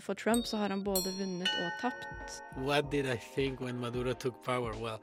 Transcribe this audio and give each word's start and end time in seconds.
For 0.00 0.14
Trump 0.14 0.46
så 0.46 0.56
har 0.56 0.68
han 0.68 0.84
både 0.84 1.12
vunnet 1.18 1.48
og 1.60 1.70
tapt. 1.80 2.42
What 2.56 2.90
did 2.92 3.06
I 3.06 3.16
think 3.34 3.60
when 3.60 3.78
Maduro 3.80 4.12
took 4.14 4.42
power? 4.44 4.72
Well, 4.80 4.98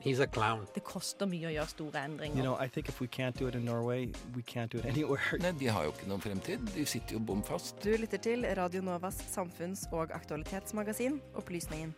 he's 0.00 0.20
a 0.20 0.26
clown. 0.26 0.66
Det 0.74 0.84
koster 0.84 1.26
mye 1.28 1.48
å 1.48 1.52
gjøre 1.54 1.68
store 1.72 2.02
endringer. 2.04 2.36
You 2.36 2.44
know, 2.44 2.56
I 2.60 2.68
think 2.68 2.88
if 2.88 3.00
we 3.00 3.06
can't 3.08 3.36
do 3.36 3.48
it 3.48 3.54
in 3.54 3.64
Norway, 3.64 4.12
we 4.36 4.42
can't 4.42 4.70
do 4.72 4.78
it 4.78 4.84
anywhere. 4.92 5.20
Nei, 5.40 5.52
De 5.60 5.68
har 5.72 5.84
jo 5.88 5.92
ikke 5.92 6.08
noen 6.08 6.20
fremtid. 6.24 6.64
De 6.76 6.84
sitter 6.86 7.16
jo 7.16 7.20
bom 7.20 7.42
fast. 7.44 7.80
Du 7.84 7.90
lytter 7.96 8.18
til 8.20 8.44
Radio 8.56 8.82
Novas 8.82 9.20
samfunns- 9.34 9.86
og 9.92 10.12
aktualitetsmagasin 10.16 11.20
Opplysningen. 11.34 11.94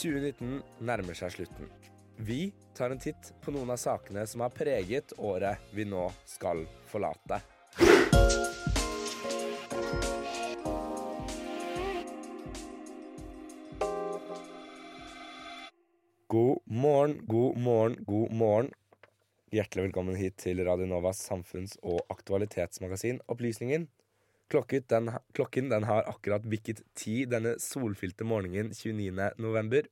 2019 0.00 0.62
nærmer 0.88 1.16
seg 1.18 1.32
slutten. 1.36 1.68
Vi 2.20 2.50
tar 2.80 2.90
en 2.90 2.98
titt 2.98 3.34
på 3.44 3.52
noen 3.52 3.70
av 3.70 3.76
sakene 3.76 4.22
som 4.26 4.40
har 4.40 4.52
preget 4.56 5.12
året 5.20 5.60
vi 5.76 5.84
nå 5.84 6.06
skal 6.24 6.62
forlate. 6.88 7.36
God 16.32 16.62
morgen, 16.64 17.18
god 17.28 17.60
morgen, 17.60 17.98
god 18.08 18.32
morgen. 18.32 18.72
Hjertelig 19.52 19.90
velkommen 19.90 20.16
hit 20.16 20.40
til 20.40 20.64
Radio 20.64 20.88
Novas 20.88 21.20
samfunns- 21.20 21.76
og 21.82 22.00
aktualitetsmagasin 22.08 23.20
Opplysningen. 23.28 23.90
Klokken 24.48 24.88
den, 24.88 25.12
klokken 25.36 25.68
den 25.68 25.84
har 25.84 26.08
akkurat 26.08 26.48
bikket 26.48 26.80
ti 26.96 27.26
denne 27.28 27.58
solfylte 27.60 28.24
morgenen 28.24 28.72
29. 28.72 29.34
november. 29.36 29.84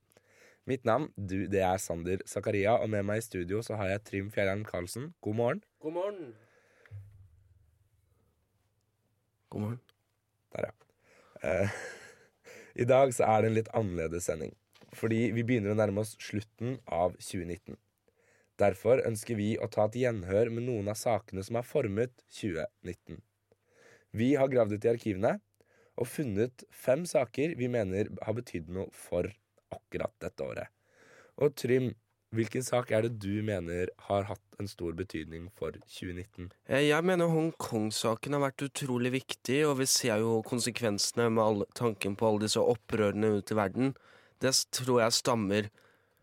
Mitt 0.69 0.85
navn 0.85 1.07
du, 1.17 1.47
det 1.49 1.63
er 1.65 1.79
Sander 1.81 2.21
Zakaria, 2.29 2.75
og 2.77 2.91
med 2.93 3.07
meg 3.09 3.23
i 3.23 3.25
studio 3.25 3.63
så 3.65 3.79
har 3.81 3.89
jeg 3.89 4.03
Trym 4.05 4.27
Fjellheim 4.35 4.67
Karlsen. 4.69 5.15
God 5.25 5.39
morgen. 5.39 5.63
God 5.81 5.95
morgen. 5.97 6.35
God 9.49 9.65
morgen. 9.65 9.81
Der, 10.53 10.69
ja. 10.69 11.63
Eh, 11.63 11.79
I 12.85 12.89
dag 12.91 13.15
så 13.17 13.25
er 13.25 13.41
det 13.41 13.49
en 13.49 13.57
litt 13.57 13.73
annerledes 13.73 14.29
sending. 14.29 14.53
Fordi 14.93 15.31
vi 15.33 15.47
begynner 15.49 15.73
å 15.73 15.79
nærme 15.79 16.05
oss 16.05 16.19
slutten 16.21 16.77
av 16.85 17.17
2019. 17.17 17.81
Derfor 18.61 19.01
ønsker 19.09 19.41
vi 19.41 19.55
å 19.57 19.71
ta 19.73 19.89
et 19.89 19.97
gjenhør 20.03 20.53
med 20.53 20.69
noen 20.69 20.93
av 20.93 21.01
sakene 21.01 21.49
som 21.49 21.57
har 21.57 21.65
formet 21.65 22.13
2019. 22.43 23.23
Vi 24.13 24.35
har 24.37 24.53
gravd 24.53 24.77
ut 24.77 24.85
i 24.85 24.93
arkivene 24.93 25.37
og 25.97 26.13
funnet 26.13 26.69
fem 26.69 27.09
saker 27.09 27.57
vi 27.57 27.73
mener 27.73 28.13
har 28.21 28.37
betydd 28.37 28.69
noe 28.75 28.93
for 28.93 29.33
akkurat 29.75 30.13
dette 30.23 30.45
året. 30.45 30.69
Og 31.39 31.55
Trym, 31.59 31.93
hvilken 32.35 32.65
sak 32.67 32.91
er 32.93 33.07
det 33.07 33.19
du 33.23 33.41
mener 33.47 33.89
har 34.09 34.27
hatt 34.29 34.61
en 34.61 34.69
stor 34.69 34.93
betydning 34.99 35.49
for 35.57 35.73
2019? 35.87 36.51
Eh, 36.67 36.89
Jeg 36.89 37.05
mener 37.05 37.31
Hongkong-saken 37.33 38.37
har 38.37 38.43
vært 38.49 38.67
utrolig 38.67 39.13
viktig, 39.15 39.63
og 39.69 39.79
vi 39.79 39.87
ser 39.87 40.21
jo 40.25 40.43
konsekvensene 40.43 41.31
med 41.31 41.45
all, 41.45 41.65
tanken 41.79 42.17
på 42.19 42.29
alle 42.29 42.45
disse 42.47 42.61
opprørene 42.61 43.39
ute 43.39 43.55
i 43.55 43.61
verden. 43.61 43.95
Det 44.43 44.53
tror 44.73 45.01
jeg 45.05 45.17
stammer 45.17 45.71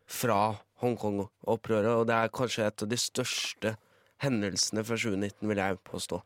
fra 0.05 0.59
Hongkong-opprøret, 0.83 1.95
og 1.95 2.07
det 2.07 2.16
er 2.16 2.35
kanskje 2.35 2.67
et 2.67 2.83
av 2.83 2.91
de 2.91 2.99
største 2.99 3.75
hendelsene 4.23 4.83
fra 4.85 4.97
2019, 4.99 5.47
vil 5.49 5.61
jeg 5.63 5.81
påstå. 5.88 6.21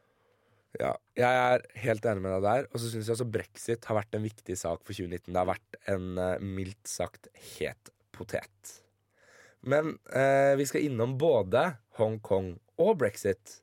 Ja, 0.77 0.91
jeg 1.17 1.37
er 1.45 1.63
helt 1.81 2.05
enig 2.05 2.21
med 2.23 2.35
deg 2.35 2.45
der. 2.45 2.67
Og 2.69 2.81
så 2.81 2.91
syns 2.91 3.07
jeg 3.07 3.15
også 3.15 3.29
brexit 3.33 3.87
har 3.89 3.97
vært 3.97 4.17
en 4.17 4.27
viktig 4.27 4.57
sak 4.59 4.83
for 4.83 4.93
2019. 4.93 5.31
Det 5.31 5.39
har 5.39 5.49
vært 5.49 5.79
en 5.89 6.11
eh, 6.21 6.43
mildt 6.43 6.89
sagt 6.89 7.31
het 7.57 7.91
potet. 8.15 8.75
Men 9.65 9.97
eh, 10.15 10.53
vi 10.59 10.67
skal 10.69 10.85
innom 10.85 11.17
både 11.19 11.65
Hongkong 11.97 12.53
og 12.79 12.99
brexit. 13.01 13.59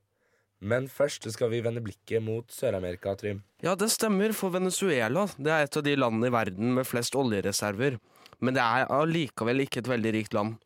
Men 0.59 0.87
først 0.89 1.27
skal 1.31 1.51
vi 1.53 1.61
vende 1.61 1.83
blikket 1.85 2.23
mot 2.25 2.49
Sør-Amerika, 2.51 3.13
Trym. 3.17 3.43
Ja, 3.61 3.75
det 3.77 3.91
stemmer, 3.93 4.33
for 4.33 4.53
Venezuela 4.53 5.27
det 5.37 5.53
er 5.53 5.65
et 5.65 5.77
av 5.77 5.85
de 5.85 5.93
landene 5.97 6.31
i 6.31 6.33
verden 6.33 6.73
med 6.73 6.87
flest 6.89 7.17
oljereserver. 7.17 7.99
Men 8.41 8.57
det 8.57 8.63
er 8.65 8.89
allikevel 8.93 9.63
ikke 9.63 9.83
et 9.83 9.91
veldig 9.91 10.13
rikt 10.17 10.37
land. 10.37 10.57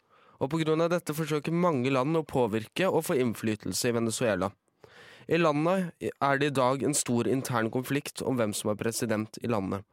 Og 0.42 0.56
av 0.58 0.90
dette 0.90 1.14
forsøker 1.14 1.54
mange 1.54 1.92
land 1.94 2.18
å 2.18 2.26
påvirke 2.26 2.88
og 2.90 3.06
få 3.06 3.20
innflytelse 3.22 3.92
i 3.92 3.94
Venezuela. 4.00 4.50
I 5.32 5.38
landet 5.40 5.94
er 6.20 6.40
det 6.42 6.50
i 6.50 6.54
dag 6.58 6.82
en 6.84 6.96
stor 6.98 7.28
intern 7.32 7.70
konflikt 7.72 8.20
om 8.28 8.36
hvem 8.36 8.52
som 8.52 8.74
er 8.74 8.80
president 8.80 9.38
i 9.40 9.48
landet. 9.48 9.86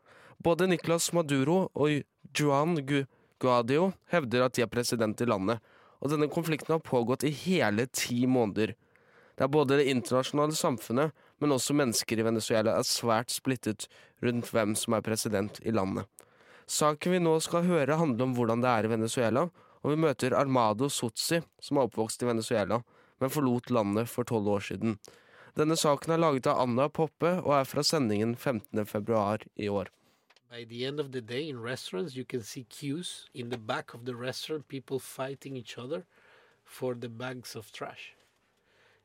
Både 0.42 0.66
Nicolas 0.66 1.12
Maduro 1.14 1.68
og 1.78 2.00
Juan 2.34 2.74
Gu 2.82 3.04
Guadio 3.38 3.92
hevder 4.10 4.48
at 4.48 4.56
de 4.56 4.64
er 4.64 4.70
president 4.72 5.20
i 5.22 5.28
landet, 5.30 5.60
og 6.02 6.10
denne 6.10 6.26
konflikten 6.30 6.74
har 6.74 6.82
pågått 6.82 7.22
i 7.22 7.30
hele 7.30 7.86
ti 7.86 8.24
måneder. 8.26 8.72
Det 9.38 9.46
er 9.46 9.52
både 9.54 9.78
det 9.78 9.86
internasjonale 9.92 10.58
samfunnet, 10.58 11.14
men 11.38 11.54
også 11.54 11.76
mennesker 11.78 12.18
i 12.18 12.26
Venezuela 12.26 12.74
er 12.74 12.90
svært 12.90 13.30
splittet 13.30 13.86
rundt 14.24 14.50
hvem 14.50 14.74
som 14.74 14.98
er 14.98 15.06
president 15.06 15.62
i 15.62 15.70
landet. 15.70 16.10
Saken 16.66 17.14
vi 17.14 17.22
nå 17.22 17.36
skal 17.46 17.68
høre 17.68 18.00
handler 18.00 18.26
om 18.26 18.34
hvordan 18.34 18.66
det 18.66 18.74
er 18.74 18.90
i 18.90 18.92
Venezuela, 18.96 19.46
og 19.86 19.94
vi 19.94 20.02
møter 20.02 20.34
Armado 20.34 20.90
Sotsi, 20.90 21.38
som 21.62 21.78
er 21.78 21.86
oppvokst 21.86 22.26
i 22.26 22.30
Venezuela, 22.32 22.82
men 23.22 23.30
forlot 23.30 23.70
landet 23.70 24.10
for 24.10 24.26
tolv 24.26 24.50
år 24.58 24.66
siden. 24.72 24.98
Denne 25.58 25.74
saken 25.74 26.12
er 26.14 26.20
laget 26.22 26.46
av 26.46 26.60
Anna 26.62 26.84
Poppe 26.86 27.32
og 27.40 27.50
er 27.56 27.64
fra 27.66 27.82
sendingen 27.82 28.36
15. 28.36 28.84
februar 28.86 29.42
i 29.56 29.66
år. 29.68 29.88
By 30.50 30.62
the 30.64 30.84
end 30.86 31.00
of 31.00 31.10
the 31.10 31.20
day, 31.20 31.48
in 31.48 31.58
restaurants, 31.58 32.14
you 32.14 32.24
can 32.24 32.42
see 32.42 32.62
queues 32.62 33.26
in 33.34 33.50
the 33.50 33.58
back 33.58 33.92
of 33.92 34.04
the 34.04 34.14
restaurant, 34.14 34.68
people 34.68 35.00
fighting 35.00 35.56
each 35.56 35.76
other 35.76 36.04
for 36.64 36.94
the 36.94 37.08
bags 37.08 37.56
of 37.56 37.72
trash. 37.72 38.14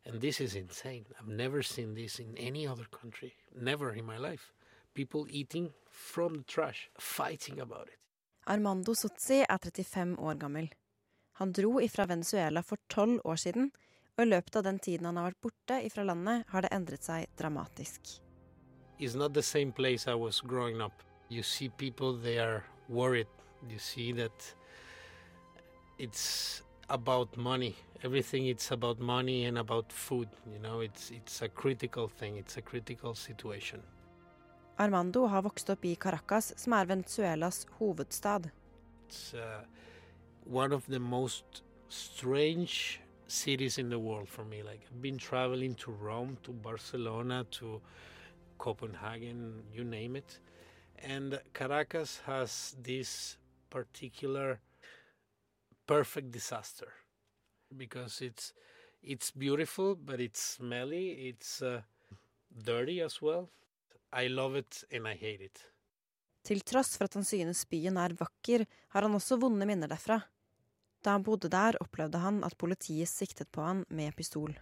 And 0.05 0.21
this 0.21 0.39
is 0.39 0.55
insane. 0.55 1.05
I've 1.19 1.27
never 1.27 1.63
seen 1.63 1.95
this 1.95 2.19
in 2.19 2.37
any 2.37 2.67
other 2.67 2.85
country. 3.01 3.33
Never 3.59 3.91
in 3.91 4.05
my 4.05 4.17
life. 4.17 4.53
People 4.93 5.25
eating 5.29 5.73
from 5.89 6.35
the 6.35 6.43
trash, 6.43 6.89
fighting 6.99 7.59
about 7.59 7.87
it. 7.87 7.97
Armando 8.45 8.93
Sotzi 8.93 9.41
er 9.49 9.57
35 9.57 10.19
år 10.19 10.33
gammel. 10.39 10.69
Han 11.31 11.51
dro 11.51 11.79
ifra 11.81 12.05
Venezuela 12.05 12.61
for 12.61 12.77
tolv 12.89 13.21
år 13.25 13.35
siden, 13.35 13.71
og 14.18 14.25
i 14.25 14.29
løpet 14.29 14.56
av 14.56 14.63
den 14.68 14.79
tiden 14.79 15.07
han 15.09 15.18
har 15.18 15.31
vært 15.31 15.41
borte 15.41 15.79
ifra 15.88 16.06
landet, 16.06 16.46
har 16.53 16.66
det 16.66 16.74
endret 16.75 17.06
seg 17.06 17.29
dramatisk. 17.40 18.19
It's 19.00 19.16
not 19.18 19.34
the 19.34 19.44
same 19.44 19.72
place 19.72 20.07
I 20.07 20.13
was 20.13 20.41
growing 20.41 20.81
up. 20.81 21.03
You 21.29 21.44
see 21.44 21.69
people, 21.69 22.13
they 22.13 22.38
are 22.38 22.63
worried. 22.90 23.28
You 23.69 23.79
see 23.79 24.13
that 24.13 24.56
it's 25.97 26.62
about 26.90 27.38
money. 27.38 27.75
Everything 28.03 28.47
it's 28.47 28.72
about 28.72 29.00
money 29.00 29.46
and 29.46 29.57
about 29.57 29.91
food. 29.91 30.28
You 30.45 30.59
know, 30.59 30.81
it's 30.81 31.12
it's 31.12 31.41
a 31.41 31.47
critical 31.47 32.07
thing. 32.07 32.38
It's 32.38 32.57
a 32.57 32.62
critical 32.62 33.16
situation. 33.16 33.81
Armando 34.75 35.25
har 35.25 35.41
vokst 35.41 35.69
opp 35.69 35.85
i 35.85 35.95
Caracas, 35.95 36.53
som 36.57 36.74
er 36.74 36.85
Venezuelas 36.85 37.68
hovedstad. 37.80 38.50
It's 39.07 39.34
uh, 39.34 39.63
one 40.45 40.75
of 40.75 40.85
the 40.85 41.00
most 41.00 41.63
strange 41.90 43.02
cities 43.33 43.77
in 43.77 43.89
the 43.89 43.99
world 43.99 44.29
for 44.29 44.45
me. 44.45 44.63
Like 44.63 44.81
I've 44.88 45.01
been 45.01 45.17
traveling 45.17 45.75
to 45.75 45.91
Rome, 45.91 46.38
to 46.44 46.51
Barcelona, 46.51 47.45
to 47.51 47.81
Copenhagen, 48.57 49.63
you 49.73 49.83
name 49.83 50.16
it. 50.16 50.39
And 50.99 51.39
Caracas 51.53 52.21
has 52.25 52.75
this 52.81 53.38
particular 53.69 54.59
perfect 55.88 56.31
disaster 56.31 56.94
because 57.75 58.21
it's 58.21 58.53
it's 59.01 59.31
beautiful, 59.31 59.95
but 59.95 60.21
it's 60.21 60.41
smelly. 60.41 61.27
It's 61.29 61.61
uh, 61.61 61.81
dirty 62.63 63.01
as 63.01 63.21
well. 63.21 63.50
I 64.13 64.27
love 64.27 64.55
it 64.55 64.83
and 64.91 65.07
I 65.07 65.15
hate 65.15 65.41
it. 65.41 65.65
Til 66.44 66.59
tross 66.61 66.97
for 66.97 67.07
at 67.07 67.15
han 67.15 67.23
synes 67.23 67.65
byen 67.71 67.97
er 67.97 68.15
vakker, 68.19 68.65
har 68.91 69.01
han 69.01 69.15
også 69.15 69.38
vonde 69.39 69.65
minner 69.65 69.88
derfra. 69.88 70.19
Da 71.03 71.17
han 71.17 71.23
bodde 71.23 71.49
der, 71.51 71.77
opplevde 71.83 72.17
han 72.17 72.43
at 72.43 72.55
politiet 72.57 73.07
siktet 73.07 73.49
på 73.51 73.61
han 73.61 73.85
med 73.89 74.15
pistol. 74.15 74.53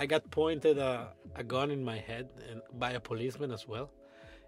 I 0.00 0.06
got 0.06 0.30
pointed 0.30 0.78
a, 0.78 1.12
a 1.34 1.42
gun 1.42 1.70
in 1.70 1.84
my 1.84 1.98
head 1.98 2.26
and 2.50 2.62
by 2.80 2.94
a 2.94 3.00
policeman 3.00 3.50
as 3.50 3.66
well. 3.68 3.88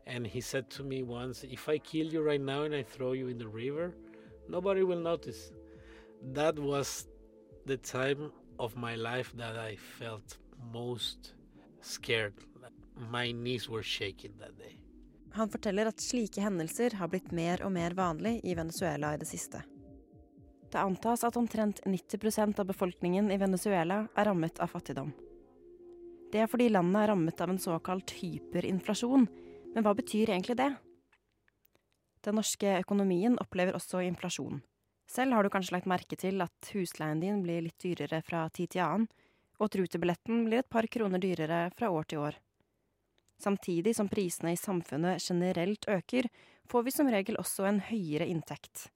And 0.07 0.27
he 0.27 0.41
said 0.41 0.71
to 0.71 0.85
me 0.85 1.03
once, 1.03 1.45
if 1.45 1.69
I 1.69 1.79
kill 1.79 2.13
you 2.15 2.23
right 2.23 2.41
now 2.41 2.65
and 2.65 2.75
I 2.75 2.83
throw 2.83 3.13
you 3.13 3.29
in 3.29 3.39
the 3.39 3.49
river, 3.49 3.93
nobody 4.49 4.83
will 4.83 5.01
notice. 5.01 5.53
That 6.35 6.59
was 6.59 7.07
the 7.67 7.77
time 7.77 8.33
of 8.59 8.77
my 8.77 8.97
life 8.97 9.33
that 9.37 9.57
I 9.57 9.77
felt 9.77 10.39
most 10.73 11.35
scared. 11.81 12.35
My 13.11 13.33
knees 13.33 13.69
were 13.69 13.83
shaking 13.83 14.33
that 14.39 14.59
day. 14.59 14.77
Han 15.33 15.51
forteller 15.51 15.87
at 15.87 16.01
slike 16.01 16.41
hendelser 16.43 16.95
har 16.99 17.09
blitt 17.09 17.31
mer 17.33 17.63
og 17.63 17.73
mer 17.73 17.95
vanlig 17.95 18.41
i 18.45 18.55
Venezuela 18.55 19.15
i 19.15 19.21
det 19.21 19.29
siste. 19.31 19.63
Det 20.71 20.79
antas 20.79 21.25
at 21.27 21.37
omtrent 21.37 21.81
90% 21.85 22.61
av 22.61 22.67
befolkningen 22.67 23.33
i 23.35 23.39
Venezuela 23.41 24.05
er 24.15 24.29
rammet 24.31 24.61
av 24.63 24.71
fattigdom. 24.71 25.11
Det 26.31 26.45
er 26.45 26.51
fordi 26.51 26.69
landet 26.71 27.01
er 27.03 27.11
rammet 27.11 27.41
av 27.43 27.51
en 27.51 27.59
såkalt 27.59 28.13
hyperinflasjon. 28.21 29.27
Men 29.75 29.87
hva 29.87 29.95
betyr 29.99 30.31
egentlig 30.31 30.57
det? 30.61 30.71
Den 32.23 32.37
norske 32.39 32.77
økonomien 32.79 33.39
opplever 33.43 33.75
også 33.75 34.05
inflasjon. 34.07 34.61
Selv 35.11 35.35
har 35.35 35.43
du 35.43 35.51
kanskje 35.51 35.75
lagt 35.75 35.91
merke 35.91 36.19
til 36.19 36.39
at 36.45 36.71
husleien 36.75 37.23
din 37.23 37.41
blir 37.43 37.65
litt 37.65 37.83
dyrere 37.83 38.21
fra 38.23 38.45
tid 38.55 38.77
til 38.77 38.85
annen, 38.85 39.09
og 39.59 39.67
at 39.67 39.81
rutebilletten 39.81 40.45
blir 40.47 40.63
et 40.63 40.71
par 40.71 40.87
kroner 40.87 41.19
dyrere 41.19 41.65
fra 41.75 41.91
år 41.91 42.07
til 42.07 42.23
år. 42.29 42.39
Samtidig 43.43 43.97
som 43.97 44.09
prisene 44.13 44.55
i 44.55 44.61
samfunnet 44.61 45.25
generelt 45.25 45.89
øker, 45.89 46.29
får 46.71 46.87
vi 46.87 46.95
som 46.95 47.11
regel 47.11 47.41
også 47.41 47.67
en 47.67 47.83
høyere 47.91 48.29
inntekt. 48.31 48.91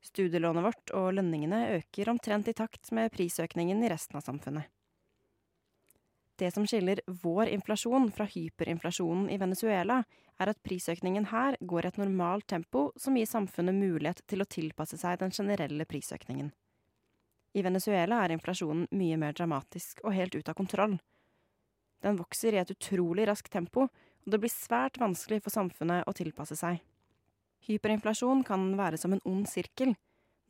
Studielånet 0.00 0.64
vårt 0.64 0.92
og 0.96 1.14
lønningene 1.18 1.64
øker 1.76 2.08
omtrent 2.12 2.48
i 2.48 2.56
takt 2.56 2.92
med 2.96 3.12
prisøkningen 3.12 3.82
i 3.84 3.90
resten 3.92 4.16
av 4.16 4.24
samfunnet. 4.24 4.68
Det 6.40 6.48
som 6.54 6.64
skiller 6.64 7.02
vår 7.20 7.50
inflasjon 7.52 8.06
fra 8.16 8.24
hyperinflasjonen 8.24 9.26
i 9.28 9.36
Venezuela, 9.36 9.98
er 10.40 10.48
at 10.48 10.62
prisøkningen 10.64 11.26
her 11.34 11.58
går 11.60 11.84
i 11.84 11.90
et 11.90 11.98
normalt 12.00 12.46
tempo 12.48 12.86
som 12.96 13.18
gir 13.18 13.28
samfunnet 13.28 13.76
mulighet 13.76 14.22
til 14.24 14.40
å 14.40 14.48
tilpasse 14.48 14.96
seg 14.96 15.18
den 15.20 15.34
generelle 15.36 15.84
prisøkningen. 15.84 16.48
I 17.52 17.64
Venezuela 17.66 18.22
er 18.24 18.32
inflasjonen 18.32 18.86
mye 18.96 19.18
mer 19.20 19.36
dramatisk 19.36 20.00
og 20.04 20.14
helt 20.16 20.38
ut 20.38 20.48
av 20.48 20.56
kontroll. 20.56 20.96
Den 22.00 22.16
vokser 22.16 22.56
i 22.56 22.62
et 22.62 22.72
utrolig 22.72 23.26
raskt 23.28 23.52
tempo, 23.52 23.90
og 23.90 24.32
det 24.32 24.40
blir 24.40 24.52
svært 24.52 24.96
vanskelig 25.02 25.42
for 25.44 25.52
samfunnet 25.52 26.08
å 26.08 26.16
tilpasse 26.16 26.56
seg. 26.56 26.80
Hyperinflasjon 27.68 28.44
kan 28.46 28.70
være 28.78 29.00
som 29.00 29.12
en 29.14 29.22
ond 29.28 29.48
sirkel. 29.50 29.92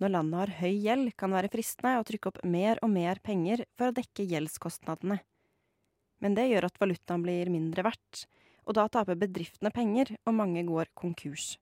Når 0.00 0.12
landet 0.14 0.40
har 0.40 0.52
høy 0.62 0.76
gjeld, 0.80 1.08
kan 1.18 1.32
det 1.32 1.40
være 1.40 1.52
fristende 1.52 1.96
å 2.00 2.04
trykke 2.06 2.30
opp 2.30 2.38
mer 2.46 2.78
og 2.84 2.92
mer 2.94 3.20
penger 3.24 3.64
for 3.76 3.90
å 3.90 3.96
dekke 3.96 4.28
gjeldskostnadene. 4.30 5.18
Men 6.20 6.36
det 6.36 6.46
gjør 6.50 6.68
at 6.68 6.78
valutaen 6.80 7.24
blir 7.24 7.50
mindre 7.52 7.84
verdt, 7.84 8.24
og 8.68 8.76
da 8.78 8.86
taper 8.92 9.18
bedriftene 9.18 9.72
penger, 9.74 10.14
og 10.28 10.36
mange 10.36 10.62
går 10.68 10.92
konkurs. 10.96 11.56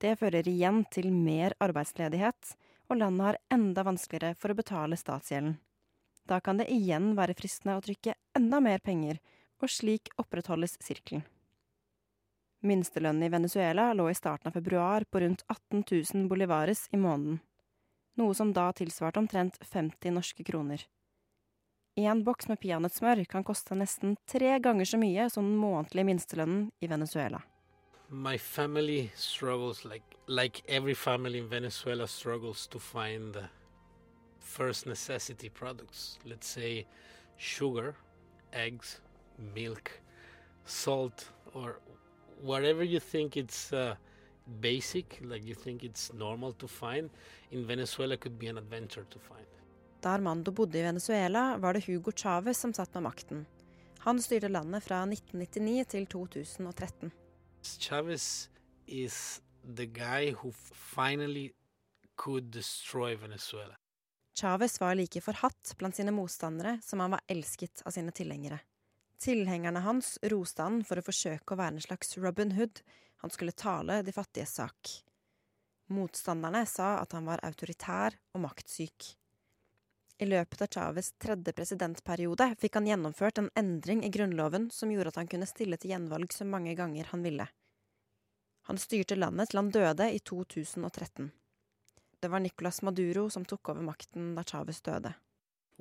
Det 0.00 0.14
fører 0.20 0.46
igjen 0.48 0.82
til 0.92 1.10
mer 1.12 1.56
arbeidsledighet, 1.64 2.54
og 2.88 3.00
landet 3.00 3.26
har 3.28 3.40
enda 3.56 3.84
vanskeligere 3.86 4.36
for 4.38 4.52
å 4.52 4.58
betale 4.58 4.98
statsgjelden. 5.00 5.56
Da 6.28 6.40
kan 6.40 6.60
det 6.60 6.70
igjen 6.72 7.12
være 7.18 7.36
fristende 7.36 7.76
å 7.76 7.84
trykke 7.84 8.16
enda 8.36 8.60
mer 8.64 8.80
penger, 8.84 9.20
og 9.60 9.72
slik 9.72 10.12
opprettholdes 10.20 10.78
sirkelen. 10.84 11.24
Minstelønnen 12.64 13.26
i 13.26 13.28
Venezuela 13.28 13.90
lå 13.92 14.08
i 14.08 14.16
starten 14.16 14.48
av 14.48 14.56
februar 14.56 15.04
på 15.04 15.20
rundt 15.20 15.44
18 15.52 15.84
000 16.14 16.28
bolivares 16.28 16.86
i 16.92 16.96
måneden, 16.96 17.42
noe 18.16 18.34
som 18.34 18.54
da 18.56 18.70
tilsvarte 18.72 19.20
omtrent 19.20 19.58
50 19.60 20.14
norske 20.16 20.46
kroner. 20.48 20.86
Én 22.00 22.24
boks 22.24 22.48
med 22.48 22.58
peanøttsmør 22.62 23.20
kan 23.30 23.44
koste 23.44 23.76
nesten 23.76 24.16
tre 24.26 24.56
ganger 24.58 24.88
så 24.88 24.98
mye 24.98 25.28
som 25.30 25.44
den 25.44 25.60
månedlige 25.60 26.08
minstelønnen 26.08 26.70
i 26.80 26.88
Venezuela. 26.90 27.42
My 28.08 28.38
family 28.38 29.10
struggles 29.14 29.84
like 29.84 30.16
like 30.26 30.62
every 30.66 30.94
family 30.94 31.38
in 31.38 31.48
Venezuela 31.48 32.06
struggles 32.06 32.66
to 32.66 32.78
find 32.78 33.36
first 34.40 34.86
necessity 34.86 35.48
products. 35.48 36.18
Let's 36.24 36.46
say 36.46 36.86
sugar, 37.36 37.94
eggs, 38.52 39.00
milk, 39.54 40.00
salt, 40.64 41.30
or 41.52 41.78
whatever 42.42 42.84
you 42.84 43.00
think 43.00 43.36
it's 43.36 43.72
uh, 43.72 43.94
basic, 44.60 45.20
like 45.22 45.44
you 45.44 45.54
think 45.54 45.82
it's 45.82 46.12
normal 46.12 46.52
to 46.52 46.68
find, 46.68 47.10
in 47.50 47.66
Venezuela 47.66 48.16
could 48.16 48.38
be 48.38 48.48
an 48.48 48.58
adventure 48.58 49.04
to 49.10 49.18
find. 49.18 49.46
Da 50.00 50.10
Armando 50.10 50.52
bodde 50.52 50.78
i 50.78 50.82
Venezuela, 50.82 51.56
var 51.58 51.72
det 51.72 51.86
Hugo 51.86 52.12
Chávez 52.12 52.54
som 52.60 52.72
satt 52.72 52.94
med 52.94 53.02
makten. 53.02 53.46
Han 53.98 54.20
styrte 54.22 54.48
landet 54.48 54.84
fra 54.84 55.02
1999 55.02 55.84
til 55.88 56.06
2013. 56.06 57.10
Chavez 57.62 58.50
is 58.86 59.40
the 59.64 59.86
guy 59.86 60.34
who 60.34 60.52
finally 60.74 61.52
could 62.16 62.52
destroy 62.52 63.16
Venezuela. 63.16 63.76
Chávez 64.34 64.80
var 64.80 64.94
like 64.94 65.20
forhatt 65.20 65.74
blant 65.78 65.96
sine 65.96 66.12
motstandere 66.12 66.78
som 66.82 67.00
han 67.00 67.14
var 67.14 67.24
elsket 67.28 67.82
av 67.86 67.94
sine 67.94 68.12
tilhengere. 68.12 68.58
Tilhengerne 69.22 69.80
hans 69.84 70.18
roste 70.30 70.62
han 70.62 70.82
for 70.84 71.00
å 71.00 71.06
forsøke 71.06 71.54
å 71.54 71.58
være 71.60 71.76
en 71.76 71.84
slags 71.86 72.16
Robin 72.18 72.54
Hood, 72.58 72.80
han 73.22 73.32
skulle 73.32 73.56
tale 73.56 74.02
de 74.04 74.12
fattiges 74.12 74.56
sak. 74.58 74.90
Motstanderne 75.94 76.64
sa 76.66 76.98
at 77.00 77.12
han 77.16 77.28
var 77.28 77.42
autoritær 77.44 78.16
og 78.34 78.42
maktsyk. 78.44 79.14
I 80.18 80.26
løpet 80.28 80.62
av 80.62 80.70
Chávez 80.70 81.10
tredje 81.18 81.52
presidentperiode 81.56 82.52
fikk 82.60 82.78
han 82.78 82.86
gjennomført 82.86 83.40
en 83.40 83.50
endring 83.58 84.04
i 84.06 84.10
grunnloven 84.14 84.68
som 84.72 84.92
gjorde 84.92 85.10
at 85.14 85.18
han 85.22 85.30
kunne 85.30 85.48
stille 85.50 85.78
til 85.80 85.90
gjenvalg 85.90 86.32
så 86.32 86.46
mange 86.46 86.76
ganger 86.78 87.10
han 87.10 87.24
ville. 87.26 87.48
Han 88.70 88.78
styrte 88.80 89.18
landet 89.18 89.50
til 89.50 89.60
han 89.60 89.72
døde 89.74 90.06
i 90.14 90.20
2013. 90.20 91.32
Det 92.20 92.30
var 92.32 92.40
Nicolas 92.40 92.80
Maduro 92.82 93.26
som 93.28 93.44
tok 93.44 93.74
over 93.74 93.84
makten 93.84 94.32
da 94.38 94.44
Chávez 94.46 94.80
døde. 94.86 95.12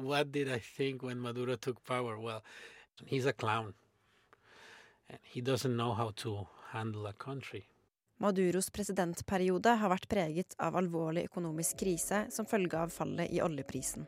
Hva 0.02 0.24
did 0.26 0.50
jeg 0.50 0.98
da 1.00 1.14
Maduro 1.16 1.56
tok 1.56 1.80
makten? 1.88 2.18
Well, 2.20 2.42
he's 3.06 3.26
a 3.26 3.34
clown. 3.34 3.74
He 5.24 5.42
doesn't 5.42 5.76
know 5.76 5.94
how 5.94 6.12
to 6.12 6.48
handle 6.72 7.08
a 7.08 7.14
country. 7.14 7.68
Maduros 8.18 8.70
presidentperiode 8.70 9.74
har 9.82 9.92
vært 9.92 10.08
preget 10.08 10.56
av 10.62 10.78
alvorlig 10.80 11.26
økonomisk 11.28 11.82
krise 11.82 12.26
som 12.32 12.48
følge 12.48 12.80
av 12.80 12.94
fallet 12.94 13.34
i 13.34 13.42
oljeprisen. 13.44 14.06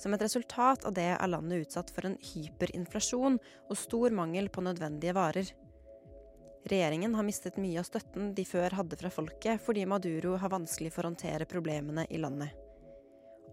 Som 0.00 0.16
et 0.16 0.24
resultat 0.24 0.86
av 0.88 0.94
det 0.96 1.10
er 1.14 1.30
landet 1.30 1.66
utsatt 1.66 1.92
for 1.94 2.08
en 2.08 2.16
hyperinflasjon 2.18 3.36
og 3.38 3.78
stor 3.78 4.16
mangel 4.16 4.48
på 4.50 4.64
nødvendige 4.64 5.14
varer. 5.14 5.52
Regjeringen 6.66 7.14
har 7.14 7.26
mistet 7.26 7.60
mye 7.62 7.78
av 7.78 7.86
støtten 7.86 8.32
de 8.34 8.44
før 8.46 8.74
hadde 8.78 8.98
fra 8.98 9.10
folket, 9.10 9.62
fordi 9.62 9.86
Maduro 9.86 10.36
har 10.38 10.50
vanskelig 10.50 10.92
for 10.94 11.04
å 11.04 11.12
håndtere 11.12 11.46
problemene 11.50 12.06
i 12.10 12.20
landet. 12.22 12.50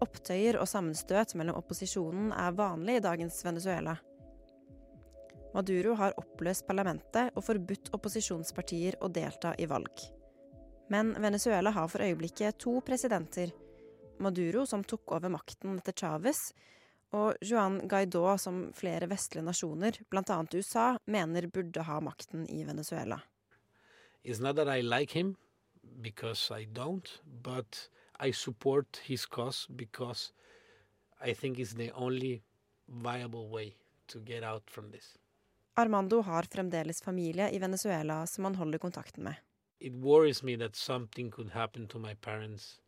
Opptøyer 0.00 0.56
og 0.58 0.68
sammenstøt 0.70 1.34
mellom 1.36 1.58
opposisjonen 1.60 2.30
er 2.32 2.54
vanlig 2.56 2.98
i 2.98 3.04
dagens 3.04 3.42
Venezuela. 3.44 3.98
Maduro 5.54 5.96
har 5.98 6.14
oppløst 6.20 6.66
parlamentet 6.68 7.34
og 7.34 7.44
forbudt 7.44 7.90
opposisjonspartier 7.96 9.00
å 9.02 9.10
delta 9.10 9.54
i 9.58 9.66
valg. 9.70 10.04
Men 10.90 11.12
Venezuela 11.22 11.72
har 11.74 11.88
for 11.90 12.02
øyeblikket 12.02 12.58
to 12.62 12.80
presidenter. 12.86 13.52
Maduro, 14.18 14.66
som 14.66 14.84
tok 14.84 15.14
over 15.16 15.32
makten 15.32 15.78
etter 15.78 15.96
Chávez, 15.96 16.50
og 17.16 17.34
Juan 17.42 17.80
Guaidó, 17.90 18.36
som 18.38 18.68
flere 18.76 19.08
vestlige 19.10 19.46
nasjoner, 19.46 19.98
bl.a. 20.10 20.38
USA, 20.54 20.92
mener 21.10 21.48
burde 21.50 21.82
ha 21.86 21.98
makten 22.04 22.46
i 22.50 22.62
Venezuela. 22.64 23.18
It's 24.22 24.38
not 24.40 24.56
that 24.56 24.68
I 24.68 24.82
like 24.82 25.12
him, 25.18 25.36
because 26.02 26.50
I 26.50 26.66
don't, 26.66 27.08
but 27.42 27.88
I 28.20 28.32
support 28.32 29.00
his 29.04 29.26
cause 29.26 29.66
because 29.74 30.32
I 31.20 31.32
think 31.32 31.58
it's 31.58 31.74
the 31.74 31.90
only 31.92 32.42
viable 32.88 33.48
way 33.48 33.76
to 34.08 34.18
get 34.20 34.42
out 34.42 34.62
from 34.66 34.90
this. 34.90 35.16
Armando 35.80 36.20
har 36.26 36.48
fremdeles 36.52 37.02
familie 37.02 37.50
i 37.50 37.58
Venezuela 37.58 38.26
som 38.26 38.44
han 38.44 38.54
holder 38.54 38.78
kontakten 38.78 39.24
med. 39.24 39.34
It 39.80 39.92
worries 39.92 40.42
me 40.42 40.56
that 40.56 40.76
something 40.76 41.30
could 41.30 41.50
happen 41.50 41.88
to 41.88 41.98
my 41.98 42.14
parents 42.14 42.80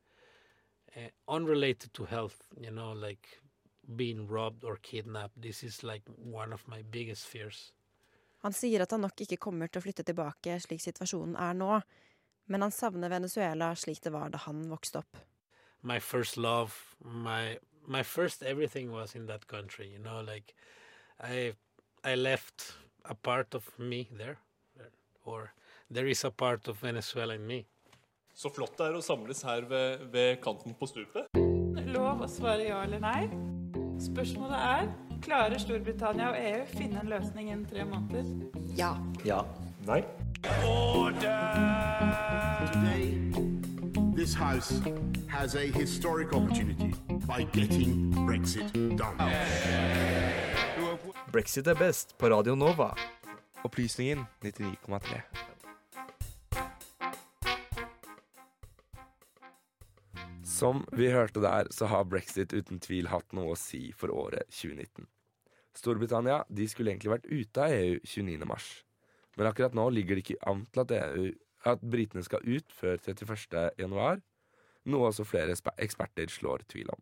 uh, 0.96 1.08
unrelated 1.26 1.92
to 1.92 2.04
health, 2.04 2.52
you 2.56 2.70
know, 2.70 2.92
like 2.92 3.28
being 3.96 4.28
robbed 4.28 4.64
or 4.64 4.76
kidnapped. 4.76 5.42
This 5.42 5.64
is 5.64 5.82
like 5.82 6.02
one 6.16 6.52
of 6.52 6.68
my 6.68 6.82
biggest 6.82 7.26
fears. 7.26 7.72
Han 8.42 8.52
sier 8.52 8.82
at 8.82 8.90
han 8.90 9.00
nok 9.00 9.20
ikke 9.22 9.38
kommer 9.38 9.70
til 9.70 9.78
å 9.78 9.84
flytte 9.84 10.04
tilbake 10.06 10.56
slik 10.60 10.82
situasjonen 10.82 11.36
er 11.38 11.54
nå, 11.54 11.76
men 12.50 12.64
han 12.66 12.74
savner 12.74 13.12
Venezuela 13.12 13.70
slik 13.78 14.02
det 14.02 14.10
var 14.12 14.32
da 14.34 14.40
han 14.46 14.64
vokste 14.70 14.98
opp. 14.98 15.20
My 15.82 16.00
first 16.00 16.36
love, 16.36 16.74
my 17.00 17.58
my 17.86 18.02
first 18.02 18.42
everything 18.42 18.90
was 18.92 19.14
in 19.14 19.26
that 19.26 19.46
country, 19.46 19.88
you 19.88 19.98
know, 19.98 20.20
like 20.20 20.54
I 21.20 21.54
I 22.04 22.14
left 22.16 22.74
a 23.04 23.14
part 23.14 23.54
of 23.54 23.64
me 23.78 24.08
there, 24.18 24.38
or 25.24 25.52
there 25.90 26.06
is 26.06 26.24
a 26.24 26.30
part 26.30 26.68
of 26.68 26.80
Venezuela 26.80 27.34
in 27.34 27.46
me. 27.46 27.64
Så 28.34 28.50
flott 28.50 28.78
det 28.78 28.86
er 28.88 28.96
å 28.96 29.02
samles 29.04 29.42
her 29.44 29.66
ved, 29.68 30.06
ved 30.12 30.40
kanten 30.42 30.74
på 30.78 30.88
stupet. 30.88 31.28
Lov 31.92 32.22
å 32.24 32.28
svare 32.30 32.64
ja 32.70 32.82
eller 32.86 33.02
nei. 33.02 33.28
Spørsmålet 34.00 34.56
er 34.56 34.88
klarer 35.22 35.60
Storbritannia 35.60 36.30
og 36.32 36.38
EU 36.40 36.62
finne 36.72 37.02
en 37.02 37.10
løsning 37.12 37.50
innen 37.52 37.66
tre 37.68 37.84
måneder. 37.86 38.24
Ja. 38.78 38.96
Ja. 39.28 39.42
Nei. 39.86 40.02
Today, 42.72 43.04
this 44.14 44.34
House 44.34 44.80
has 45.28 45.54
a 45.54 45.66
historic 45.66 46.32
opportunity 46.32 46.94
by 47.26 47.44
getting 47.52 48.10
Brexit 48.26 48.72
done. 48.96 50.51
Brexit 51.32 51.64
er 51.64 51.78
best 51.80 52.10
på 52.20 52.28
Radio 52.28 52.52
Nova. 52.54 52.90
Opplysningen 53.64 54.26
99,3. 54.44 55.20
Som 60.44 60.82
vi 60.92 61.08
hørte 61.08 61.40
der, 61.40 61.70
så 61.72 61.88
har 61.88 62.04
brexit 62.04 62.52
uten 62.52 62.82
tvil 62.84 63.08
hatt 63.08 63.32
noe 63.32 63.54
å 63.54 63.56
si 63.56 63.94
for 63.96 64.12
året 64.12 64.44
2019. 64.52 65.06
Storbritannia 65.80 66.42
de 66.52 66.66
skulle 66.68 66.92
egentlig 66.92 67.14
vært 67.14 67.30
ute 67.30 67.64
av 67.64 67.76
EU 67.78 67.94
29. 68.04 68.48
mars. 68.52 68.66
Men 69.40 69.48
akkurat 69.48 69.72
nå 69.78 69.86
ligger 69.88 70.20
det 70.20 70.26
ikke 70.26 70.52
an 70.52 70.66
til 70.68 70.84
at, 70.84 70.92
EU, 70.98 71.30
at 71.64 71.80
britene 71.80 72.26
skal 72.28 72.44
ut 72.44 72.76
før 72.76 73.00
31. 73.00 73.72
januar. 73.80 74.20
noe 74.84 75.08
også 75.08 75.24
flere 75.24 75.56
eksperter 75.80 76.28
slår 76.28 76.68
tvil 76.68 76.92
om. 76.92 77.00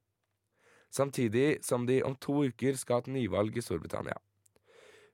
Samtidig 0.90 1.64
som 1.64 1.86
de 1.86 2.00
om 2.02 2.16
to 2.18 2.42
uker 2.50 2.74
skal 2.78 2.98
ha 2.98 3.04
et 3.04 3.12
nyvalg 3.14 3.56
i 3.56 3.62
Storbritannia. 3.62 4.16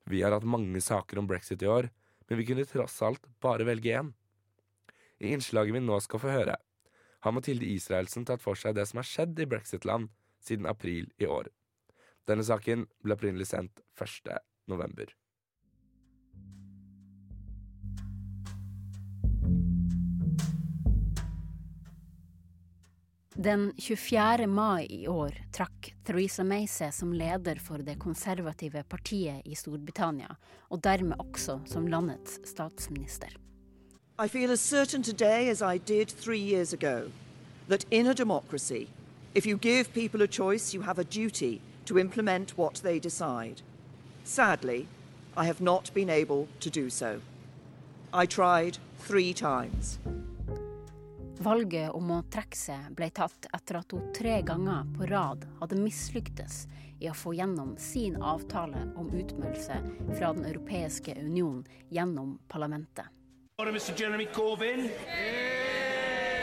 Vi 0.09 0.23
har 0.23 0.33
hatt 0.33 0.47
mange 0.47 0.81
saker 0.81 1.21
om 1.21 1.29
brexit 1.29 1.63
i 1.63 1.69
år, 1.69 1.91
men 2.29 2.39
vi 2.39 2.47
kunne 2.49 2.65
tross 2.69 3.01
alt 3.05 3.27
bare 3.43 3.67
velge 3.69 3.93
én. 3.99 4.13
I 5.21 5.35
innslaget 5.35 5.75
vi 5.75 5.83
nå 5.85 5.99
skal 6.01 6.23
få 6.23 6.33
høre, 6.33 6.57
har 7.21 7.35
Mathilde 7.35 7.69
Israelsen 7.69 8.25
tatt 8.25 8.43
for 8.45 8.59
seg 8.59 8.77
det 8.77 8.87
som 8.89 9.01
har 9.03 9.09
skjedd 9.09 9.39
i 9.41 9.49
brexit-land 9.51 10.11
siden 10.47 10.69
april 10.71 11.11
i 11.19 11.29
år. 11.29 11.51
Denne 12.27 12.45
saken 12.47 12.87
ble 13.03 13.17
opprinnelig 13.17 13.51
sendt 13.53 13.83
1. 14.01 14.33
november. 14.71 15.11
Den 23.39 23.73
24. 23.79 24.47
mai 24.47 24.87
i 24.91 25.09
år 25.09 25.35
trakk 25.53 25.95
Theresa 26.05 26.45
May 26.45 26.65
seg 26.67 26.95
som 26.97 27.11
leder 27.13 27.59
for 27.61 27.83
det 27.85 27.99
konservative 28.01 28.81
partiet 28.89 29.45
i 29.45 29.53
Storbritannia, 29.55 30.39
og 30.73 30.81
dermed 30.81 31.21
også 31.21 31.59
som 31.69 31.87
landets 31.87 32.39
statsminister. 32.49 33.29
I 34.17 34.29
feel 34.29 34.51
as 34.51 34.61
certain 34.61 35.03
today 35.03 35.51
as 35.51 35.61
I 35.61 35.77
did 35.77 36.09
three 36.09 36.41
years 36.41 36.73
ago 36.73 37.11
that 37.69 37.85
in 37.91 38.07
a 38.07 38.15
democracy, 38.15 38.89
if 39.35 39.45
you 39.45 39.59
give 39.59 39.93
people 39.93 40.23
a 40.23 40.27
choice, 40.27 40.73
you 40.73 40.83
have 40.83 40.99
a 40.99 41.05
duty 41.05 41.61
to 41.85 41.99
implement 41.99 42.57
what 42.57 42.81
they 42.83 42.99
decide. 42.99 43.61
Sadly, 44.25 44.87
I 45.37 45.45
have 45.45 45.61
not 45.61 45.93
been 45.93 46.09
able 46.09 46.49
to 46.61 46.71
do 46.71 46.89
so. 46.89 47.21
I 48.15 48.25
tried 48.25 48.79
three 48.99 49.35
times. 49.35 49.99
Valget 51.47 51.93
om 51.95 52.09
å 52.11 52.23
trekke 52.27 52.59
seg 52.59 52.87
ble 52.99 53.07
tatt 53.15 53.47
etter 53.55 53.77
at 53.79 53.93
hun 53.95 54.09
tre 54.17 54.41
ganger 54.43 54.89
på 54.97 55.07
rad 55.07 55.45
hadde 55.61 55.77
mislyktes 55.79 56.65
i 56.99 57.07
å 57.07 57.15
få 57.15 57.37
gjennom 57.39 57.77
sin 57.79 58.17
avtale 58.19 58.81
om 58.99 59.13
utmeldelse 59.15 59.77
fra 60.17 60.33
Den 60.35 60.49
europeiske 60.49 61.15
union 61.21 61.63
gjennom 61.95 62.33
parlamentet. 62.51 63.07
Mr. 63.63 63.95
Jeremy 63.95 64.27
Corbyn. 64.35 64.91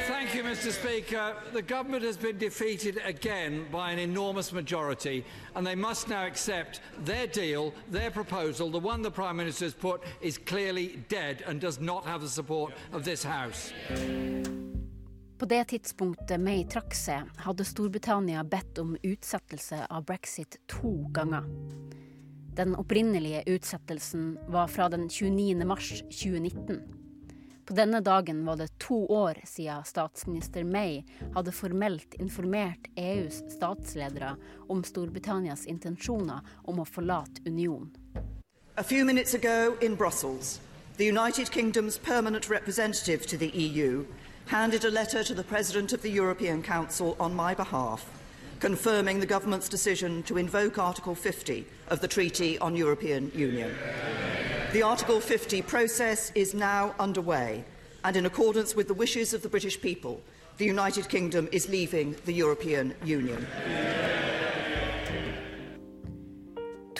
Thank 0.07 0.35
you, 0.35 0.43
Mr. 0.43 0.71
Speaker. 0.71 1.35
The 1.51 1.61
government 1.61 2.05
has 2.05 2.15
been 2.15 2.37
defeated 2.37 3.01
again 3.03 3.67
by 3.73 3.91
an 3.91 3.99
enormous 3.99 4.53
majority, 4.53 5.25
and 5.55 5.67
they 5.67 5.75
must 5.75 6.07
now 6.07 6.25
accept 6.25 6.79
their 7.03 7.27
deal, 7.27 7.73
their 7.91 8.09
proposal, 8.09 8.69
the 8.69 8.79
one 8.79 9.01
the 9.01 9.11
Prime 9.11 9.35
Minister 9.35 9.65
has 9.65 9.73
put, 9.73 10.01
is 10.21 10.37
clearly 10.37 11.03
dead 11.09 11.43
and 11.45 11.59
does 11.59 11.81
not 11.81 12.05
have 12.05 12.21
the 12.21 12.29
support 12.29 12.71
of 12.93 13.03
this 13.03 13.21
House. 13.21 13.73
På 15.43 15.47
det 15.47 15.63
tidspunktet 15.63 16.39
May 16.39 16.61
trakk 16.63 16.93
seg, 16.95 17.27
hadde 17.43 17.65
Storbritannia 17.67 18.45
bedt 18.47 18.77
om 18.79 18.93
utsettelse 19.03 19.81
av 19.91 20.05
brexit 20.07 20.55
to 20.71 20.93
ganger. 21.11 21.43
Den 22.55 22.77
opprinnelige 22.79 23.41
utsettelsen 23.51 24.37
var 24.47 24.71
fra 24.71 24.87
den 24.89 25.09
29. 25.09 25.65
mars 25.67 25.89
2019. 25.99 26.79
På 27.65 27.75
denne 27.75 27.99
dagen 27.99 28.45
var 28.47 28.55
det 28.55 28.69
to 28.79 29.01
år 29.11 29.43
siden 29.43 29.83
statsminister 29.83 30.63
May 30.63 31.03
hadde 31.35 31.51
formelt 31.51 32.15
informert 32.23 32.87
EUs 32.95 33.43
statsledere 33.51 34.37
om 34.71 34.79
Storbritannias 34.87 35.67
intensjoner 35.67 36.39
om 36.63 36.79
å 36.79 36.87
forlate 36.87 37.43
unionen. 37.43 37.91
A 38.77 38.83
few 38.83 39.03
minutes 39.03 39.35
ago 39.35 39.75
in 39.81 39.99
Brussels, 39.99 40.61
the 40.95 41.11
United 41.11 41.51
Kingdom's 41.51 41.97
permanent 41.97 42.49
representative 42.49 43.27
to 43.27 43.37
the 43.37 43.51
EU 43.51 44.05
handed 44.45 44.85
a 44.85 44.91
letter 44.91 45.23
to 45.23 45.33
the 45.33 45.43
President 45.43 45.93
of 45.93 46.01
the 46.01 46.11
European 46.11 46.61
Council 46.61 47.15
on 47.19 47.33
my 47.33 47.53
behalf, 47.53 48.05
confirming 48.59 49.19
the 49.19 49.25
government's 49.25 49.69
decision 49.69 50.23
to 50.23 50.37
invoke 50.37 50.77
Article 50.77 51.15
50 51.15 51.65
of 51.89 52.01
the 52.01 52.07
Treaty 52.07 52.59
on 52.59 52.75
European 52.75 53.31
Union. 53.35 53.73
The 54.73 54.83
Article 54.83 55.19
50 55.19 55.61
process 55.61 56.31
is 56.35 56.53
now 56.53 56.95
underway, 56.99 57.63
and 58.03 58.15
in 58.15 58.25
accordance 58.25 58.75
with 58.75 58.87
the 58.87 58.93
wishes 58.93 59.33
of 59.33 59.41
the 59.41 59.49
British 59.49 59.79
people, 59.79 60.21
the 60.57 60.65
United 60.65 61.09
Kingdom 61.09 61.47
is 61.51 61.69
leaving 61.69 62.15
the 62.25 62.33
European 62.33 62.93
Union. 63.03 63.45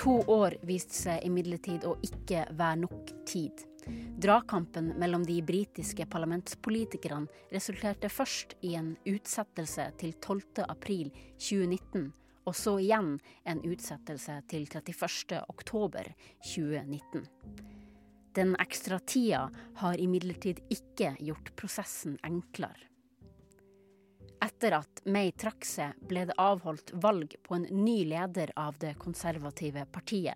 To 0.04 0.24
år 0.28 0.54
viste 0.68 0.98
seg 0.98 1.22
imidlertid 1.24 1.86
å 1.88 1.94
ikke 2.04 2.42
være 2.58 2.82
nok 2.82 3.12
tid. 3.26 3.62
Dragkampen 4.24 4.94
mellom 5.00 5.26
de 5.28 5.42
britiske 5.46 6.06
parlamentspolitikerne 6.06 7.28
resulterte 7.52 8.10
først 8.10 8.56
i 8.62 8.76
en 8.80 8.94
utsettelse 9.10 9.90
til 10.00 10.14
12. 10.20 10.66
april 10.68 11.12
2019, 11.38 12.12
og 12.48 12.56
så 12.56 12.78
igjen 12.84 13.18
en 13.50 13.62
utsettelse 13.68 14.40
til 14.52 14.66
31. 14.68 15.42
oktober 15.50 16.10
2019. 16.44 17.28
Den 18.34 18.56
ekstra 18.60 18.98
tida 19.00 19.44
har 19.82 20.00
imidlertid 20.02 20.64
ikke 20.74 21.14
gjort 21.20 21.54
prosessen 21.60 22.18
enklere. 22.26 22.90
Etter 24.44 24.76
at 24.76 25.04
May 25.08 25.32
trakk 25.40 25.64
seg, 25.64 25.94
ble 26.04 26.26
det 26.28 26.36
avholdt 26.42 26.92
valg 27.04 27.38
på 27.46 27.56
en 27.56 27.68
ny 27.84 28.02
leder 28.10 28.52
av 28.60 28.76
det 28.82 28.98
konservative 29.00 29.86
partiet, 29.94 30.36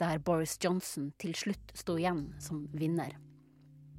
der 0.00 0.18
Boris 0.18 0.58
Johnson 0.62 1.12
til 1.18 1.34
slutt 1.38 1.74
sto 1.76 1.98
igjen 1.98 2.26
som 2.42 2.66
vinner. 2.72 3.14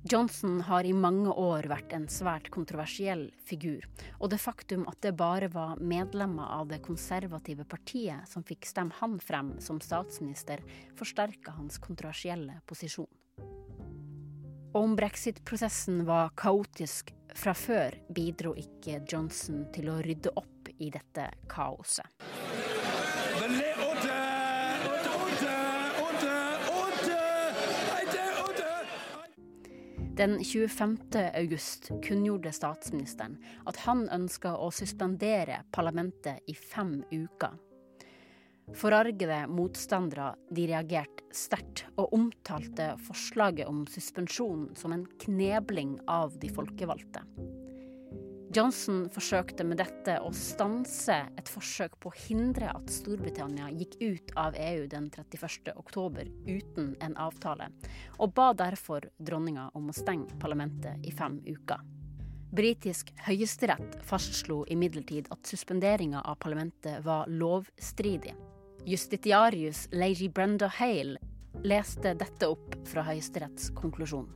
Johnson 0.05 0.59
har 0.61 0.85
i 0.85 0.93
mange 0.93 1.31
år 1.33 1.65
vært 1.65 1.95
en 1.97 2.03
svært 2.13 2.51
kontroversiell 2.53 3.23
figur, 3.41 3.87
og 4.19 4.29
det 4.29 4.37
faktum 4.37 4.83
at 4.91 4.99
det 5.01 5.15
bare 5.17 5.49
var 5.49 5.81
medlemmer 5.81 6.45
av 6.59 6.69
det 6.69 6.83
konservative 6.85 7.65
partiet 7.65 8.29
som 8.29 8.45
fikk 8.45 8.67
stemme 8.69 8.93
han 8.99 9.17
frem 9.17 9.55
som 9.57 9.81
statsminister, 9.81 10.61
forsterka 10.99 11.55
hans 11.57 11.81
kontroversielle 11.81 12.59
posisjon. 12.69 13.09
Og 14.75 14.81
om 14.83 14.93
brexit-prosessen 14.99 16.03
var 16.05 16.35
kaotisk 16.37 17.09
fra 17.33 17.55
før, 17.57 17.97
bidro 18.13 18.53
ikke 18.61 19.01
Johnson 19.09 19.65
til 19.73 19.89
å 19.89 19.97
rydde 20.05 20.35
opp 20.37 20.69
i 20.77 20.91
dette 20.93 21.31
kaoset. 21.49 22.05
Den 30.15 30.43
25. 30.43 30.97
august 31.33 31.89
kunngjorde 32.03 32.51
statsministeren 32.55 33.33
at 33.67 33.81
han 33.83 34.05
ønska 34.15 34.53
å 34.55 34.69
suspendere 34.71 35.57
parlamentet 35.75 36.39
i 36.47 36.55
fem 36.55 37.01
uker. 37.11 37.57
Forargede 38.79 39.41
motstandere 39.51 40.29
de 40.55 40.69
reagerte 40.71 41.27
sterkt 41.35 41.83
og 41.99 42.15
omtalte 42.15 42.93
forslaget 43.09 43.67
om 43.67 43.83
suspensjon 43.91 44.69
som 44.79 44.95
en 44.95 45.03
knebling 45.25 45.97
av 46.07 46.39
de 46.39 46.47
folkevalgte. 46.47 47.25
Johnson 48.55 49.09
forsøkte 49.11 49.65
med 49.67 49.81
dette 49.81 50.13
å 50.23 50.29
stanse 50.31 51.15
et 51.35 51.49
forsøk 51.51 51.97
på 51.99 52.07
å 52.07 52.15
hindre 52.15 52.69
at 52.71 52.91
Storbritannia 52.93 53.65
gikk 53.75 53.97
ut 53.99 54.31
av 54.39 54.55
EU 54.55 54.85
den 54.87 55.09
31. 55.11 55.73
oktober 55.75 56.29
uten 56.47 56.93
en 57.03 57.17
avtale, 57.19 57.67
og 58.15 58.31
ba 58.37 58.53
derfor 58.55 59.09
dronninga 59.19 59.65
om 59.75 59.89
å 59.91 59.95
stenge 59.97 60.37
parlamentet 60.39 61.03
i 61.03 61.11
fem 61.11 61.41
uker. 61.43 61.83
Britisk 62.55 63.11
høyesterett 63.25 63.97
fastslo 64.07 64.61
imidlertid 64.71 65.27
at 65.35 65.51
suspenderinga 65.51 66.23
av 66.23 66.39
parlamentet 66.39 67.03
var 67.03 67.27
lovstridig. 67.27 68.37
Justitiarius 68.87 69.89
Lady 69.91 70.29
Brenda 70.31 70.71
Hale 70.77 71.19
leste 71.65 72.15
dette 72.15 72.47
opp 72.47 72.79
fra 72.87 73.03
Høyesteretts 73.03 73.73
konklusjon. 73.75 74.31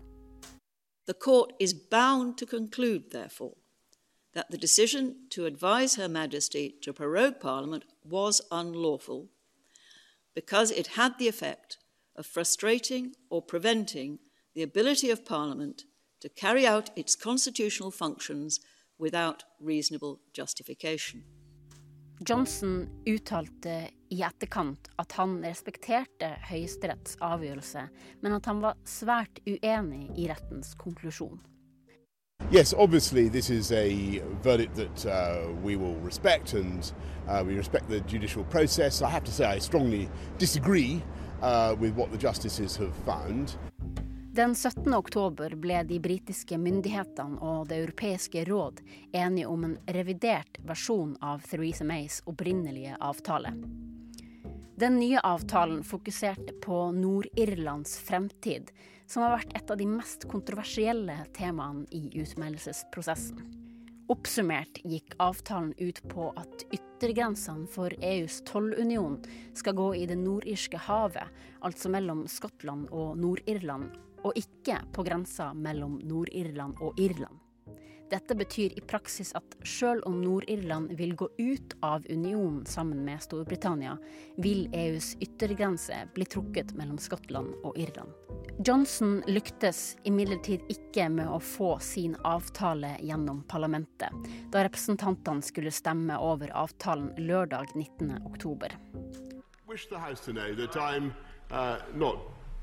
The 1.07 1.15
court 1.15 1.55
is 1.59 1.71
bound 1.73 2.35
to 2.37 2.45
conclude, 2.45 3.09
therefore, 3.13 3.55
that 4.39 4.51
the 4.51 4.57
decision 4.57 5.15
to 5.29 5.45
advise 5.45 5.95
Her 5.95 6.07
Majesty 6.07 6.73
to 6.83 6.93
prorogue 6.93 7.41
Parliament 7.41 7.83
was 8.05 8.39
unlawful 8.49 9.27
because 10.33 10.71
it 10.71 10.95
had 10.95 11.19
the 11.19 11.27
effect 11.27 11.77
of 12.15 12.25
frustrating 12.25 13.15
or 13.29 13.41
preventing 13.41 14.19
the 14.55 14.63
ability 14.63 15.09
of 15.09 15.25
Parliament 15.25 15.83
to 16.21 16.29
carry 16.29 16.65
out 16.65 16.89
its 16.95 17.17
constitutional 17.17 17.91
functions 17.91 18.61
without 18.97 19.43
reasonable 19.59 20.21
justification. 20.33 21.25
Johnson 22.25 22.87
uttalte 23.05 23.89
i 24.09 24.21
etterkant 24.23 24.87
at 24.95 25.11
han 25.19 25.43
respekterte 25.43 26.31
Høyesteretts 26.47 27.19
avgjørelse, 27.19 27.89
men 28.23 28.39
at 28.39 28.47
han 28.47 28.63
var 28.63 28.79
svært 28.87 29.43
uenig 29.43 30.05
i 30.15 30.31
rettens 30.31 30.77
konklusjon. 30.79 31.41
Yes, 32.51 32.73
obviously, 32.73 33.29
this 33.29 33.51
is 33.51 33.71
a 33.71 34.23
verdict 34.41 34.75
that 34.75 35.05
uh, 35.05 35.51
we 35.63 35.75
will 35.75 35.95
respect, 36.03 36.53
and 36.53 36.91
uh, 37.27 37.43
we 37.45 37.55
respect 37.55 37.87
the 37.87 37.99
judicial 37.99 38.43
process. 38.43 39.03
I 39.03 39.09
have 39.09 39.23
to 39.25 39.31
say, 39.31 39.45
I 39.45 39.59
strongly 39.59 40.09
disagree 40.39 41.03
uh, 41.43 41.75
with 41.79 41.95
what 41.95 42.11
the 42.11 42.17
justices 42.17 42.77
have 42.77 42.95
found. 43.05 43.57
Den 44.33 44.55
17. 44.55 44.93
oktober 44.93 45.55
ble 45.55 45.83
de 45.83 45.99
britiske 45.99 46.57
myndighetene 46.57 47.37
og 47.41 47.67
Det 47.69 47.77
europeiske 47.83 48.45
råd 48.45 48.81
enige 49.11 49.47
om 49.47 49.63
en 49.63 49.77
revidert 49.85 50.57
versjon 50.65 51.17
av 51.21 51.45
Theresa 51.45 51.83
Mays 51.83 52.21
opprinnelige 52.25 52.97
avtale. 52.99 53.53
Den 54.79 54.99
nye 54.99 55.19
avtalen 55.19 55.83
fokuserte 55.83 56.53
på 56.65 56.91
Nord-Irlands 56.91 57.99
fremtid, 57.99 58.71
som 59.09 59.25
har 59.25 59.39
vært 59.39 59.55
et 59.57 59.71
av 59.73 59.79
de 59.79 59.87
mest 59.89 60.27
kontroversielle 60.29 61.15
temaene 61.37 61.87
i 61.95 62.05
utmeldelsesprosessen. 62.21 63.41
Oppsummert 64.09 64.79
gikk 64.89 65.13
avtalen 65.21 65.73
ut 65.77 65.99
på 66.09 66.31
at 66.37 66.63
yttergrensene 66.73 67.69
for 67.69 67.93
EUs 68.01 68.39
tollunion 68.49 69.19
skal 69.57 69.77
gå 69.77 69.89
i 69.99 70.05
det 70.09 70.17
nordirske 70.17 70.81
havet, 70.87 71.29
altså 71.61 71.91
mellom 71.93 72.23
Skottland 72.29 72.89
og 72.89 73.19
Nord-Irland, 73.21 73.91
og 74.25 74.33
ikke 74.37 74.79
på 74.93 75.05
grensa 75.05 75.51
mellom 75.53 75.99
Nord-Irland 76.09 76.81
og 76.81 76.97
Irland. 77.01 77.37
Dette 78.09 78.35
betyr 78.35 78.73
i 78.77 78.81
praksis 78.81 79.31
at 79.37 79.55
selv 79.67 80.07
om 80.09 80.17
Nord-Irland 80.21 80.95
vil 80.97 81.13
gå 81.15 81.27
ut 81.37 81.75
av 81.85 82.05
unionen 82.09 82.65
sammen 82.65 83.03
med 83.05 83.21
Storbritannia, 83.21 83.97
vil 84.37 84.65
EUs 84.73 85.13
yttergrense 85.21 86.01
bli 86.15 86.25
trukket 86.25 86.73
mellom 86.73 86.97
Skottland 86.97 87.53
og 87.63 87.77
Irland. 87.77 88.09
Johnson 88.65 89.19
lyktes 89.27 89.97
imidlertid 90.09 90.65
ikke 90.73 91.05
med 91.13 91.29
å 91.29 91.37
få 91.43 91.75
sin 91.83 92.17
avtale 92.27 92.95
gjennom 92.99 93.43
parlamentet, 93.47 94.31
da 94.51 94.65
representantene 94.65 95.45
skulle 95.45 95.71
stemme 95.71 96.17
over 96.17 96.51
avtalen 96.57 97.13
lørdag 97.17 97.75
19. 97.75 98.25
oktober. 98.25 98.73
wish 99.69 99.87
the 99.87 99.99
House 99.99 100.19
to 100.21 100.33
know 100.33 100.55
that 100.55 100.75
I'm 100.75 101.13
uh, 101.51 101.77
not 101.93 102.17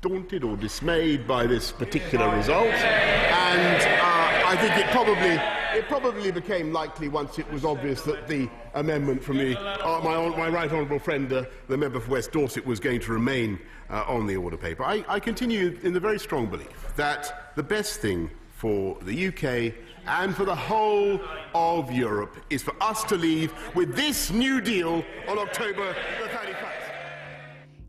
daunted 0.07 0.43
or 0.43 0.55
dismayed 0.57 1.27
by 1.27 1.45
this 1.45 1.71
particular 1.71 2.33
result, 2.35 2.67
and 2.67 3.81
uh, 3.81 4.49
I 4.49 4.55
think 4.57 4.77
it 4.77 4.89
probably 4.91 5.39
it 5.77 5.87
probably 5.87 6.31
became 6.31 6.71
likely 6.71 7.09
once 7.09 7.37
it 7.37 7.51
was 7.51 7.65
obvious 7.65 8.01
that 8.03 8.27
the 8.27 8.49
amendment 8.75 9.23
from 9.23 9.37
the 9.37 9.57
uh, 9.59 10.01
my 10.01 10.29
my 10.37 10.49
right 10.49 10.71
honourable 10.71 10.99
friend, 10.99 11.31
uh, 11.31 11.43
the 11.67 11.77
member 11.77 11.99
for 11.99 12.11
West 12.11 12.31
Dorset, 12.31 12.65
was 12.65 12.79
going 12.79 13.01
to 13.01 13.11
remain 13.11 13.59
uh, 13.89 14.05
on 14.07 14.27
the 14.27 14.37
order 14.37 14.57
paper. 14.57 14.83
I, 14.83 15.03
I 15.07 15.19
continue 15.19 15.77
in 15.83 15.93
the 15.93 15.99
very 15.99 16.19
strong 16.19 16.47
belief 16.47 16.93
that 16.95 17.55
the 17.55 17.63
best 17.63 17.99
thing 17.99 18.29
for 18.49 18.97
the 19.01 19.27
UK 19.27 19.73
and 20.07 20.35
for 20.35 20.45
the 20.45 20.55
whole 20.55 21.19
of 21.53 21.91
Europe 21.91 22.37
is 22.49 22.63
for 22.63 22.73
us 22.81 23.03
to 23.03 23.15
leave 23.15 23.53
with 23.75 23.95
this 23.95 24.31
new 24.31 24.61
deal 24.61 25.03
on 25.27 25.37
October 25.37 25.93
the 26.21 26.29
31st. 26.29 26.86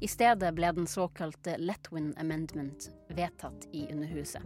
I 0.00 0.08
stedet 0.08 0.54
ble 0.54 0.72
den 0.72 0.86
såkalte 0.86 1.56
Letwin 1.58 2.14
Amendment 2.18 2.90
vedtatt 3.08 3.68
i 3.72 3.92
Underhuset. 3.92 4.42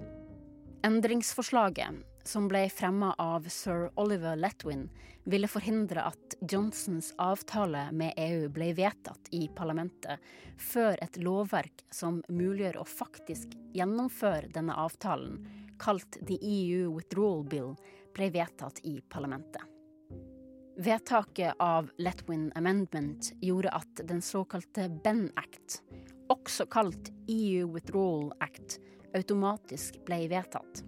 Endringsforslaget, 0.83 1.99
som 2.25 2.47
ble 2.49 2.71
fremma 2.71 3.13
av 3.19 3.49
sir 3.53 3.91
Oliver 4.01 4.37
Letwin, 4.37 4.87
ville 5.25 5.49
forhindre 5.49 6.07
at 6.09 6.37
Johnsons 6.41 7.13
avtale 7.19 7.85
med 7.93 8.17
EU 8.17 8.49
ble 8.49 8.73
vedtatt 8.75 9.29
i 9.31 9.45
parlamentet 9.55 10.25
før 10.57 10.97
et 11.05 11.21
lovverk 11.21 11.85
som 11.93 12.23
muliggjør 12.33 12.81
å 12.81 12.89
faktisk 12.89 13.53
gjennomføre 13.77 14.49
denne 14.57 14.75
avtalen, 14.75 15.43
kalt 15.79 16.17
The 16.23 16.41
EU 16.41 16.95
Withdrawal 16.97 17.45
Bill, 17.45 17.77
ble 18.17 18.33
vedtatt 18.33 18.81
i 18.89 19.03
parlamentet. 19.05 19.72
Vedtaket 20.77 21.55
av 21.59 21.91
Letwin 21.99 22.53
Amendment 22.55 23.33
gjorde 23.41 23.71
at 23.71 24.01
den 24.05 24.23
såkalte 24.23 24.89
Ben 25.05 25.31
Act, 25.37 25.83
også 26.33 26.67
kalt 26.67 27.11
EU 27.29 27.75
Withdrawal 27.75 28.33
Act, 28.41 28.81
automatisk 29.15 30.05
ble 30.07 30.29
vedtatt. 30.33 30.85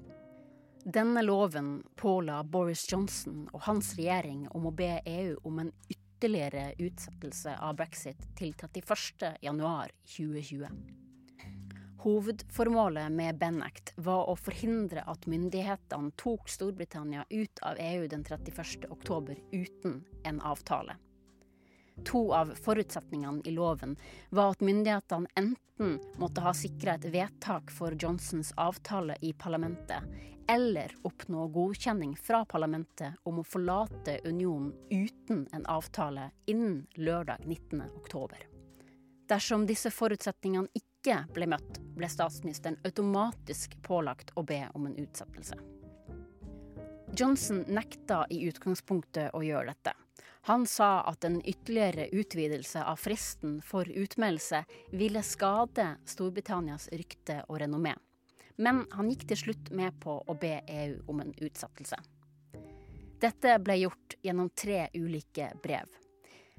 Denne 0.85 1.23
loven 1.23 1.83
påla 2.01 2.45
Boris 2.45 2.93
Johnson 2.93 3.49
og 3.53 3.61
hans 3.69 3.95
regjering 3.99 4.49
om 4.57 4.67
å 4.69 4.73
be 4.73 5.01
EU 5.05 5.37
om 5.45 5.59
en 5.67 5.73
ytterligere 5.93 6.73
utsettelse 6.81 7.59
av 7.61 7.77
brexit 7.77 8.17
til 8.41 8.55
31.1.2020. 8.57 11.04
Hovedformålet 12.05 13.13
med 13.13 13.39
Benact 13.39 13.93
var 13.97 14.27
å 14.29 14.35
forhindre 14.37 15.07
at 15.09 15.23
myndighetene 15.25 16.13
tok 16.21 16.51
Storbritannia 16.53 17.23
ut 17.31 17.63
av 17.65 17.81
EU 17.81 18.05
den 18.13 18.25
31. 18.25 18.85
oktober 18.93 19.39
uten 19.53 20.03
en 20.29 20.41
avtale. 20.45 20.99
To 22.05 22.21
av 22.37 22.53
forutsetningene 22.61 23.41
i 23.49 23.55
loven 23.57 23.97
var 24.29 24.53
at 24.53 24.61
myndighetene 24.61 25.33
enten 25.41 25.97
måtte 26.21 26.45
ha 26.45 26.53
sikra 26.53 26.99
et 26.99 27.09
vedtak 27.09 27.73
for 27.73 27.97
Johnsons 27.97 28.53
avtale 28.61 29.17
i 29.25 29.33
parlamentet, 29.33 30.05
eller 30.45 30.93
oppnå 31.09 31.49
godkjenning 31.57 32.19
fra 32.21 32.45
parlamentet 32.45 33.17
om 33.25 33.41
å 33.41 33.49
forlate 33.49 34.21
unionen 34.29 34.75
uten 34.93 35.47
en 35.57 35.65
avtale 35.73 36.35
innen 36.45 36.83
lørdag 37.01 37.49
19. 37.49 37.81
oktober. 37.97 38.45
Dersom 39.25 39.65
disse 39.65 39.89
forutsetningene 39.89 40.69
ikke 40.77 40.94
ble 41.05 41.47
møtt, 41.51 41.81
ble 41.97 42.09
statsministeren 42.09 42.79
automatisk 42.85 43.77
pålagt 43.85 44.33
å 44.37 44.43
be 44.43 44.63
om 44.75 44.87
en 44.89 44.97
utsettelse. 44.97 45.59
Johnson 47.15 47.61
nekta 47.69 48.25
i 48.31 48.41
utgangspunktet 48.49 49.35
å 49.37 49.43
gjøre 49.45 49.75
dette. 49.75 49.93
Han 50.49 50.67
sa 50.67 51.05
at 51.09 51.25
en 51.25 51.39
ytterligere 51.45 52.09
utvidelse 52.13 52.83
av 52.85 52.97
fristen 53.01 53.61
for 53.63 53.89
utmeldelse 53.89 54.65
ville 54.93 55.23
skade 55.23 55.87
Storbritannias 56.05 56.89
rykte 56.93 57.39
og 57.49 57.61
renommé. 57.63 57.95
Men 58.57 58.85
han 58.91 59.09
gikk 59.11 59.29
til 59.31 59.41
slutt 59.41 59.71
med 59.71 59.97
på 60.03 60.19
å 60.27 60.37
be 60.41 60.59
EU 60.67 60.99
om 61.11 61.23
en 61.25 61.33
utsettelse. 61.39 61.97
Dette 63.21 63.59
ble 63.63 63.79
gjort 63.81 64.19
gjennom 64.23 64.51
tre 64.51 64.89
ulike 64.95 65.53
brev. 65.63 65.89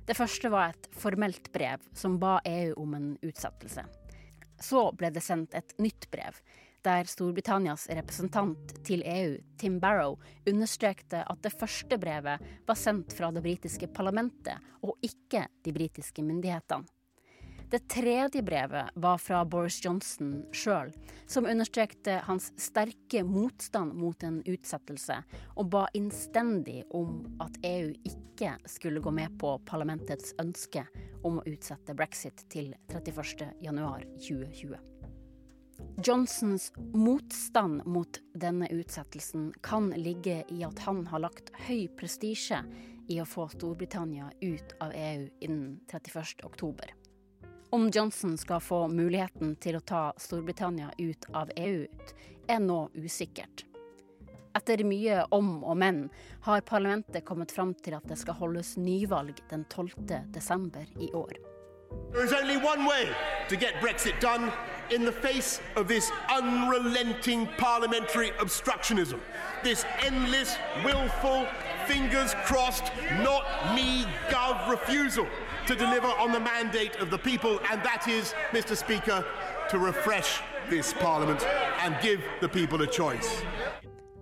Det 0.05 0.17
første 0.17 0.49
var 0.49 0.73
et 0.73 0.89
formelt 0.93 1.51
brev 1.53 1.81
som 1.93 2.19
ba 2.21 2.39
EU 2.45 2.73
om 2.81 2.93
en 2.97 3.13
utsettelse. 3.21 3.85
Så 4.61 4.87
ble 4.97 5.11
det 5.13 5.23
sendt 5.23 5.55
et 5.57 5.75
nytt 5.81 6.07
brev, 6.11 6.37
der 6.85 7.09
Storbritannias 7.09 7.87
representant 7.97 8.75
til 8.85 9.01
EU, 9.05 9.37
Tim 9.57 9.79
Barrow, 9.81 10.19
understrekte 10.47 11.23
at 11.25 11.41
det 11.43 11.53
første 11.55 11.97
brevet 12.01 12.43
var 12.67 12.77
sendt 12.79 13.15
fra 13.17 13.31
det 13.33 13.43
britiske 13.45 13.89
parlamentet, 13.93 14.61
og 14.85 14.99
ikke 15.05 15.47
de 15.65 15.73
britiske 15.73 16.23
myndighetene. 16.25 16.94
Det 17.69 17.87
tredje 17.87 18.41
brevet 18.41 18.89
var 18.93 19.17
fra 19.17 19.45
Boris 19.45 19.85
Johnson 19.85 20.45
sjøl, 20.53 20.91
som 21.27 21.47
understrekte 21.49 22.19
hans 22.27 22.51
sterke 22.61 23.23
motstand 23.25 23.95
mot 23.97 24.23
en 24.23 24.41
utsettelse, 24.45 25.17
og 25.57 25.71
ba 25.73 25.85
innstendig 25.97 26.83
om 26.93 27.23
at 27.41 27.57
EU 27.65 27.89
ikke 28.05 28.53
skulle 28.69 29.01
gå 29.01 29.11
med 29.11 29.33
på 29.41 29.55
parlamentets 29.65 30.35
ønske 30.41 30.85
om 31.25 31.39
å 31.41 31.47
utsette 31.49 31.95
brexit 31.97 32.45
til 32.53 32.75
31.1.2020. 32.93 34.75
Johnsons 36.05 36.69
motstand 36.93 37.81
mot 37.89 38.19
denne 38.35 38.69
utsettelsen 38.71 39.49
kan 39.65 39.89
ligge 39.97 40.43
i 40.53 40.61
at 40.67 40.79
han 40.85 41.05
har 41.09 41.23
lagt 41.25 41.49
høy 41.65 41.87
prestisje 41.97 42.61
i 43.09 43.17
å 43.21 43.25
få 43.29 43.47
Storbritannia 43.53 44.29
ut 44.41 44.77
av 44.83 44.93
EU 44.95 45.27
innen 45.41 45.79
31. 45.91 46.93
Om 47.75 47.89
Johnson 47.89 48.37
skal 48.37 48.59
få 48.61 48.87
muligheten 48.87 49.55
til 49.59 49.75
å 49.75 49.81
ta 49.83 50.13
Storbritannia 50.17 50.93
ut 50.97 51.25
av 51.35 51.49
EU, 51.59 51.81
er 52.47 52.61
nå 52.63 52.77
usikkert. 52.95 53.65
Etter 54.55 54.85
mye 54.87 55.25
om 55.35 55.49
og 55.59 55.75
men 55.81 55.97
har 56.47 56.63
parlamentet 56.63 57.25
kommet 57.27 57.51
fram 57.51 57.73
til 57.83 57.97
at 57.97 58.07
det 58.07 58.15
skal 58.21 58.39
holdes 58.39 58.77
nyvalg 58.79 59.41
den 59.49 59.65
12. 59.67 59.91
desember 60.31 60.87
i 61.03 61.09
år. 61.11 61.35
There 62.13 62.23
is 62.23 62.31
only 62.31 62.55
one 62.55 62.87
way 62.87 63.11
to 63.49 63.57
get 63.57 63.75
Brexit 63.83 64.21
done 64.21 64.53
in 64.89 65.11
face 65.11 65.59
of 65.75 65.89
this 65.89 66.11
unrelenting 66.31 67.45
parliamentary 67.57 68.31
obstructionism. 68.39 69.19
This 69.63 69.83
endless, 70.05 70.55
willful, 70.85 71.43
fingers 71.87 72.35
crossed, 72.45 72.91
not 73.19 73.43
me 73.75 74.07
gov 74.31 74.71
refusal 74.71 75.27
to 75.67 75.75
deliver 75.75 76.07
on 76.07 76.31
the 76.31 76.39
mandate 76.39 76.95
of 77.01 77.09
the 77.09 77.17
people, 77.17 77.59
and 77.71 77.81
that 77.83 78.07
is, 78.07 78.33
Mr. 78.51 78.75
Speaker, 78.75 79.25
to 79.69 79.79
refresh 79.79 80.41
this 80.69 80.93
parliament 80.93 81.45
and 81.83 81.95
give 82.01 82.21
the 82.41 82.47
people 82.47 82.83
a 82.83 82.87
choice. 82.87 83.45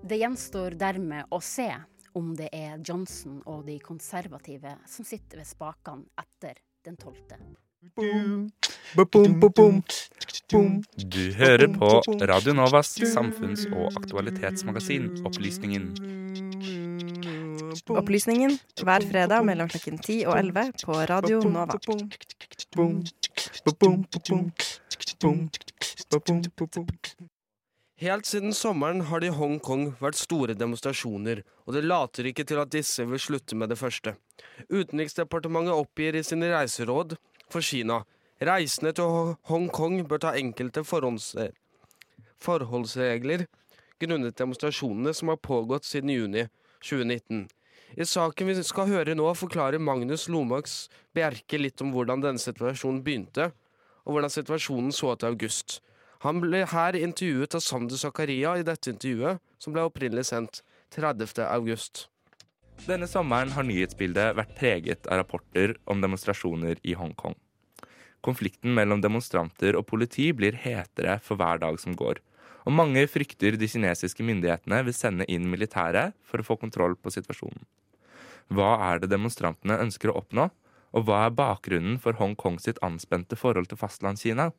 Det 0.03 0.17
gjenstår 0.17 0.69
dermed 0.79 1.25
å 1.31 1.39
se 1.41 1.69
om 2.13 2.33
det 2.35 2.49
er 2.51 2.79
Johnson 2.83 3.41
og 3.45 3.65
de 3.65 3.79
konservative 3.79 4.75
som 4.87 5.05
sitter 5.05 5.39
ved 5.39 5.47
spakene 5.47 6.03
etter 6.19 6.59
den 6.85 6.97
12. 6.97 7.15
Du 10.95 11.23
hører 11.39 11.67
på 11.79 11.89
Radio 12.27 12.53
Novas 12.53 12.97
samfunns- 13.15 13.67
og 13.71 13.95
aktualitetsmagasin 14.03 15.09
Opplysningen. 15.25 15.91
Opplysningen 17.73 18.57
hver 18.83 19.05
fredag 19.09 19.45
mellom 19.45 19.69
klokken 19.71 19.97
10 19.99 20.25
og 20.27 20.37
11 20.37 20.71
på 20.85 20.97
Radio 21.09 21.39
Nova. 21.47 21.77
Helt 28.03 28.27
siden 28.27 28.53
sommeren 28.53 29.01
har 29.09 29.23
det 29.23 29.29
i 29.31 29.35
Hongkong 29.37 29.85
vært 30.01 30.19
store 30.19 30.53
demonstrasjoner, 30.59 31.43
og 31.65 31.73
det 31.77 31.85
later 31.85 32.27
ikke 32.29 32.45
til 32.47 32.59
at 32.61 32.71
disse 32.73 33.05
vil 33.07 33.21
slutte 33.21 33.55
med 33.55 33.71
det 33.71 33.79
første. 33.79 34.15
Utenriksdepartementet 34.69 35.73
oppgir 35.73 36.17
i 36.19 36.23
sine 36.25 36.51
reiseråd 36.51 37.15
for 37.49 37.61
Kina 37.63 38.03
reisende 38.41 38.91
til 38.97 39.35
Hongkong 39.49 40.03
bør 40.07 40.17
ta 40.25 40.33
enkelte 40.37 40.83
forholdsregler 42.43 43.45
grunnet 44.03 44.37
demonstrasjonene 44.37 45.13
som 45.15 45.31
har 45.31 45.39
pågått 45.39 45.87
siden 45.87 46.11
juni 46.11 46.47
2019. 46.83 47.47
I 47.93 48.05
saken 48.09 48.49
vi 48.49 48.55
skal 48.65 48.87
høre 48.89 49.13
nå, 49.13 49.25
forklarer 49.37 49.77
Magnus 49.77 50.25
Lomax 50.25 50.87
Bjerke 51.13 51.59
litt 51.59 51.81
om 51.85 51.91
hvordan 51.93 52.23
denne 52.23 52.41
situasjonen 52.41 53.03
begynte, 53.05 53.51
og 54.03 54.15
hvordan 54.15 54.33
situasjonen 54.33 54.89
så 54.95 55.11
i 55.13 55.27
august. 55.27 55.77
Han 56.25 56.39
ble 56.41 56.63
her 56.71 56.97
intervjuet 56.97 57.53
av 57.53 57.61
Sander 57.61 57.99
Zakaria 58.01 58.55
i 58.57 58.65
dette 58.65 58.89
intervjuet, 58.89 59.37
som 59.61 59.75
ble 59.75 59.85
opprinnelig 59.85 60.25
sendt 60.31 60.63
30. 60.95 61.43
august. 61.45 62.07
Denne 62.87 63.05
sommeren 63.07 63.53
har 63.53 63.67
nyhetsbildet 63.67 64.33
vært 64.39 64.57
preget 64.57 65.05
av 65.05 65.21
rapporter 65.21 65.75
om 65.85 66.01
demonstrasjoner 66.01 66.81
i 66.81 66.97
Hongkong. 66.97 67.37
Konflikten 68.25 68.73
mellom 68.73 69.03
demonstranter 69.03 69.77
og 69.77 69.85
politi 69.85 70.31
blir 70.33 70.57
hetere 70.57 71.19
for 71.21 71.37
hver 71.37 71.61
dag 71.61 71.77
som 71.77 71.93
går, 71.99 72.23
og 72.65 72.73
mange 72.73 73.05
frykter 73.11 73.59
de 73.59 73.69
kinesiske 73.69 74.25
myndighetene 74.25 74.81
vil 74.87 74.97
sende 74.97 75.29
inn 75.29 75.45
militæret 75.51 76.17
for 76.25 76.41
å 76.41 76.47
få 76.47 76.57
kontroll 76.57 76.97
på 76.97 77.13
situasjonen. 77.13 77.61
Hva 78.51 78.75
er 78.91 78.99
det 79.03 79.11
demonstrantene 79.13 79.79
ønsker 79.83 80.11
å 80.11 80.17
oppnå, 80.23 80.49
og 80.93 81.07
hva 81.07 81.23
er 81.25 81.37
bakgrunnen 81.37 81.97
for 82.01 82.17
Hongkong 82.19 82.59
sitt 82.61 82.81
anspente 82.85 83.37
forhold 83.39 83.71
til 83.71 83.79
Fastlandskina? 83.81 84.51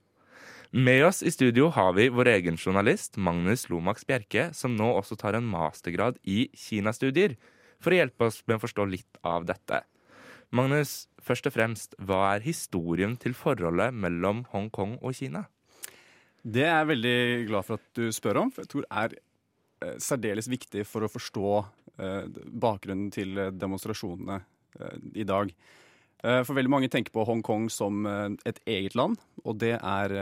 Med 0.74 1.04
oss 1.06 1.22
i 1.22 1.30
studio 1.30 1.68
har 1.70 1.92
vi 1.94 2.08
vår 2.10 2.32
egen 2.32 2.56
journalist 2.58 3.14
Magnus 3.16 3.68
Lomax 3.70 4.06
Bjerke, 4.08 4.48
som 4.56 4.74
nå 4.74 4.88
også 4.96 5.14
tar 5.20 5.36
en 5.38 5.46
mastergrad 5.46 6.18
i 6.26 6.48
Kinastudier, 6.58 7.36
for 7.78 7.94
å 7.94 8.00
hjelpe 8.00 8.26
oss 8.26 8.40
med 8.48 8.58
å 8.58 8.64
forstå 8.64 8.86
litt 8.90 9.20
av 9.22 9.46
dette. 9.46 9.84
Magnus, 10.54 11.06
først 11.22 11.46
og 11.46 11.54
fremst, 11.54 11.94
hva 12.02 12.34
er 12.34 12.44
historien 12.44 13.14
til 13.20 13.36
forholdet 13.38 13.94
mellom 13.94 14.44
Hongkong 14.50 14.96
og 15.00 15.14
Kina? 15.18 15.44
Det 16.42 16.66
er 16.66 16.80
jeg 16.80 16.90
veldig 16.90 17.18
glad 17.48 17.66
for 17.68 17.78
at 17.78 17.96
du 17.96 18.10
spør 18.12 18.42
om, 18.42 18.50
for 18.52 18.64
jeg 18.64 18.72
tror 18.72 18.84
det 18.84 18.92
er 19.04 19.14
eh, 19.14 19.96
særdeles 20.02 20.50
viktig 20.50 20.84
for 20.90 21.06
å 21.06 21.10
forstå 21.12 21.52
bakgrunnen 21.96 23.12
til 23.14 23.38
eh, 23.38 23.52
demonstrasjonene 23.54 24.40
eh, 24.80 24.98
i 25.22 25.26
dag. 25.28 25.52
Eh, 26.24 26.42
for 26.42 26.57
veldig 26.57 26.72
mange 26.72 26.90
tenker 26.92 27.14
på 27.14 27.24
Hongkong 27.28 27.68
som 27.72 28.04
eh, 28.09 28.28
et 28.50 28.61
eget 28.66 28.96
land, 28.98 29.18
og 29.44 29.59
det 29.62 29.76
er 29.78 30.14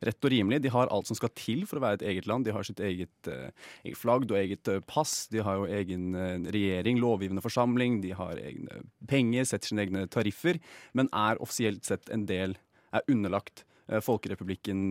rett 0.00 0.24
og 0.24 0.32
rimelig. 0.32 0.62
De 0.64 0.72
har 0.72 0.88
alt 0.88 1.10
som 1.10 1.18
skal 1.18 1.32
til 1.36 1.66
for 1.68 1.76
å 1.76 1.82
være 1.84 1.98
et 1.98 2.06
eget 2.14 2.28
land. 2.28 2.46
De 2.46 2.54
har 2.56 2.64
sitt 2.64 2.80
eget, 2.80 3.28
eget 3.28 3.98
flagg 4.00 4.24
og 4.30 4.38
eget 4.38 4.70
pass. 4.88 5.26
De 5.28 5.42
har 5.44 5.58
jo 5.60 5.66
egen 5.68 6.14
regjering, 6.48 6.96
lovgivende 7.02 7.44
forsamling, 7.44 7.98
de 8.00 8.14
har 8.16 8.40
egne 8.40 8.80
penger, 9.10 9.44
setter 9.44 9.74
sine 9.74 9.84
egne 9.84 10.06
tariffer, 10.08 10.56
men 10.96 11.12
er 11.12 11.42
offisielt 11.44 11.84
sett 11.84 12.08
en 12.16 12.24
del, 12.30 12.56
er 12.96 13.04
underlagt 13.12 13.66
Folkerepublikken 14.06 14.88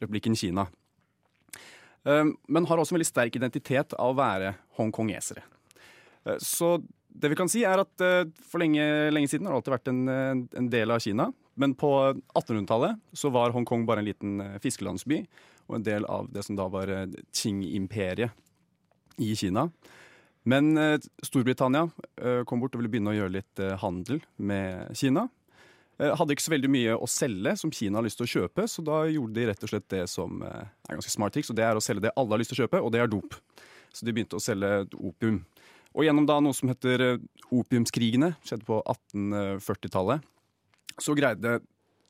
Republikken 0.00 0.38
Kina. 0.38 0.64
Men 2.08 2.66
har 2.68 2.80
også 2.80 2.94
en 2.94 2.98
veldig 2.98 3.08
sterk 3.08 3.36
identitet 3.36 3.92
av 3.98 4.12
å 4.12 4.16
være 4.18 4.54
hongkongesere. 4.78 5.42
Så 6.42 6.78
det 7.08 7.30
vi 7.32 7.38
kan 7.38 7.50
si 7.50 7.64
er 7.66 7.80
at 7.82 8.02
For 8.46 8.60
lenge, 8.60 8.82
lenge 9.14 9.30
siden 9.30 9.48
har 9.48 9.54
det 9.54 9.60
alltid 9.60 9.74
vært 9.74 9.90
en, 9.92 10.00
en 10.62 10.70
del 10.72 10.94
av 10.94 11.02
Kina. 11.04 11.28
Men 11.58 11.74
på 11.78 11.90
1800-tallet 12.38 13.00
så 13.18 13.32
var 13.34 13.54
Hongkong 13.54 13.86
bare 13.88 14.04
en 14.04 14.08
liten 14.08 14.42
fiskelandsby 14.62 15.22
og 15.68 15.78
en 15.78 15.86
del 15.86 16.06
av 16.08 16.28
det 16.32 16.44
som 16.46 16.56
da 16.58 16.68
var 16.70 16.92
Qing-imperiet 17.34 18.30
i 19.24 19.34
Kina. 19.36 19.66
Men 20.48 20.78
Storbritannia 21.26 21.88
kom 22.48 22.62
bort 22.62 22.76
og 22.76 22.80
ville 22.80 22.92
begynne 22.92 23.12
å 23.12 23.18
gjøre 23.18 23.36
litt 23.40 23.64
handel 23.82 24.22
med 24.36 24.94
Kina. 24.96 25.26
Hadde 25.98 26.34
ikke 26.34 26.44
så 26.44 26.52
veldig 26.54 26.70
mye 26.70 26.94
å 26.94 27.06
selge 27.10 27.56
som 27.58 27.72
Kina 27.74 27.98
har 27.98 28.06
lyst 28.06 28.20
til 28.20 28.28
å 28.28 28.30
kjøpe, 28.30 28.68
så 28.70 28.84
da 28.86 29.00
gjorde 29.10 29.34
de 29.34 29.46
rett 29.48 29.64
og 29.66 29.72
slett 29.72 29.88
det 29.90 30.04
som 30.10 30.44
er 30.46 30.68
ganske 30.92 31.10
smart 31.10 31.34
triks, 31.34 31.50
og 31.50 31.58
det 31.58 31.64
er 31.66 31.78
å 31.78 31.82
selge 31.82 32.06
det 32.06 32.12
alle 32.14 32.36
har 32.36 32.42
lyst 32.42 32.54
til 32.54 32.60
å 32.60 32.66
kjøpe, 32.66 32.82
og 32.84 32.92
det 32.94 33.02
er 33.02 33.10
dop. 33.10 33.34
Så 33.90 34.06
de 34.06 34.14
begynte 34.14 34.38
å 34.38 34.42
selge 34.42 34.84
opium. 34.94 35.40
Og 35.96 36.06
gjennom 36.06 36.28
da 36.28 36.36
noe 36.44 36.54
som 36.54 36.70
heter 36.70 37.18
opiumskrigene, 37.50 38.36
skjedde 38.46 38.68
på 38.68 38.78
1840-tallet, 38.84 40.22
så 41.02 41.14
greide 41.18 41.58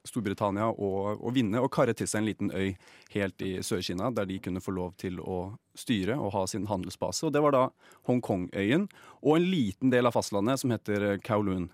Storbritannia 0.09 0.69
å, 0.71 0.91
å, 1.17 1.33
vinne 1.35 1.61
og 1.61 1.71
karre 1.75 1.95
til 1.97 2.09
seg 2.09 2.23
en 2.23 2.29
liten 2.29 2.53
øy 2.55 2.71
helt 3.15 3.43
i 3.45 3.59
Sør-Kina, 3.65 4.13
der 4.15 4.29
de 4.29 4.39
kunne 4.43 4.63
få 4.65 4.73
lov 4.77 4.95
til 5.01 5.19
å 5.21 5.41
styre 5.79 6.17
og 6.17 6.33
ha 6.37 6.45
sin 6.49 6.69
handelsbase. 6.71 7.27
Og 7.27 7.35
det 7.35 7.43
var 7.45 7.55
da 7.55 7.65
Hongkong-øyen 8.09 8.87
og 9.21 9.35
en 9.37 9.49
liten 9.49 9.93
del 9.93 10.09
av 10.09 10.17
fastlandet 10.17 10.63
som 10.63 10.73
heter 10.75 11.19
Kowloon. 11.25 11.69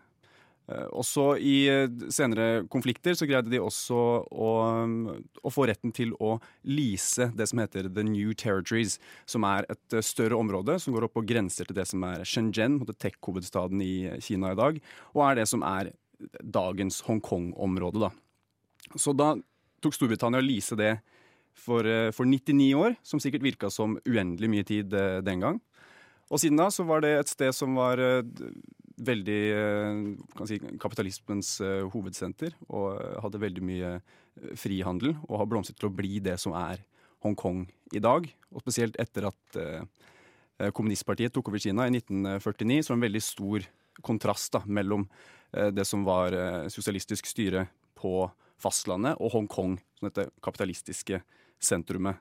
Også 0.64 1.34
i 1.36 1.68
senere 2.08 2.62
konflikter 2.72 3.12
så 3.18 3.26
greide 3.28 3.50
de 3.52 3.60
også 3.60 3.96
å, 4.24 4.52
å, 5.44 5.50
få 5.52 5.66
retten 5.68 5.92
til 5.92 6.14
å 6.16 6.38
lease 6.64 7.26
det 7.36 7.50
som 7.50 7.60
heter 7.60 7.90
The 7.92 8.04
New 8.06 8.32
Territories, 8.32 8.96
som 9.28 9.44
er 9.44 9.68
et 9.68 9.96
større 10.00 10.38
område 10.40 10.78
som 10.80 10.96
går 10.96 11.04
opp 11.04 11.18
på 11.18 11.26
grenser 11.28 11.68
til 11.68 11.76
det 11.76 11.84
som 11.90 12.06
er 12.08 12.24
Shenzhen, 12.24 12.78
tech-hovedstaden 12.96 13.82
i 13.84 13.94
Kina 14.24 14.54
i 14.54 14.60
dag, 14.60 14.80
og 15.12 15.26
er 15.26 15.42
det 15.42 15.46
som 15.52 15.66
er 15.68 15.92
dagens 16.40 17.02
Hongkong-område. 17.04 18.08
da. 18.08 18.96
Så 18.96 19.12
da 19.12 19.34
tok 19.84 19.96
Storbritannia 19.98 20.40
å 20.40 20.46
lease 20.48 20.80
det 20.80 20.94
for, 21.52 21.84
for 22.16 22.24
99 22.24 22.72
år, 22.80 22.96
som 23.04 23.20
sikkert 23.20 23.44
virka 23.44 23.68
som 23.68 23.98
uendelig 24.08 24.48
mye 24.48 24.64
tid 24.64 24.96
den 25.28 25.44
gang. 25.44 25.60
Og 26.32 26.40
siden 26.40 26.56
da 26.56 26.70
så 26.72 26.88
var 26.88 27.04
det 27.04 27.12
et 27.18 27.30
sted 27.30 27.52
som 27.52 27.76
var 27.76 28.00
veldig 28.96 29.42
kan 30.36 30.48
si, 30.48 30.58
kapitalismens 30.82 31.56
hovedsenter, 31.92 32.54
og 32.68 32.98
hadde 33.24 33.42
veldig 33.42 33.64
mye 33.66 33.92
frihandel, 34.58 35.14
og 35.28 35.38
har 35.40 35.48
blomstret 35.50 35.78
til 35.80 35.90
å 35.90 35.96
bli 35.96 36.20
det 36.22 36.36
som 36.42 36.54
er 36.58 36.82
Hongkong 37.24 37.64
i 37.96 38.02
dag. 38.04 38.26
Og 38.52 38.60
spesielt 38.62 38.98
etter 39.00 39.30
at 39.30 39.58
kommunistpartiet 40.76 41.34
tok 41.34 41.48
over 41.50 41.62
Kina 41.62 41.88
i 41.88 41.94
1949, 41.96 42.84
så 42.86 42.94
en 42.94 43.06
veldig 43.06 43.22
stor 43.24 43.64
kontrast 44.04 44.54
da, 44.54 44.60
mellom 44.66 45.06
det 45.50 45.86
som 45.86 46.04
var 46.06 46.34
sosialistisk 46.70 47.26
styre 47.30 47.66
på 47.98 48.26
fastlandet, 48.62 49.18
og 49.18 49.32
Hongkong, 49.34 49.78
som 49.98 50.10
dette 50.10 50.28
kapitalistiske 50.44 51.22
sentrumet. 51.62 52.20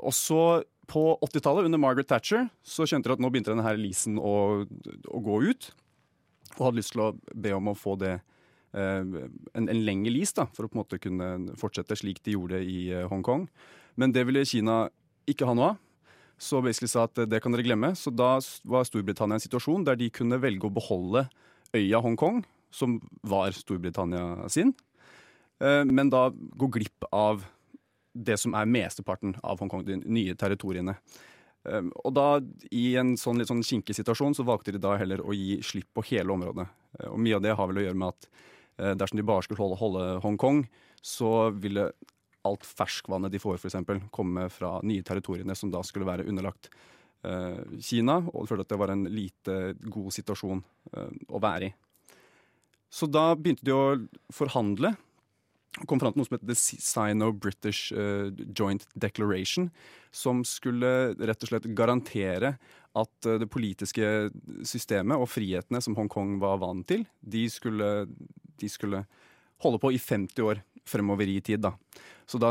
Og 0.00 0.14
så 0.14 0.62
på 0.90 1.04
80-tallet, 1.22 1.68
under 1.68 1.80
Margaret 1.80 2.08
Thatcher, 2.10 2.48
så 2.66 2.86
skjønte 2.88 3.10
de 3.10 3.16
at 3.16 3.22
nå 3.22 3.30
begynte 3.30 3.52
denne 3.52 3.76
leasen 3.78 4.18
å, 4.18 4.64
å, 4.66 5.20
gå 5.22 5.36
ut. 5.46 5.70
Og 6.56 6.64
hadde 6.66 6.80
lyst 6.80 6.96
til 6.96 7.04
å 7.04 7.12
be 7.14 7.52
om 7.54 7.70
å 7.70 7.76
få 7.78 7.94
det 8.00 8.16
eh, 8.16 9.04
en, 9.04 9.68
en 9.68 9.84
lengre 9.86 10.12
lease, 10.14 10.34
da, 10.40 10.48
for 10.56 10.66
å 10.66 10.72
på 10.72 10.78
en 10.78 10.82
måte 10.82 11.00
kunne 11.02 11.54
fortsette 11.60 11.98
slik 12.00 12.18
de 12.26 12.34
gjorde 12.34 12.62
i 12.64 12.88
eh, 12.90 13.06
Hongkong. 13.10 13.46
Men 14.00 14.14
det 14.16 14.26
ville 14.26 14.46
Kina 14.48 14.82
ikke 15.30 15.46
ha 15.46 15.54
noe 15.56 15.72
av. 15.74 15.86
Så 16.40 16.62
basically 16.64 16.88
sa 16.88 17.04
at 17.04 17.18
det 17.28 17.42
kan 17.44 17.52
dere 17.52 17.66
glemme. 17.66 17.92
Så 17.98 18.08
da 18.10 18.38
var 18.64 18.86
Storbritannia 18.88 19.36
en 19.36 19.44
situasjon 19.44 19.84
der 19.84 19.98
de 20.00 20.08
kunne 20.14 20.40
velge 20.40 20.66
å 20.66 20.72
beholde 20.72 21.26
øya 21.76 22.00
Hongkong, 22.02 22.40
som 22.72 22.96
var 23.26 23.52
Storbritannia 23.54 24.48
sin, 24.50 24.72
eh, 25.62 25.84
men 25.84 26.10
da 26.10 26.30
gå 26.32 26.70
glipp 26.72 27.06
av 27.12 27.44
det 28.12 28.36
som 28.40 28.54
er 28.58 28.68
mesteparten 28.70 29.34
av 29.42 29.60
Hongkong, 29.60 29.84
de 29.86 29.98
nye 30.02 30.34
territoriene. 30.38 30.96
Um, 31.64 31.90
og 32.04 32.14
da, 32.16 32.26
i 32.72 32.94
en 32.96 33.16
sånn 33.20 33.40
litt 33.40 33.50
sånn 33.50 33.64
kinkig 33.66 33.96
situasjon, 33.98 34.36
så 34.38 34.46
valgte 34.48 34.72
de 34.72 34.80
da 34.80 34.94
heller 35.00 35.20
å 35.20 35.34
gi 35.36 35.58
slipp 35.64 35.90
på 35.96 36.04
hele 36.08 36.32
området. 36.32 36.66
Uh, 36.98 37.10
og 37.12 37.18
mye 37.20 37.36
av 37.36 37.44
det 37.44 37.56
har 37.56 37.68
vel 37.68 37.82
å 37.82 37.84
gjøre 37.84 38.00
med 38.00 38.14
at 38.14 38.30
uh, 38.30 38.94
dersom 38.96 39.20
de 39.20 39.26
bare 39.28 39.44
skulle 39.44 39.60
holde, 39.60 39.80
holde 39.82 40.06
Hongkong, 40.24 40.64
så 41.04 41.50
ville 41.56 41.90
alt 42.48 42.64
ferskvannet 42.64 43.32
de 43.32 43.40
får, 43.42 43.60
f.eks., 43.60 43.76
komme 44.12 44.46
fra 44.52 44.78
nye 44.86 45.04
territoriene 45.04 45.56
som 45.56 45.72
da 45.72 45.82
skulle 45.84 46.08
være 46.08 46.24
underlagt 46.28 46.70
eh, 47.28 47.58
Kina. 47.84 48.14
Og 48.32 48.46
de 48.46 48.48
følte 48.48 48.64
at 48.64 48.70
det 48.72 48.78
var 48.80 48.92
en 48.94 49.02
lite 49.12 49.56
god 49.76 50.08
situasjon 50.16 50.62
å 51.28 51.40
være 51.44 51.68
i. 51.68 51.74
Så 52.88 53.10
da 53.12 53.26
begynte 53.36 53.66
de 53.68 53.76
å 53.76 54.32
forhandle 54.32 54.94
kom 55.86 56.00
fram 56.00 56.12
til 56.12 56.20
noe 56.20 56.26
som 56.26 56.36
heter 56.36 56.50
The 56.50 56.58
Sino-British 56.58 57.92
uh, 57.94 58.30
Joint 58.56 58.86
Declaration, 58.98 59.70
som 60.10 60.42
skulle 60.46 61.14
rett 61.14 61.46
og 61.46 61.52
slett 61.52 61.68
garantere 61.78 62.56
at 62.98 63.28
uh, 63.28 63.36
det 63.38 63.50
politiske 63.52 64.30
systemet 64.66 65.20
og 65.20 65.30
frihetene 65.30 65.82
som 65.84 65.94
Hongkong 65.98 66.38
var 66.42 66.58
vant 66.62 66.86
til, 66.90 67.06
de 67.20 67.46
skulle, 67.52 68.08
de 68.60 68.70
skulle, 68.70 69.04
holde 69.60 69.76
på 69.76 69.90
i 69.92 70.00
50 70.00 70.40
år 70.40 70.62
fremover 70.88 71.28
i 71.28 71.36
tid. 71.44 71.60
da. 71.60 71.74
Så 72.26 72.38
da 72.40 72.48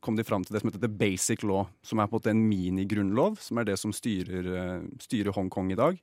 kom 0.00 0.16
de 0.16 0.24
fram 0.24 0.44
til 0.44 0.56
det 0.56 0.62
som 0.62 0.70
heter 0.70 0.80
The 0.80 0.88
Basic 0.88 1.42
Law, 1.44 1.66
som 1.84 2.00
er 2.00 2.08
på 2.08 2.16
en 2.16 2.18
måte 2.18 2.32
en 2.32 2.46
minigrunnlov, 2.48 3.36
som 3.44 3.60
er 3.60 3.68
det 3.68 3.76
som 3.78 3.92
styrer, 3.92 4.48
uh, 4.48 4.86
styrer 5.02 5.36
Hongkong 5.36 5.70
i 5.74 5.78
dag, 5.78 6.00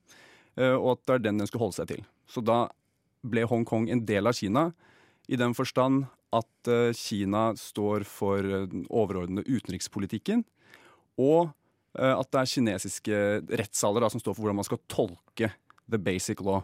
og 0.54 0.92
at 0.92 1.00
det 1.02 1.14
er 1.16 1.22
den 1.24 1.40
den 1.42 1.48
skulle 1.50 1.64
holde 1.64 1.80
seg 1.80 1.88
til. 1.90 2.04
Så 2.30 2.44
da 2.46 2.68
ble 3.26 3.48
Hongkong 3.50 3.88
en 3.90 4.04
del 4.06 4.30
av 4.30 4.38
Kina 4.38 4.68
i 5.26 5.40
den 5.40 5.56
forstand 5.58 6.04
at 6.34 6.72
Kina 6.98 7.52
står 7.60 8.06
for 8.10 8.42
den 8.42 8.88
overordnede 8.90 9.46
utenrikspolitikken, 9.48 10.44
og 11.20 11.52
eh, 12.00 12.14
at 12.14 12.30
det 12.32 12.42
er 12.42 12.54
kinesiske 12.54 13.24
rettssaler 13.62 14.10
som 14.10 14.22
står 14.24 14.36
for 14.36 14.46
hvordan 14.46 14.62
man 14.62 14.68
skal 14.68 14.82
tolke 14.92 15.52
the 15.90 16.00
basic 16.00 16.42
law. 16.42 16.64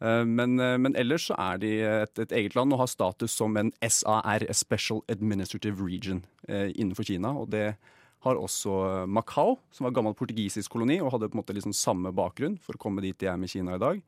Eh, 0.00 0.24
Men, 0.24 0.58
eh, 0.60 0.78
men 0.78 0.96
ellers 0.96 1.26
så 1.28 1.34
er 1.38 1.58
de 1.58 1.72
et, 1.82 2.18
et 2.18 2.32
eget 2.32 2.54
land 2.54 2.72
og 2.72 2.84
har 2.84 2.90
status 2.90 3.32
som 3.34 3.56
en 3.56 3.72
SAR, 3.82 4.44
a 4.48 4.54
Special 4.54 5.02
Administrative 5.08 5.82
Region, 5.82 6.24
eh, 6.48 6.70
innenfor 6.74 7.04
Kina. 7.04 7.32
Og 7.34 7.50
det 7.50 7.76
har 8.20 8.34
også 8.34 9.06
Macau, 9.06 9.58
som 9.70 9.84
var 9.84 9.94
gammel 9.94 10.14
portugisisk 10.14 10.70
koloni 10.70 11.00
og 11.00 11.12
hadde 11.12 11.28
på 11.30 11.38
en 11.38 11.42
måte 11.42 11.54
liksom 11.54 11.74
samme 11.74 12.10
bakgrunn 12.12 12.58
for 12.58 12.74
å 12.74 12.78
komme 12.82 13.02
dit 13.02 13.18
de 13.18 13.26
er 13.26 13.36
med 13.38 13.50
Kina 13.50 13.74
i 13.74 13.78
dag. 13.82 14.02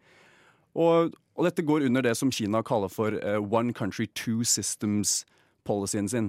Og, 0.74 1.14
og 1.40 1.46
dette 1.48 1.64
går 1.64 1.86
under 1.88 2.04
det 2.04 2.12
som 2.18 2.30
Kina 2.32 2.60
kaller 2.66 2.92
for 2.92 3.16
eh, 3.16 3.38
One 3.40 3.72
Country 3.72 4.04
Two 4.12 4.44
Systems-policyen 4.44 6.10
sin. 6.12 6.26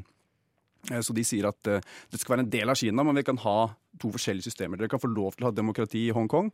Eh, 0.90 1.02
Så 1.04 1.12
de 1.14 1.26
sier 1.28 1.50
at 1.50 1.68
eh, 1.68 1.84
det 2.12 2.22
skal 2.22 2.38
være 2.38 2.46
en 2.46 2.54
del 2.54 2.72
av 2.72 2.80
Kina, 2.80 3.04
men 3.04 3.20
vi 3.20 3.26
kan 3.28 3.42
ha 3.44 3.58
to 4.00 4.14
forskjellige 4.14 4.48
systemer. 4.48 4.80
Dere 4.80 4.92
kan 4.94 5.04
få 5.04 5.12
lov 5.12 5.36
til 5.36 5.44
å 5.44 5.52
ha 5.52 5.58
demokrati 5.58 6.06
i 6.08 6.16
Hongkong, 6.16 6.54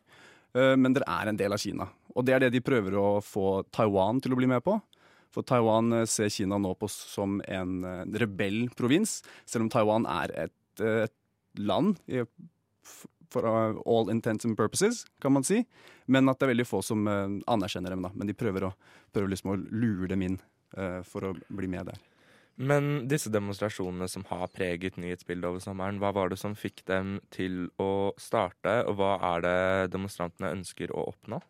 men 0.57 0.93
dere 0.95 1.05
er 1.11 1.29
en 1.29 1.37
del 1.37 1.53
av 1.53 1.59
Kina. 1.61 1.85
Og 2.15 2.23
det 2.25 2.33
er 2.33 2.41
det 2.41 2.49
de 2.55 2.63
prøver 2.65 2.95
å 2.97 3.19
få 3.21 3.61
Taiwan 3.69 4.17
til 4.23 4.33
å 4.33 4.37
bli 4.39 4.47
med 4.49 4.63
på. 4.65 4.73
For 5.35 5.45
Taiwan 5.45 5.91
ser 6.09 6.31
Kina 6.33 6.57
nå 6.57 6.71
på 6.79 6.89
som 6.89 7.37
en 7.45 7.75
rebell 7.85 8.15
rebellprovins, 8.23 9.19
selv 9.45 9.67
om 9.67 9.69
Taiwan 9.69 10.07
er 10.09 10.33
et, 10.47 10.81
et 10.81 11.13
land 11.61 11.99
for 13.33 13.45
uh, 13.47 13.79
all 13.85 14.09
intents 14.09 14.45
and 14.45 14.57
purposes, 14.57 15.05
kan 15.21 15.33
man 15.33 15.43
si. 15.43 15.63
Men 16.05 16.29
at 16.29 16.39
det 16.39 16.47
er 16.47 16.53
veldig 16.53 16.67
få 16.67 16.81
som 16.85 17.07
eh, 17.07 17.39
anerkjenner 17.51 17.91
dem. 17.91 18.05
da. 18.05 18.11
Men 18.15 18.29
de 18.29 18.35
prøver, 18.37 18.69
å, 18.69 18.75
prøver 19.11 19.33
liksom 19.33 19.51
å 19.51 19.57
lure 19.57 20.07
dem 20.07 20.23
inn 20.23 20.37
eh, 20.77 21.01
for 21.03 21.27
å 21.27 21.33
bli 21.47 21.67
med 21.71 21.89
der. 21.91 21.99
Men 22.57 23.09
disse 23.11 23.29
demonstrasjonene 23.29 24.07
som 24.09 24.23
har 24.31 24.47
preget 24.49 24.95
nyhetsbildet 24.97 25.49
over 25.49 25.61
sommeren, 25.61 25.99
hva 26.01 26.13
var 26.15 26.31
det 26.31 26.39
som 26.41 26.55
fikk 26.57 26.81
dem 26.89 27.19
til 27.29 27.67
å 27.77 28.15
starte, 28.17 28.79
og 28.87 28.97
hva 28.97 29.11
er 29.35 29.43
det 29.45 29.59
demonstrantene 29.93 30.55
ønsker 30.55 30.95
å 30.95 31.09
oppnå? 31.11 31.41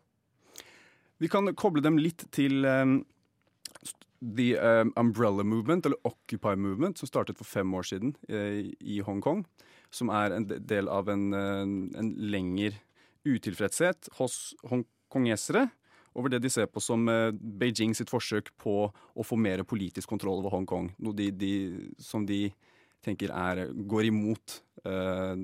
Vi 1.18 1.30
kan 1.32 1.48
koble 1.58 1.80
dem 1.82 1.96
litt 1.98 2.26
til 2.34 2.66
um, 2.66 3.00
The 4.20 4.50
um, 4.58 4.92
Umbrella 5.00 5.46
Movement, 5.46 5.86
eller 5.86 6.02
Occupy 6.06 6.58
Movement, 6.60 6.98
som 6.98 7.08
startet 7.08 7.40
for 7.40 7.48
fem 7.48 7.72
år 7.74 7.88
siden 7.88 8.12
uh, 8.28 8.60
i 8.78 9.00
Hongkong. 9.06 9.46
Som 9.94 10.12
er 10.12 10.36
en 10.36 10.46
del 10.48 10.88
av 10.92 11.08
en, 11.08 11.32
en 11.32 12.10
lengre 12.18 12.76
utilfredshet 13.28 14.10
hos 14.18 14.54
hongkongesere 14.68 15.68
over 16.18 16.32
det 16.32 16.40
de 16.42 16.50
ser 16.50 16.68
på 16.70 16.82
som 16.82 17.06
eh, 17.10 17.30
Beijing 17.32 17.94
sitt 17.96 18.10
forsøk 18.10 18.50
på 18.60 18.74
å 18.88 19.26
få 19.26 19.38
mer 19.38 19.62
politisk 19.68 20.10
kontroll 20.10 20.40
over 20.40 20.54
Hongkong. 20.56 20.90
Noe 21.04 21.16
de, 21.16 21.30
de, 21.30 21.52
som 22.02 22.26
de 22.26 22.48
tenker 23.04 23.30
er, 23.30 23.68
går 23.70 24.08
imot 24.08 24.56
uh, 24.82 25.38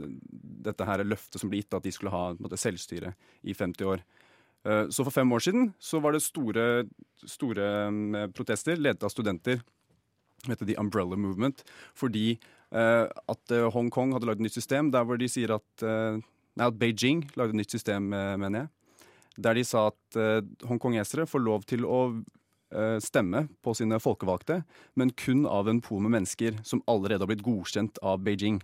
dette 0.66 0.87
her 0.88 1.04
løftet 1.07 1.38
som 1.38 1.50
ble 1.50 1.61
gitt, 1.61 1.76
at 1.76 1.85
de 1.87 1.92
skulle 1.94 2.11
ha 2.11 2.33
måte, 2.35 2.59
selvstyre 2.59 3.12
i 3.46 3.54
50 3.54 3.87
år. 3.92 4.02
Eh, 4.66 4.88
Så 4.90 5.04
for 5.07 5.14
fem 5.14 5.30
år 5.33 5.44
siden 5.44 5.70
så 5.78 6.00
var 6.02 6.16
det 6.16 6.24
store, 6.24 6.66
store 7.22 7.68
mm, 7.94 8.35
protester 8.35 8.80
ledet 8.80 9.07
av 9.07 9.14
studenter 9.14 9.62
som 10.42 10.52
heter 10.52 10.66
The 10.66 10.76
Umbrella 10.83 11.16
Movement, 11.16 11.62
fordi 11.94 12.35
at 12.72 13.53
eh, 13.53 13.66
Hongkong 13.74 14.14
hadde 14.14 14.27
lagd 14.27 14.40
et 14.40 14.46
nytt 14.48 14.57
system 14.57 14.88
der 14.94 15.05
hvor 15.05 15.18
de 15.20 15.29
sier 15.31 15.57
at 15.59 15.85
eh, 15.85 16.22
Nei, 16.55 16.68
at 16.70 16.77
Beijing 16.79 17.24
lagde 17.35 17.50
et 17.50 17.59
nytt 17.64 17.72
system, 17.74 18.12
eh, 18.14 18.37
mener 18.38 18.61
jeg. 18.61 18.68
Der 19.42 19.57
de 19.59 19.64
sa 19.66 19.88
at 19.90 20.16
eh, 20.16 20.38
hongkongesere 20.68 21.27
får 21.27 21.42
lov 21.42 21.64
til 21.66 21.83
å 21.83 21.98
eh, 22.70 23.00
stemme 23.03 23.48
på 23.59 23.74
sine 23.74 23.98
folkevalgte, 23.98 24.61
men 24.94 25.11
kun 25.18 25.48
av 25.50 25.66
en 25.66 25.81
pool 25.83 26.05
med 26.05 26.14
mennesker 26.14 26.61
som 26.62 26.83
allerede 26.87 27.27
har 27.27 27.33
blitt 27.33 27.42
godkjent 27.42 27.98
av 28.07 28.22
Beijing. 28.22 28.61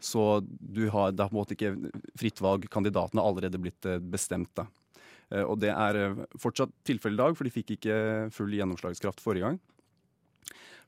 Så 0.00 0.24
har, 0.40 1.12
det 1.12 1.20
er 1.20 1.28
på 1.28 1.34
en 1.34 1.36
måte 1.36 1.56
ikke 1.58 1.74
fritt 2.16 2.40
valg. 2.40 2.64
Kandidatene 2.72 3.20
har 3.20 3.28
allerede 3.28 3.60
blitt 3.60 3.84
eh, 3.84 4.00
bestemt. 4.00 4.48
da. 4.56 4.64
Eh, 5.28 5.44
Og 5.44 5.58
det 5.60 5.74
er 5.74 6.00
eh, 6.00 6.24
fortsatt 6.40 6.72
tilfellet 6.88 7.18
i 7.18 7.24
dag, 7.26 7.36
for 7.36 7.44
de 7.44 7.52
fikk 7.52 7.76
ikke 7.76 7.98
full 8.32 8.56
gjennomslagskraft 8.56 9.20
forrige 9.20 9.50
gang. 9.50 9.60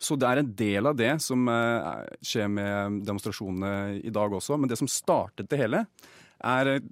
Så 0.01 0.17
det 0.17 0.29
er 0.31 0.41
en 0.41 0.53
del 0.57 0.89
av 0.89 0.97
det 0.97 1.11
som 1.21 1.43
eh, 1.53 1.89
er- 1.91 2.15
skjer 2.25 2.49
med 2.49 3.03
demonstrasjonene 3.05 4.01
i 4.01 4.13
dag 4.15 4.33
også. 4.33 4.57
Men 4.57 4.71
det 4.71 4.79
som 4.81 4.89
startet 4.89 5.51
det 5.53 5.59
hele, 5.61 5.83
er 6.41 6.71
eh, 6.77 6.87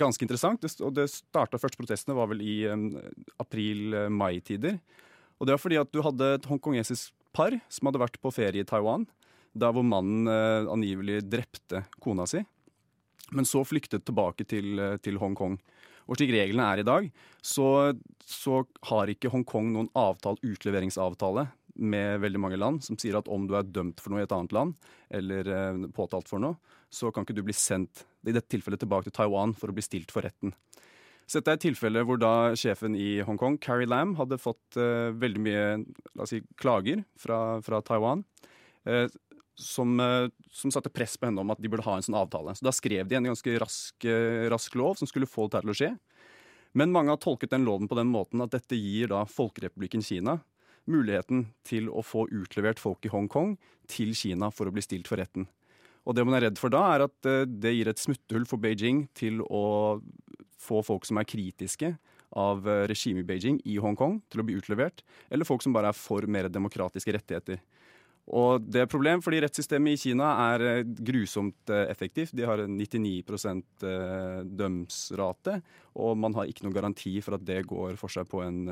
ganske 0.00 0.24
interessant. 0.24 0.64
Og 0.80 0.94
det 0.96 1.10
starta 1.12 1.60
første 1.60 1.76
protestene 1.80 2.16
var 2.16 2.30
vel 2.32 2.40
i 2.40 2.62
eh, 2.64 2.86
april-mai-tider. 3.44 4.78
Og 5.38 5.46
det 5.46 5.56
var 5.56 5.60
fordi 5.60 5.80
at 5.82 5.92
du 5.92 6.00
hadde 6.06 6.30
et 6.38 6.48
hongkongesisk 6.48 7.12
par 7.36 7.52
som 7.68 7.90
hadde 7.90 8.00
vært 8.00 8.16
på 8.22 8.32
ferie 8.32 8.64
i 8.64 8.68
Taiwan. 8.68 9.04
Der 9.54 9.74
hvor 9.74 9.84
mannen 9.86 10.26
angivelig 10.70 11.20
drepte 11.30 11.84
kona 12.02 12.24
si. 12.26 12.40
Men 13.34 13.46
så 13.46 13.60
flyktet 13.66 14.04
tilbake 14.06 14.46
til, 14.48 14.80
til 15.02 15.18
Hongkong. 15.20 15.54
Og 16.10 16.18
slik 16.18 16.32
reglene 16.34 16.66
er 16.74 16.82
i 16.82 16.86
dag, 16.86 17.06
så, 17.40 17.94
så 18.28 18.62
har 18.90 19.10
ikke 19.12 19.30
Hongkong 19.32 19.70
noen 19.72 19.88
avtale, 19.96 20.40
utleveringsavtale 20.44 21.46
med 21.74 22.20
veldig 22.22 22.40
mange 22.40 22.58
land 22.60 22.84
som 22.86 22.98
sier 23.00 23.18
at 23.18 23.28
om 23.32 23.46
du 23.48 23.56
er 23.58 23.66
dømt 23.66 24.00
for 24.02 24.12
noe 24.12 24.22
i 24.22 24.26
et 24.26 24.34
annet 24.34 24.54
land, 24.54 24.74
eller 25.10 25.50
eh, 25.50 25.86
påtalt 25.96 26.30
for 26.30 26.42
noe, 26.42 26.58
så 26.92 27.10
kan 27.10 27.26
ikke 27.26 27.36
du 27.38 27.44
bli 27.46 27.56
sendt 27.56 28.04
i 28.24 28.32
dette 28.32 28.50
tilfellet 28.52 28.82
tilbake 28.82 29.08
til 29.08 29.16
Taiwan 29.16 29.54
for 29.58 29.72
å 29.72 29.76
bli 29.76 29.84
stilt 29.84 30.14
for 30.14 30.26
retten. 30.26 30.54
Så 31.24 31.40
dette 31.40 31.54
er 31.54 31.58
et 31.58 31.64
tilfelle 31.64 32.02
hvor 32.04 32.18
da 32.20 32.52
sjefen 32.58 32.96
i 33.00 33.22
Hongkong, 33.24 33.56
Carrie 33.64 33.88
Lam, 33.88 34.12
hadde 34.18 34.40
fått 34.40 34.76
eh, 34.76 35.10
veldig 35.16 35.44
mye 35.44 35.64
la 36.14 36.26
oss 36.26 36.34
si, 36.34 36.42
klager 36.60 37.04
fra, 37.20 37.60
fra 37.64 37.80
Taiwan. 37.84 38.26
eh, 38.84 39.08
som, 39.56 40.00
eh, 40.00 40.28
som 40.50 40.70
satte 40.70 40.90
press 40.90 41.16
på 41.16 41.28
henne 41.28 41.40
om 41.40 41.52
at 41.54 41.60
de 41.62 41.70
burde 41.70 41.86
ha 41.86 41.96
en 41.96 42.02
sånn 42.02 42.18
avtale. 42.18 42.54
Så 42.54 42.66
Da 42.66 42.72
skrev 42.74 43.08
de 43.08 43.16
en 43.16 43.30
ganske 43.30 43.58
rask, 43.58 44.04
eh, 44.04 44.50
rask 44.50 44.74
lov 44.74 44.98
som 44.98 45.06
skulle 45.06 45.30
få 45.30 45.48
dette 45.48 45.62
til 45.62 45.70
å 45.70 45.78
skje. 45.78 45.98
Men 46.74 46.90
mange 46.90 47.08
har 47.08 47.18
tolket 47.18 47.50
den 47.50 47.64
loven 47.64 47.88
på 47.88 47.94
den 47.94 48.10
måten 48.10 48.42
at 48.42 48.50
dette 48.50 48.74
gir 48.74 49.08
da 49.08 49.24
Folkerepublikken 49.24 50.02
Kina 50.02 50.42
muligheten 50.90 51.48
til 51.66 51.90
å 51.90 52.04
få 52.04 52.26
utlevert 52.32 52.80
folk 52.82 53.04
i 53.06 53.12
Hongkong 53.12 53.56
til 53.90 54.14
Kina 54.16 54.50
for 54.54 54.68
å 54.68 54.74
bli 54.74 54.84
stilt 54.84 55.08
for 55.10 55.20
retten. 55.20 55.48
Og 56.04 56.16
det 56.16 56.24
man 56.26 56.36
er 56.36 56.48
redd 56.48 56.60
for 56.60 56.72
da, 56.72 56.82
er 56.94 57.06
at 57.06 57.28
eh, 57.28 57.44
det 57.48 57.72
gir 57.74 57.88
et 57.88 58.00
smutthull 58.00 58.44
for 58.48 58.60
Beijing 58.60 59.06
til 59.16 59.40
å 59.48 60.00
få 60.60 60.82
folk 60.84 61.06
som 61.08 61.20
er 61.20 61.28
kritiske 61.28 61.94
av 62.36 62.68
eh, 62.68 62.84
regimet 62.90 63.24
i 63.24 63.28
Beijing 63.28 63.60
i 63.64 63.78
Hongkong, 63.80 64.18
til 64.28 64.42
å 64.42 64.46
bli 64.46 64.58
utlevert, 64.58 65.04
eller 65.32 65.48
folk 65.48 65.64
som 65.64 65.74
bare 65.76 65.92
er 65.92 65.98
for 65.98 66.26
mer 66.28 66.50
demokratiske 66.52 67.16
rettigheter. 67.16 67.62
Og 68.32 68.62
det 68.64 68.80
er 68.80 68.86
et 68.86 68.92
problem, 68.92 69.20
fordi 69.20 69.42
rettssystemet 69.44 69.98
i 69.98 70.00
Kina 70.00 70.30
er 70.46 70.62
eh, 70.64 70.86
grusomt 71.04 71.68
eh, 71.68 71.84
effektivt. 71.92 72.32
De 72.32 72.46
har 72.48 72.62
99 72.64 73.20
eh, 73.20 74.38
dømsrate, 74.48 75.58
og 76.00 76.16
man 76.16 76.36
har 76.38 76.48
ikke 76.48 76.64
noen 76.64 76.76
garanti 76.76 77.18
for 77.20 77.36
at 77.36 77.44
det 77.44 77.66
går 77.68 77.98
for 78.00 78.12
seg 78.12 78.28
på 78.30 78.40
en 78.40 78.62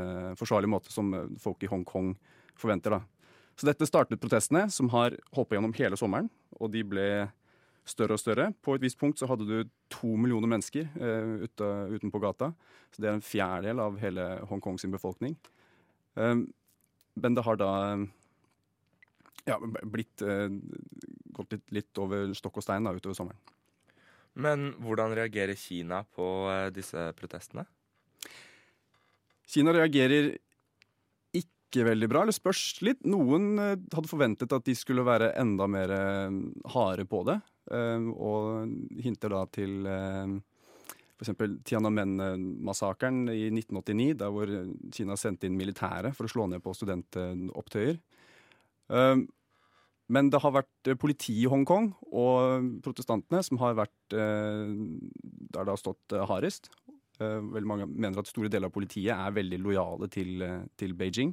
forsvarlig 0.40 0.70
måte, 0.72 0.92
som 0.94 1.12
folk 1.40 1.60
i 1.62 1.68
Hongkong 1.68 2.14
forventer. 2.56 2.96
da. 2.96 3.28
Så 3.60 3.68
dette 3.68 3.86
startet 3.86 4.22
protestene, 4.22 4.70
som 4.72 4.88
har 4.94 5.18
hoppa 5.36 5.58
gjennom 5.58 5.76
hele 5.76 6.00
sommeren, 6.00 6.32
og 6.56 6.72
de 6.72 6.80
ble 6.88 7.06
større 7.84 8.16
og 8.16 8.22
større. 8.22 8.48
På 8.64 8.74
et 8.74 8.86
visst 8.86 8.98
punkt 8.98 9.20
så 9.20 9.28
hadde 9.28 9.44
du 9.44 9.68
to 9.92 10.14
millioner 10.16 10.48
mennesker 10.48 10.88
ute, 11.44 11.68
utenpå 11.92 12.22
gata. 12.22 12.52
Så 12.94 13.04
det 13.04 13.10
er 13.10 13.18
en 13.18 13.24
fjerdedel 13.26 13.84
av 13.84 14.00
hele 14.00 14.26
Hongkong 14.48 14.80
sin 14.80 14.94
befolkning. 14.94 15.36
Um, 16.14 16.46
men 17.18 17.36
det 17.36 17.44
har 17.44 17.58
da 17.60 17.72
ja, 19.48 19.58
blitt 19.82 20.22
eh, 20.22 20.48
gått 21.36 21.56
litt, 21.56 21.66
litt 21.74 22.00
over 22.02 22.32
stokk 22.36 22.60
og 22.60 22.66
stein 22.66 22.86
da, 22.86 22.94
utover 22.94 23.16
sommeren. 23.18 23.40
Men 24.32 24.70
hvordan 24.80 25.12
reagerer 25.16 25.58
Kina 25.58 26.02
på 26.08 26.28
eh, 26.52 26.68
disse 26.74 27.10
protestene? 27.18 27.66
Kina 29.52 29.74
reagerer 29.76 30.30
ikke 31.36 31.84
veldig 31.88 32.08
bra, 32.08 32.22
eller 32.24 32.36
spørs 32.36 32.80
litt. 32.84 33.02
Noen 33.08 33.52
eh, 33.60 33.74
hadde 33.92 34.10
forventet 34.10 34.54
at 34.56 34.64
de 34.68 34.76
skulle 34.78 35.04
være 35.04 35.34
enda 35.40 35.68
mer 35.70 35.92
eh, 35.96 36.38
harde 36.72 37.06
på 37.08 37.24
det, 37.28 37.38
eh, 37.72 38.08
og 38.12 38.72
hinter 39.04 39.36
da 39.36 39.44
til 39.52 39.84
eh, 39.90 40.38
f.eks. 41.22 41.36
Tiananmen-massakren 41.68 43.26
i 43.34 43.46
1989, 43.52 44.16
der 44.22 44.32
hvor 44.32 44.56
Kina 44.94 45.18
sendte 45.20 45.48
inn 45.48 45.58
militæret 45.60 46.16
for 46.16 46.26
å 46.26 46.32
slå 46.32 46.48
ned 46.50 46.64
på 46.64 46.74
studentopptøyer. 46.76 48.00
Um, 48.88 49.28
Men 50.12 50.28
det 50.28 50.42
har 50.42 50.52
vært 50.52 50.68
politiet 50.84 50.98
politi 51.00 51.34
i 51.44 51.48
Hongkong 51.48 51.92
og 52.12 52.66
protestantene 52.84 53.40
som 53.46 53.56
har 53.62 53.78
vært 53.78 54.12
eh, 54.12 54.72
der 55.54 55.64
det 55.64 55.72
har 55.72 55.80
stått 55.80 56.12
eh, 56.12 56.26
hardest. 56.28 56.68
Eh, 57.18 57.38
Veldig 57.40 57.70
mange 57.70 57.86
mener 57.86 58.20
at 58.20 58.28
store 58.28 58.50
deler 58.52 58.68
av 58.68 58.74
politiet 58.74 59.14
er 59.14 59.32
veldig 59.32 59.60
lojale 59.62 60.10
til, 60.12 60.42
eh, 60.42 60.66
til 60.76 60.92
Beijing. 60.92 61.32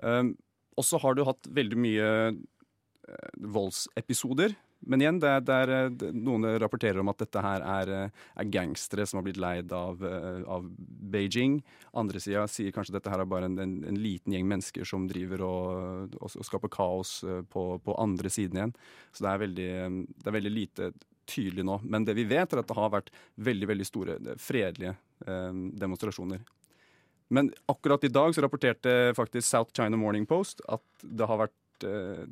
Um, 0.00 0.36
Og 0.78 0.84
så 0.86 0.98
har 1.02 1.14
du 1.18 1.24
hatt 1.26 1.50
veldig 1.50 1.76
mye 1.76 2.08
eh, 2.30 3.30
voldsepisoder 3.42 4.54
Men 4.86 5.02
igjen, 5.02 5.18
det 5.22 5.30
er, 5.30 5.42
det 5.42 5.56
er, 5.64 5.72
eh, 5.74 6.12
noen 6.14 6.46
rapporterer 6.62 7.00
om 7.02 7.10
at 7.10 7.18
dette 7.24 7.42
her 7.42 7.64
er, 7.66 7.92
eh, 7.94 8.24
er 8.38 8.50
gangstere 8.54 9.06
som 9.08 9.18
har 9.18 9.26
blitt 9.26 9.40
leid 9.42 9.72
av, 9.74 10.04
eh, 10.06 10.42
av 10.46 10.68
Beijing. 10.78 11.58
Andre 11.98 12.22
sida 12.22 12.46
sier 12.46 12.72
kanskje 12.72 12.94
dette 12.94 13.10
her 13.10 13.24
er 13.24 13.28
bare 13.28 13.50
en, 13.50 13.58
en, 13.58 13.76
en 13.90 13.98
liten 13.98 14.36
gjeng 14.36 14.46
mennesker 14.48 14.86
som 14.86 15.08
driver 15.10 15.42
og, 15.42 16.16
og, 16.20 16.30
og 16.30 16.46
skaper 16.46 16.70
kaos 16.72 17.18
eh, 17.26 17.42
på, 17.42 17.68
på 17.82 17.98
andre 17.98 18.30
siden 18.30 18.60
igjen. 18.60 18.76
Så 19.12 19.26
det 19.26 19.32
er, 19.32 19.42
veldig, 19.44 19.70
eh, 19.82 20.02
det 20.22 20.30
er 20.30 20.38
veldig 20.38 20.54
lite 20.54 20.92
tydelig 21.28 21.64
nå. 21.66 21.80
Men 21.84 22.06
det 22.08 22.16
vi 22.18 22.26
vet, 22.28 22.52
er 22.52 22.62
at 22.62 22.68
det 22.68 22.76
har 22.78 22.94
vært 22.94 23.12
veldig, 23.48 23.68
veldig 23.72 23.88
store 23.88 24.16
eh, 24.22 24.38
fredelige 24.40 24.94
eh, 25.26 25.64
demonstrasjoner. 25.82 26.44
Men 27.34 27.50
akkurat 27.68 28.04
i 28.04 28.12
dag 28.12 28.34
så 28.34 28.44
rapporterte 28.44 29.12
faktisk 29.16 29.48
South 29.48 29.74
China 29.76 30.00
Morning 30.00 30.24
Post 30.26 30.62
at 30.68 30.84
det 31.02 31.28
har 31.28 31.42
vært 31.42 31.84
eh, 31.84 32.24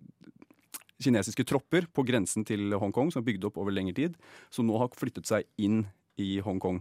kinesiske 1.02 1.44
tropper 1.48 1.86
på 1.92 2.04
grensen 2.08 2.44
til 2.46 2.72
Hongkong 2.80 3.12
som 3.12 3.22
er 3.22 3.28
bygd 3.30 3.48
opp 3.50 3.58
over 3.60 3.74
lengre 3.74 3.96
tid, 3.96 4.18
som 4.50 4.68
nå 4.68 4.78
har 4.80 4.92
flyttet 4.96 5.28
seg 5.28 5.48
inn 5.60 5.84
i 6.20 6.38
Hongkong. 6.44 6.80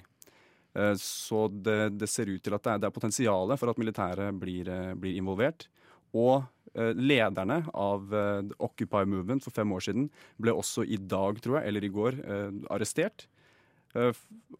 Eh, 0.75 0.95
Så 0.99 1.47
det, 1.47 1.97
det 1.99 2.09
ser 2.11 2.31
ut 2.31 2.43
til 2.43 2.55
at 2.55 2.63
det 2.63 2.73
er, 2.73 2.83
det 2.83 2.93
potensialet 2.95 3.59
for 3.59 3.71
at 3.71 3.79
militæret 3.79 4.35
blir, 4.39 4.69
eh, 4.69 4.93
blir 4.99 5.17
involvert. 5.19 5.67
Og 6.15 6.43
eh, 6.75 6.93
lederne 6.95 7.61
av 7.71 8.11
Occupy 8.59 9.03
Movement 9.07 9.43
for 9.43 9.55
fem 9.55 9.71
år 9.75 9.87
siden 9.87 10.09
ble 10.39 10.55
også 10.55 10.85
i 10.87 10.99
dag, 10.99 11.39
tror 11.43 11.59
jeg, 11.59 11.69
eller 11.69 11.87
i 11.87 11.91
går, 11.91 12.19
arrestert. 12.71 13.27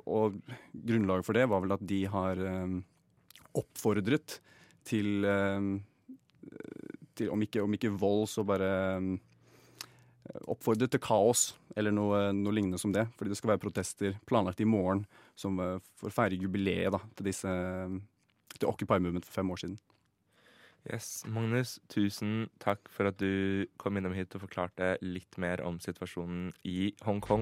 Og 0.08 0.38
grunnlaget 0.72 1.28
for 1.28 1.36
det 1.36 1.44
var 1.52 1.60
vel 1.60 1.74
at 1.76 1.82
de 1.84 1.98
har 2.08 2.40
oppfordret 3.52 4.38
til, 4.88 5.26
til 7.20 7.34
om, 7.34 7.44
ikke, 7.44 7.64
om 7.66 7.76
ikke 7.76 7.92
vold, 8.00 8.30
så 8.32 8.46
bare 8.48 8.70
oppfordret 10.50 10.92
til 10.94 11.02
kaos, 11.04 11.52
eller 11.78 11.94
noe, 11.94 12.30
noe 12.36 12.56
lignende 12.56 12.80
som 12.82 12.94
det. 12.96 13.06
Fordi 13.18 13.34
det 13.34 13.40
skal 13.40 13.54
være 13.54 13.64
protester 13.66 14.20
planlagt 14.30 14.64
i 14.64 14.70
morgen 14.70 15.06
som, 15.38 15.60
eh, 15.60 15.78
for 16.00 16.12
å 16.12 16.16
feire 16.16 16.40
jubileet 16.40 16.94
da, 16.96 17.02
til, 17.16 17.30
disse, 17.30 17.52
til 18.56 18.72
Occupy 18.72 19.00
Movement 19.00 19.28
for 19.28 19.42
fem 19.42 19.54
år 19.54 19.64
siden. 19.64 19.78
Yes, 20.86 21.24
Magnus, 21.26 21.80
tusen 21.90 22.46
takk 22.62 22.92
for 22.94 23.10
at 23.10 23.18
du 23.18 23.66
kom 23.82 23.98
innom 23.98 24.14
hit 24.14 24.36
og 24.38 24.44
forklarte 24.46 24.92
litt 25.02 25.40
mer 25.42 25.64
om 25.66 25.80
situasjonen 25.82 26.52
i 26.70 26.92
Hongkong. 27.08 27.42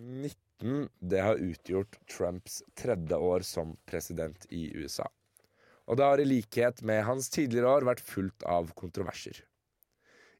...2019 0.00 0.88
det 1.00 1.20
har 1.20 1.36
utgjort 1.36 1.98
Trumps 2.08 2.62
tredje 2.74 3.16
år 3.16 3.40
som 3.40 3.76
president 3.86 4.46
i 4.48 4.72
USA. 4.76 5.06
Og 5.86 5.96
det 5.96 6.04
har 6.04 6.20
i 6.20 6.26
likhet 6.28 6.82
med 6.86 7.04
hans 7.04 7.28
tidligere 7.32 7.68
år 7.78 7.86
vært 7.88 8.04
fullt 8.04 8.44
av 8.48 8.72
kontroverser. 8.78 9.42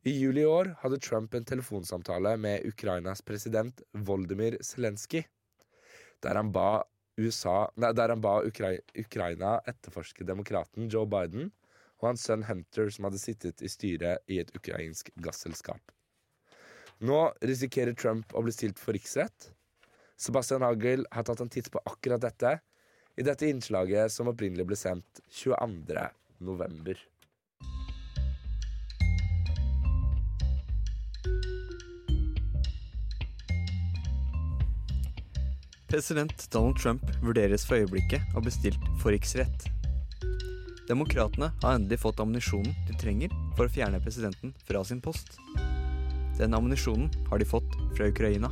I 0.04 0.14
juli 0.16 0.44
i 0.44 0.48
år 0.48 0.70
hadde 0.80 1.00
Trump 1.04 1.34
en 1.34 1.44
telefonsamtale 1.44 2.36
med 2.40 2.64
Ukrainas 2.68 3.20
president 3.20 3.82
Voldemir 3.92 4.56
Zelenskyj, 4.64 5.26
der 6.24 6.40
han 6.40 6.52
ba, 6.52 6.82
USA, 7.20 7.68
nei, 7.76 7.92
der 7.92 8.14
han 8.14 8.22
ba 8.24 8.38
Ukrai 8.46 8.78
Ukraina 8.96 9.58
etterforske 9.68 10.24
demokraten 10.24 10.88
Joe 10.88 11.08
Biden 11.08 11.50
og 12.00 12.12
hans 12.12 12.24
sønn 12.24 12.46
Hunter, 12.48 12.88
som 12.88 13.08
hadde 13.08 13.20
sittet 13.20 13.60
i 13.60 13.68
styret 13.68 14.24
i 14.24 14.40
et 14.40 14.52
ukrainsk 14.56 15.12
gasselskap. 15.20 15.82
Nå 17.00 17.20
risikerer 17.40 17.96
Trump 17.96 18.34
å 18.36 18.42
bli 18.44 18.52
stilt 18.52 18.80
for 18.80 18.92
riksrett. 18.92 19.50
Sebastian 20.20 20.60
Hagel 20.66 21.06
har 21.08 21.24
tatt 21.24 21.40
en 21.40 21.48
titt 21.48 21.70
på 21.72 21.80
akkurat 21.88 22.20
dette 22.20 22.58
i 23.16 23.24
dette 23.24 23.48
innslaget 23.48 24.12
som 24.12 24.28
opprinnelig 24.28 24.66
ble 24.68 24.76
sendt 24.76 25.22
22. 25.32 25.96
november. 26.44 27.00
President 35.90 36.46
Donald 36.52 36.76
Trump 36.78 37.08
vurderes 37.24 37.64
for 37.66 37.80
øyeblikket 37.80 38.36
å 38.36 38.44
bli 38.44 38.52
stilt 38.54 38.92
for 39.00 39.16
riksrett. 39.16 39.70
Demokratene 40.86 41.48
har 41.64 41.80
endelig 41.80 42.04
fått 42.04 42.20
ammunisjonen 42.20 42.76
de 42.86 43.00
trenger 43.00 43.32
for 43.56 43.66
å 43.66 43.72
fjerne 43.72 44.04
presidenten 44.04 44.52
fra 44.68 44.84
sin 44.84 45.00
post. 45.00 45.40
Den 46.40 46.54
ammunisjonen 46.56 47.10
har 47.28 47.38
de 47.38 47.44
fått 47.44 47.74
fra 47.96 48.06
Ukraina. 48.08 48.48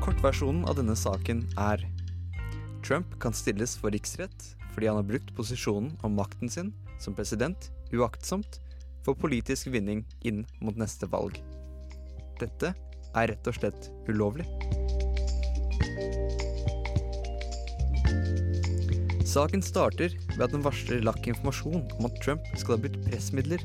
Kortversjonen 0.00 0.62
av 0.64 0.78
denne 0.78 0.96
saken 0.96 1.42
er 1.60 1.84
Trump 2.84 3.18
kan 3.20 3.36
stilles 3.36 3.76
for 3.80 3.92
riksrett 3.92 4.48
fordi 4.72 4.88
han 4.88 4.96
har 4.96 5.08
brukt 5.08 5.34
posisjonen 5.36 5.92
og 6.00 6.16
makten 6.16 6.48
sin 6.48 6.72
som 7.04 7.16
president 7.16 7.68
uaktsomt 7.92 8.62
for 9.04 9.12
politisk 9.20 9.68
vinning 9.74 10.02
inn 10.24 10.42
mot 10.64 10.80
neste 10.80 11.08
valg. 11.12 11.36
Dette 12.40 12.72
er 13.12 13.28
rett 13.28 13.52
og 13.52 13.60
slett 13.60 13.92
ulovlig. 14.08 14.48
Saken 19.28 19.60
starter 19.66 20.16
ved 20.32 20.44
at 20.46 20.52
den 20.54 20.64
varsler 20.64 21.04
lakk 21.04 21.26
informasjon 21.28 21.82
om 21.98 22.06
at 22.08 22.20
Trump 22.24 22.48
skal 22.56 22.78
ha 22.78 22.84
brukt 22.86 23.04
pressmidler 23.08 23.60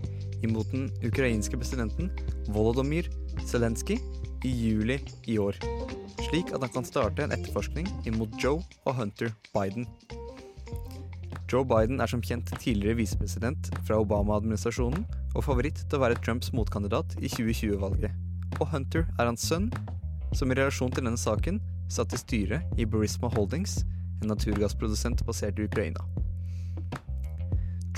imot 0.45 0.71
den 0.71 0.89
ukrainske 1.05 1.57
presidenten 1.59 2.11
Volodymyr 2.53 3.09
Zelenskyj 3.47 3.99
i 4.45 4.51
juli 4.53 4.99
i 5.27 5.37
år, 5.41 5.57
slik 6.29 6.53
at 6.53 6.63
han 6.63 6.71
kan 6.73 6.87
starte 6.87 7.25
en 7.25 7.35
etterforskning 7.35 7.89
imot 8.07 8.35
Joe 8.41 8.63
og 8.85 8.95
Hunter 8.99 9.33
Biden. 9.55 9.87
Joe 11.49 11.65
Biden 11.65 11.99
er 11.99 12.09
som 12.11 12.21
kjent 12.21 12.51
tidligere 12.61 12.99
visepresident 12.99 13.71
fra 13.87 13.97
Obama-administrasjonen 14.03 15.05
og 15.33 15.45
favoritt 15.45 15.81
til 15.81 15.97
å 15.97 16.03
være 16.03 16.19
Trumps 16.21 16.53
motkandidat 16.53 17.15
i 17.19 17.29
2020-valget. 17.31 18.13
Og 18.59 18.69
Hunter 18.69 19.07
er 19.17 19.29
hans 19.29 19.47
sønn, 19.49 19.69
som 20.37 20.51
i 20.51 20.57
relasjon 20.57 20.93
til 20.93 21.07
denne 21.07 21.19
saken 21.19 21.57
satt 21.89 22.13
i 22.13 22.21
styret 22.21 22.77
i 22.77 22.85
Burisma 22.85 23.31
Holdings, 23.33 23.79
en 24.21 24.29
naturgassprodusent 24.33 25.25
basert 25.25 25.57
i 25.59 25.65
Ukraina. 25.65 26.05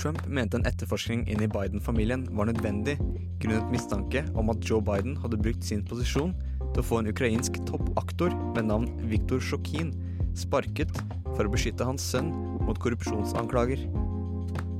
Trump 0.00 0.20
mente 0.26 0.56
en 0.58 0.66
etterforskning 0.66 1.24
inn 1.30 1.42
i 1.44 1.50
Biden-familien 1.50 2.24
var 2.36 2.48
nødvendig 2.48 2.96
grunnet 3.42 3.72
mistanke 3.72 4.24
om 4.38 4.50
at 4.52 4.62
Joe 4.68 4.82
Biden 4.84 5.16
hadde 5.22 5.40
brukt 5.40 5.64
sin 5.66 5.84
posisjon 5.88 6.32
til 6.62 6.80
å 6.82 6.86
få 6.86 7.00
en 7.00 7.10
ukrainsk 7.12 7.58
toppaktor 7.68 8.34
med 8.56 8.70
navn 8.70 8.88
Viktor 9.10 9.42
Sjokin 9.42 9.92
sparket 10.38 10.92
for 11.34 11.44
å 11.46 11.52
beskytte 11.52 11.86
hans 11.86 12.04
sønn 12.12 12.30
mot 12.66 12.78
korrupsjonsanklager. 12.80 13.84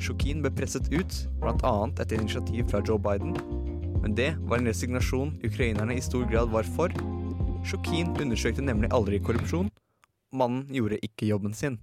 Sjokin 0.03 0.43
ble 0.43 0.51
presset 0.57 0.89
ut, 0.91 1.19
bl.a. 1.43 1.75
etter 1.93 2.19
initiativ 2.19 2.71
fra 2.73 2.83
Joe 2.87 2.99
Biden, 3.03 3.37
men 4.03 4.17
det 4.19 4.33
var 4.49 4.59
en 4.59 4.71
resignasjon 4.71 5.37
ukrainerne 5.47 5.95
i 5.99 6.03
stor 6.03 6.27
grad 6.31 6.51
var 6.55 6.67
for. 6.77 6.95
Sjokin 7.69 8.11
undersøkte 8.19 8.65
nemlig 8.65 8.91
aldri 8.95 9.23
korrupsjon. 9.23 9.71
Mannen 10.35 10.67
gjorde 10.75 10.99
ikke 11.07 11.29
jobben 11.29 11.55
sin. 11.55 11.79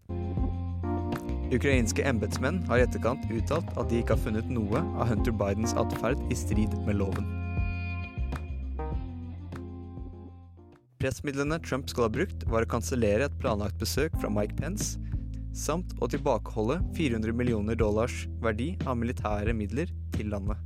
Ukrainske 1.50 2.04
embetsmenn 2.06 2.60
har 2.70 2.78
i 2.78 2.84
etterkant 2.86 3.24
uttalt 3.34 3.70
at 3.74 3.90
de 3.90 4.04
ikke 4.04 4.14
har 4.14 4.22
funnet 4.22 4.50
noe 4.54 4.84
av 5.02 5.10
Hunter 5.10 5.34
Bidens 5.34 5.74
atferd 5.82 6.22
i 6.30 6.38
strid 6.38 6.76
med 6.86 7.00
loven. 7.00 7.26
Pressmidlene 11.02 11.58
Trump 11.64 11.90
skal 11.90 12.06
ha 12.06 12.12
brukt, 12.12 12.46
var 12.52 12.66
å 12.66 12.70
kansellere 12.70 13.26
et 13.26 13.38
planlagt 13.42 13.80
besøk 13.82 14.14
fra 14.22 14.30
Mike 14.30 14.60
Pence, 14.60 15.00
samt 15.56 15.96
å 16.04 16.10
tilbakeholde 16.12 16.84
400 16.98 17.34
millioner 17.34 17.80
dollars 17.80 18.28
verdi 18.44 18.74
av 18.86 19.00
militære 19.02 19.56
midler 19.56 19.90
til 20.14 20.30
landet. 20.30 20.60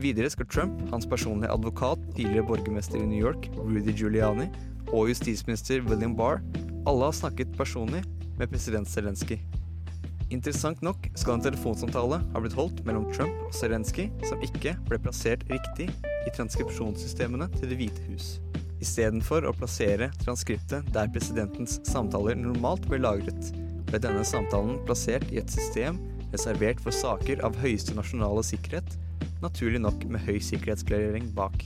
Videre 0.00 0.30
skal 0.30 0.46
Trump, 0.46 0.78
hans 0.92 1.08
personlige 1.08 1.50
advokat, 1.50 2.04
tidligere 2.14 2.46
borgermester 2.46 3.00
i 3.00 3.08
New 3.08 3.18
York, 3.18 3.50
Rudy 3.58 3.96
Giuliani, 3.96 4.46
og 4.94 5.10
justisminister 5.10 5.82
William 5.88 6.14
Barr 6.16 6.38
alle 6.88 7.10
ha 7.10 7.14
snakket 7.14 7.56
personlig 7.58 8.04
med 8.38 8.52
president 8.52 8.88
Zelenskyj. 8.88 9.49
Interessant 10.30 10.78
nok 10.86 11.08
skal 11.18 11.36
en 11.36 11.42
telefonsamtale 11.42 12.20
ha 12.22 12.40
blitt 12.42 12.54
holdt 12.54 12.84
mellom 12.86 13.08
Trump 13.10 13.34
og 13.48 13.54
Zelenskyj 13.56 14.06
som 14.28 14.42
ikke 14.46 14.76
ble 14.86 14.98
plassert 15.02 15.42
riktig 15.50 15.88
i 15.90 16.32
transkripsjonssystemene 16.36 17.48
til 17.56 17.72
Det 17.72 17.78
hvite 17.80 18.04
hus. 18.06 18.36
Istedenfor 18.80 19.44
å 19.48 19.54
plassere 19.56 20.12
transkriptet 20.22 20.86
der 20.94 21.10
presidentens 21.10 21.80
samtaler 21.88 22.38
normalt 22.38 22.86
ble 22.86 23.00
lagret, 23.02 23.50
ble 23.90 23.98
denne 23.98 24.22
samtalen 24.24 24.78
plassert 24.86 25.26
i 25.34 25.40
et 25.42 25.50
system 25.50 25.98
reservert 26.30 26.78
for 26.78 26.94
saker 26.94 27.42
av 27.46 27.58
høyeste 27.58 27.96
nasjonale 27.98 28.46
sikkerhet, 28.46 28.86
naturlig 29.42 29.82
nok 29.82 30.06
med 30.06 30.22
høy 30.28 30.38
sikkerhetsklarering 30.46 31.26
bak. 31.34 31.58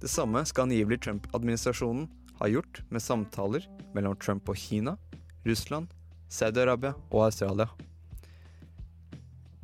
Det 0.00 0.08
samme 0.08 0.40
skal 0.48 0.70
angivelig 0.70 1.02
Trump-administrasjonen 1.04 2.08
ha 2.40 2.48
gjort 2.48 2.80
med 2.88 3.04
samtaler 3.04 3.68
mellom 3.92 4.16
Trump 4.16 4.48
og 4.48 4.56
Kina, 4.56 4.96
Russland, 5.44 5.92
Saudi-Arabia 6.28 6.94
og 7.10 7.24
Australia. 7.26 7.68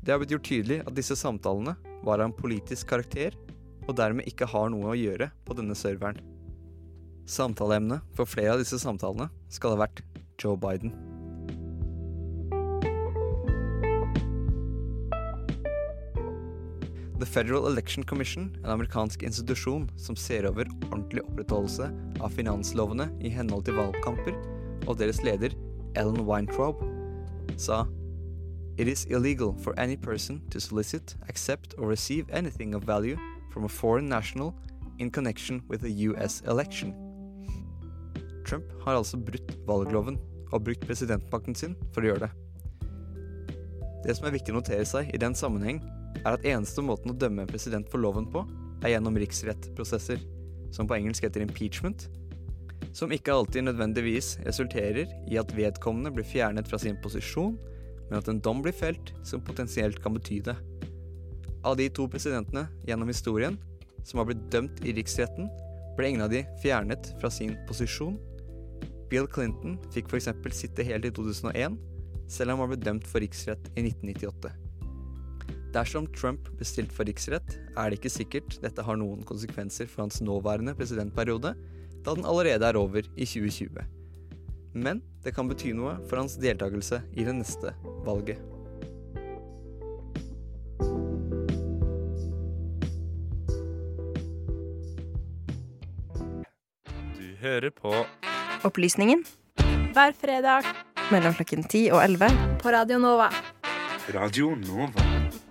Det 0.04 0.12
har 0.12 0.20
blitt 0.20 0.34
gjort 0.34 0.48
tydelig 0.48 0.80
at 0.84 0.96
disse 0.96 1.16
samtalene 1.16 1.76
var 2.04 2.20
av 2.20 2.28
en 2.28 2.36
politisk 2.36 2.90
karakter, 2.92 3.36
og 3.84 3.96
dermed 3.96 4.28
ikke 4.28 4.48
har 4.48 4.70
noe 4.72 4.92
å 4.92 4.98
gjøre 4.98 5.30
på 5.44 5.56
denne 5.56 5.76
serveren. 5.76 6.20
Samtaleemnet 7.28 8.04
for 8.16 8.28
flere 8.28 8.56
av 8.56 8.60
disse 8.60 8.80
samtalene 8.80 9.30
skal 9.52 9.74
ha 9.74 9.84
vært 9.84 10.02
Joe 10.40 10.56
Biden. 10.60 10.92
The 17.20 17.30
Federal 17.30 17.68
Election 17.70 18.04
Commission, 18.04 18.50
en 18.64 18.74
amerikansk 18.74 19.22
institusjon 19.24 19.86
som 19.96 20.16
ser 20.18 20.44
over 20.48 20.68
ordentlig 20.90 21.22
opprettholdelse 21.24 21.86
av 22.20 22.34
finanslovene 22.36 23.06
i 23.24 23.32
henhold 23.32 23.64
til 23.68 23.78
valgkamper, 23.78 24.36
og 24.84 24.98
deres 25.00 25.22
leder, 25.24 25.54
Ellen 25.94 26.26
Weintraub, 26.26 26.82
sa 27.56 27.86
It 28.76 28.88
is 28.88 29.06
illegal 29.06 29.54
for 29.62 29.78
any 29.78 29.96
person 29.96 30.42
to 30.50 30.60
solicit, 30.60 31.14
accept 31.28 31.74
or 31.78 31.86
receive 31.86 32.26
anything 32.30 32.74
of 32.74 32.82
value 32.82 33.16
from 33.52 33.64
a 33.64 33.68
foreign 33.68 34.08
national 34.08 34.54
in 34.98 35.10
connection 35.10 35.62
with 35.68 35.84
a 35.84 35.90
US 35.90 36.42
election. 36.48 36.94
Trump 38.44 38.64
har 38.82 38.98
altså 38.98 39.16
brutt 39.16 39.54
valgloven 39.66 40.18
og 40.52 40.64
brukt 40.64 40.86
presidentmakten 40.86 41.54
sin 41.54 41.76
for 41.94 42.02
å 42.02 42.10
gjøre 42.10 42.26
det. 42.26 42.32
Det 44.04 44.16
som 44.18 44.26
er 44.28 44.34
viktig 44.34 44.52
å 44.52 44.58
notere 44.58 44.84
seg 44.84 45.08
i 45.14 45.20
den 45.22 45.34
sammenheng, 45.38 45.80
er 46.24 46.36
at 46.36 46.44
eneste 46.46 46.82
måten 46.84 47.14
å 47.14 47.16
dømme 47.16 47.44
en 47.44 47.50
president 47.50 47.88
for 47.90 48.02
loven 48.02 48.26
på, 48.30 48.42
er 48.84 48.94
gjennom 48.94 49.16
riksrettprosesser, 49.18 50.20
som 50.74 50.88
på 50.90 50.98
engelsk 50.98 51.24
heter 51.24 51.44
impeachment, 51.46 52.08
som 52.94 53.12
ikke 53.12 53.34
alltid 53.34 53.66
nødvendigvis 53.66 54.36
resulterer 54.46 55.10
i 55.30 55.38
at 55.40 55.52
vedkommende 55.56 56.12
blir 56.14 56.26
fjernet 56.26 56.68
fra 56.70 56.78
sin 56.78 56.96
posisjon, 57.02 57.56
men 58.08 58.20
at 58.20 58.28
en 58.30 58.40
dom 58.40 58.62
blir 58.62 58.76
felt 58.76 59.12
som 59.26 59.42
potensielt 59.42 59.98
kan 60.02 60.14
bety 60.14 60.38
det. 60.46 60.54
Av 61.64 61.76
de 61.80 61.88
to 61.90 62.06
presidentene 62.10 62.68
gjennom 62.86 63.10
historien 63.10 63.58
som 64.04 64.20
har 64.20 64.28
blitt 64.28 64.44
dømt 64.52 64.82
i 64.84 64.92
riksretten, 64.94 65.48
ble 65.96 66.10
ingen 66.10 66.26
av 66.26 66.30
de 66.30 66.44
fjernet 66.62 67.14
fra 67.20 67.30
sin 67.32 67.56
posisjon. 67.68 68.18
Bill 69.10 69.26
Clinton 69.30 69.78
fikk 69.94 70.10
f.eks. 70.10 70.30
sitte 70.54 70.86
helt 70.86 71.08
i 71.08 71.12
2001, 71.14 71.78
selv 72.30 72.54
om 72.54 72.64
han 72.64 72.74
ble 72.74 72.82
dømt 72.82 73.08
for 73.08 73.24
riksrett 73.24 73.72
i 73.74 73.86
1998. 73.88 74.52
Dersom 75.74 76.06
Trump 76.14 76.46
blir 76.54 76.90
for 76.94 77.08
riksrett, 77.08 77.56
er 77.74 77.90
det 77.90 77.98
ikke 77.98 78.12
sikkert 78.12 78.58
dette 78.62 78.82
har 78.86 78.98
noen 79.00 79.24
konsekvenser 79.26 79.88
for 79.90 80.04
hans 80.04 80.20
nåværende 80.22 80.76
presidentperiode, 80.78 81.56
da 82.04 82.14
den 82.14 82.26
allerede 82.28 82.66
er 82.68 82.76
over 82.76 83.06
i 83.16 83.26
2020. 83.26 83.84
Men 84.74 85.00
det 85.24 85.32
kan 85.34 85.48
bety 85.48 85.72
noe 85.76 85.96
for 86.08 86.20
hans 86.20 86.36
deltakelse 86.40 87.00
i 87.14 87.24
det 87.24 87.36
neste 87.36 87.72
valget. 88.04 88.40
Du 97.14 97.26
hører 97.40 97.70
på 97.70 97.94
Opplysningen 98.64 99.24
Hver 99.94 100.12
fredag 100.18 100.66
mellom 101.12 101.36
klokken 101.36 101.64
10 101.68 101.90
og 101.94 102.02
11 102.04 102.30
på 102.62 102.72
Radio 102.74 102.98
Nova. 102.98 103.30
Radio 104.14 104.54
Nova. 104.58 105.43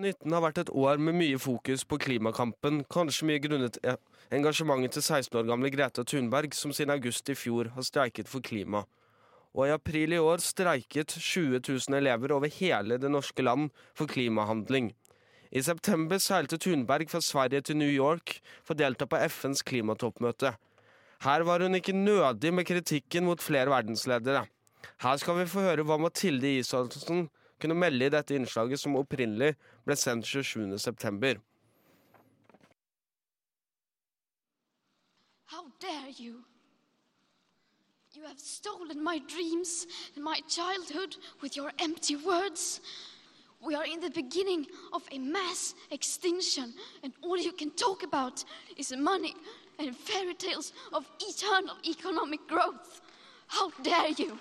Året 0.00 0.16
2019 0.16 0.32
har 0.32 0.40
vært 0.40 0.58
et 0.62 0.70
år 0.72 1.00
med 1.02 1.14
mye 1.18 1.38
fokus 1.38 1.82
på 1.84 1.98
klimakampen, 2.00 2.84
kanskje 2.88 3.26
mye 3.28 3.40
grunnet 3.44 3.76
e- 3.84 3.98
engasjementet 4.32 4.94
til 4.96 5.02
16 5.02 5.36
år 5.36 5.48
gamle 5.50 5.70
Greta 5.70 6.04
Thunberg, 6.04 6.54
som 6.54 6.72
siden 6.72 6.94
august 6.94 7.28
i 7.28 7.34
fjor 7.36 7.68
har 7.74 7.84
streiket 7.84 8.28
for 8.28 8.40
klima. 8.40 8.86
Og 9.52 9.66
i 9.66 9.74
april 9.74 10.14
i 10.14 10.18
år 10.18 10.40
streiket 10.40 11.12
20 11.12 11.60
000 11.68 11.98
elever 11.98 12.32
over 12.32 12.48
hele 12.48 12.96
det 12.96 13.10
norske 13.10 13.44
land 13.44 13.68
for 13.92 14.06
klimahandling. 14.08 14.94
I 15.52 15.60
september 15.60 16.16
seilte 16.16 16.56
Thunberg 16.56 17.10
fra 17.10 17.20
Sverige 17.20 17.60
til 17.60 17.76
New 17.76 17.90
York 17.90 18.38
for 18.64 18.72
å 18.72 18.80
delta 18.80 19.04
på 19.04 19.20
FNs 19.28 19.60
klimatoppmøte. 19.68 20.54
Her 21.26 21.44
var 21.44 21.60
hun 21.60 21.76
ikke 21.76 21.92
nødig 21.92 22.54
med 22.54 22.64
kritikken 22.64 23.28
mot 23.28 23.42
flere 23.42 23.68
verdensledere. 23.68 24.46
Her 25.04 25.20
skal 25.20 25.42
vi 25.42 25.50
få 25.50 25.66
høre 25.66 25.84
hva 25.84 26.00
Mathilde 26.00 26.56
Isaksen 26.62 27.28
kunne 27.60 27.76
melde 27.78 28.08
i 28.08 28.12
dette 28.12 28.34
innslaget, 28.36 28.80
som 28.80 28.96
opprinnelig 28.98 29.54
ble 29.86 29.96
sendt 29.96 30.26
27. 30.26 30.78
september. 30.78 31.40
How 35.50 35.66
dare 35.80 36.12
you? 36.16 36.44
You 38.12 38.24
have 38.26 38.40
stolen 38.40 39.02
my 39.02 39.18
dreams 39.18 39.86
and 40.14 40.24
my 40.24 40.40
childhood 40.48 41.16
with 41.42 41.56
your 41.56 41.70
empty 41.78 42.16
words. 42.16 42.80
We 43.62 43.74
are 43.74 43.84
in 43.84 44.00
the 44.00 44.10
beginning 44.10 44.66
of 44.92 45.02
a 45.12 45.18
mass 45.18 45.74
extinction, 45.90 46.72
and 47.02 47.12
all 47.22 47.36
you 47.38 47.52
can 47.52 47.70
talk 47.70 48.02
about 48.02 48.44
is 48.76 48.92
money 48.96 49.34
and 49.78 49.96
fairy 49.96 50.34
tales 50.34 50.72
of 50.92 51.04
eternal 51.20 51.76
economic 51.86 52.46
growth. 52.48 53.00
How 53.46 53.70
dare 53.82 54.10
you? 54.16 54.38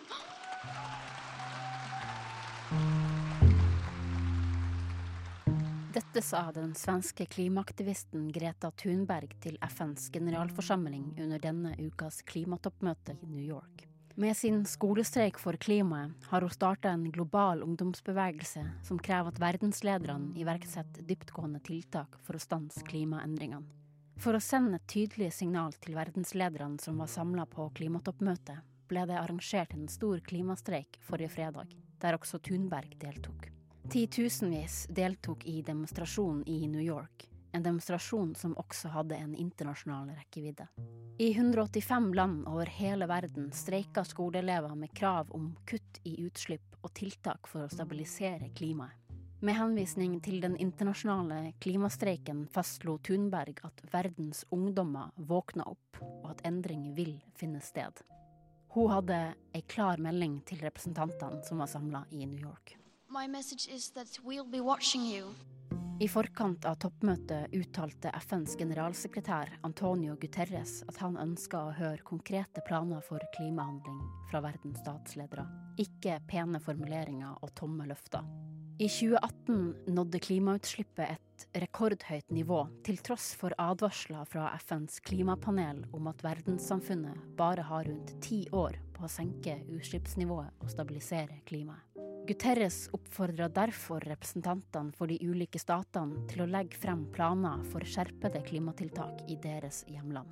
Dette 5.93 6.21
sa 6.21 6.51
den 6.51 6.75
svenske 6.75 7.25
klimaaktivisten 7.25 8.27
Greta 8.31 8.69
Thunberg 8.71 9.31
til 9.41 9.55
FNs 9.65 10.11
generalforsamling 10.13 11.15
under 11.17 11.41
denne 11.41 11.71
ukas 11.81 12.21
klimatoppmøte 12.29 13.15
i 13.25 13.29
New 13.31 13.41
York. 13.41 13.87
Med 14.13 14.37
sin 14.37 14.61
skolestreik 14.69 15.41
for 15.41 15.57
klimaet 15.57 16.29
har 16.29 16.45
hun 16.45 16.53
starta 16.53 16.93
en 16.93 17.09
global 17.09 17.65
ungdomsbevegelse 17.65 18.67
som 18.85 19.01
krever 19.01 19.33
at 19.33 19.41
verdenslederne 19.41 20.37
iverksetter 20.37 21.09
dyptgående 21.09 21.63
tiltak 21.65 22.21
for 22.21 22.37
å 22.37 22.45
stanse 22.45 22.85
klimaendringene. 22.85 23.65
For 24.21 24.37
å 24.37 24.45
sende 24.45 24.77
et 24.77 24.89
tydelig 24.93 25.33
signal 25.41 25.73
til 25.81 25.97
verdenslederne 25.97 26.77
som 26.83 27.01
var 27.01 27.09
samla 27.09 27.49
på 27.49 27.65
klimatoppmøtet, 27.79 28.61
ble 28.91 29.09
det 29.09 29.17
arrangert 29.17 29.73
en 29.73 29.89
stor 29.89 30.21
klimastreik 30.21 31.01
forrige 31.01 31.33
fredag, 31.39 31.79
der 31.97 32.19
også 32.19 32.37
Thunberg 32.45 32.93
deltok. 33.01 33.55
Titusenvis 33.89 34.87
deltok 34.89 35.45
i 35.45 35.61
demonstrasjonen 35.61 36.43
i 36.47 36.67
New 36.67 36.81
York, 36.81 37.29
en 37.51 37.63
demonstrasjon 37.63 38.35
som 38.35 38.53
også 38.57 38.91
hadde 38.93 39.17
en 39.17 39.31
internasjonal 39.35 40.11
rekkevidde. 40.13 40.67
I 41.17 41.31
185 41.33 42.13
land 42.13 42.47
over 42.47 42.69
hele 42.69 43.07
verden 43.09 43.47
streika 43.51 44.03
skoleelever 44.05 44.75
med 44.75 44.93
krav 44.93 45.31
om 45.33 45.55
kutt 45.65 45.97
i 46.03 46.19
utslipp 46.21 46.77
og 46.83 46.93
tiltak 46.93 47.49
for 47.49 47.65
å 47.65 47.71
stabilisere 47.73 48.51
klimaet. 48.53 48.93
Med 49.41 49.57
henvisning 49.57 50.19
til 50.21 50.37
den 50.43 50.57
internasjonale 50.59 51.55
klimastreiken 51.63 52.43
fastslo 52.53 52.97
Thunberg 53.07 53.63
at 53.63 53.81
verdens 53.89 54.43
ungdommer 54.51 55.15
våkna 55.15 55.65
opp, 55.65 56.01
og 56.03 56.27
at 56.35 56.43
endring 56.45 56.91
vil 56.93 57.15
finne 57.39 57.63
sted. 57.63 58.03
Hun 58.75 58.91
hadde 58.93 59.21
ei 59.55 59.63
klar 59.65 59.97
melding 59.97 60.43
til 60.45 60.61
representantene 60.61 61.41
som 61.47 61.63
var 61.63 61.71
samla 61.71 62.03
i 62.11 62.27
New 62.27 62.37
York. 62.37 62.78
I 65.99 66.07
forkant 66.07 66.66
av 66.70 66.76
toppmøtet 66.84 67.55
uttalte 67.57 68.12
FNs 68.22 68.53
generalsekretær 68.60 69.49
Antonio 69.66 70.14
Guterres 70.22 70.84
at 70.86 70.99
han 71.01 71.18
ønska 71.18 71.57
å 71.57 71.72
høre 71.74 72.05
konkrete 72.05 72.62
planer 72.68 73.01
for 73.07 73.26
klimahandling 73.34 73.97
fra 74.30 74.43
verdens 74.45 74.78
statsledere, 74.84 75.47
ikke 75.82 76.20
pene 76.30 76.62
formuleringer 76.62 77.41
og 77.41 77.55
tomme 77.57 77.89
løfter. 77.89 78.30
I 78.78 78.91
2018 78.93 79.89
nådde 79.97 80.22
klimautslippet 80.24 81.18
et 81.18 81.47
rekordhøyt 81.66 82.30
nivå, 82.30 82.62
til 82.86 83.01
tross 83.01 83.34
for 83.41 83.57
advarsler 83.57 84.30
fra 84.30 84.53
FNs 84.62 85.01
klimapanel 85.10 85.82
om 85.97 86.14
at 86.14 86.22
verdenssamfunnet 86.24 87.26
bare 87.41 87.66
har 87.74 87.89
rundt 87.89 88.20
ti 88.22 88.45
år 88.53 88.78
på 88.93 89.10
å 89.10 89.12
senke 89.12 89.57
utslippsnivået 89.74 90.62
og 90.62 90.72
stabilisere 90.78 91.41
klimaet. 91.49 91.88
Guterres 92.30 92.89
oppfordra 92.93 93.47
derfor 93.49 94.03
representantene 94.05 94.93
for 94.93 95.09
de 95.09 95.15
ulike 95.25 95.57
statene 95.57 96.27
til 96.30 96.43
å 96.43 96.45
legge 96.45 96.77
frem 96.77 97.07
planer 97.09 97.63
for 97.71 97.82
skjerpede 97.82 98.43
klimatiltak 98.45 99.23
i 99.34 99.38
deres 99.41 99.82
hjemland. 99.89 100.30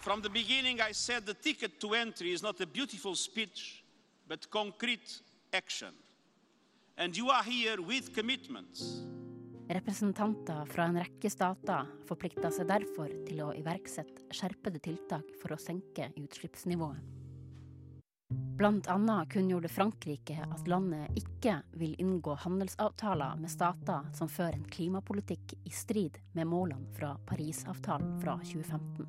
From 0.00 0.24
the 0.24 0.32
beginning, 0.32 0.80
I 0.80 0.94
said 0.94 1.26
the 1.26 1.34
ticket 1.34 1.78
to 1.80 1.92
entry 1.92 2.32
is 2.32 2.42
not 2.42 2.60
a 2.62 2.66
beautiful 2.66 3.14
speech, 3.14 3.84
but 4.26 4.48
concrete 4.48 5.20
action. 5.52 5.92
And 6.96 7.14
you 7.14 7.28
are 7.28 7.44
here 7.44 7.82
with 7.82 8.14
commitments. 8.14 9.04
Representanter 9.68 10.64
fra 10.72 10.88
en 10.88 11.02
rekke 11.04 11.28
stater 11.30 11.84
forplikta 12.08 12.48
seg 12.48 12.72
derfor 12.72 13.12
til 13.28 13.44
å 13.44 13.52
iverksette 13.52 14.32
skjerpede 14.32 14.80
tiltak 14.80 15.36
for 15.42 15.52
å 15.52 15.60
senke 15.60 16.08
utslippsnivået. 16.16 17.21
Blant 18.62 18.86
annet 18.86 19.28
kunngjorde 19.28 19.68
Frankrike 19.68 20.36
at 20.54 20.68
landet 20.70 21.16
ikke 21.18 21.56
vil 21.74 21.96
inngå 21.98 22.36
handelsavtaler 22.44 23.40
med 23.42 23.50
stater 23.50 24.04
som 24.14 24.28
fører 24.30 24.54
en 24.54 24.68
klimapolitikk 24.70 25.56
i 25.66 25.72
strid 25.74 26.20
med 26.38 26.46
målene 26.46 26.86
fra 26.94 27.16
Parisavtalen 27.26 28.20
fra 28.22 28.36
2015. 28.38 29.08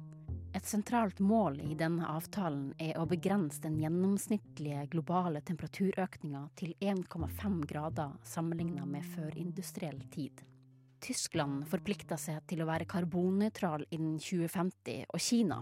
Et 0.57 0.65
sentralt 0.65 1.21
mål 1.21 1.59
i 1.67 1.77
denne 1.77 2.09
avtalen 2.15 2.71
er 2.81 2.97
å 2.97 3.05
begrense 3.05 3.61
den 3.61 3.77
gjennomsnittlige 3.77 4.87
globale 4.95 5.45
temperaturøkninga 5.45 6.43
til 6.57 6.73
1,5 6.79 7.61
grader 7.69 8.17
sammenligna 8.25 8.89
med 8.89 9.05
førindustriell 9.13 10.01
tid. 10.17 10.41
Tyskland 10.97 11.69
forplikta 11.69 12.17
seg 12.17 12.41
til 12.49 12.65
å 12.65 12.71
være 12.73 12.89
karbonnøytral 12.89 13.85
innen 13.91 14.17
2050, 14.17 15.11
og 15.13 15.21
Kina, 15.29 15.61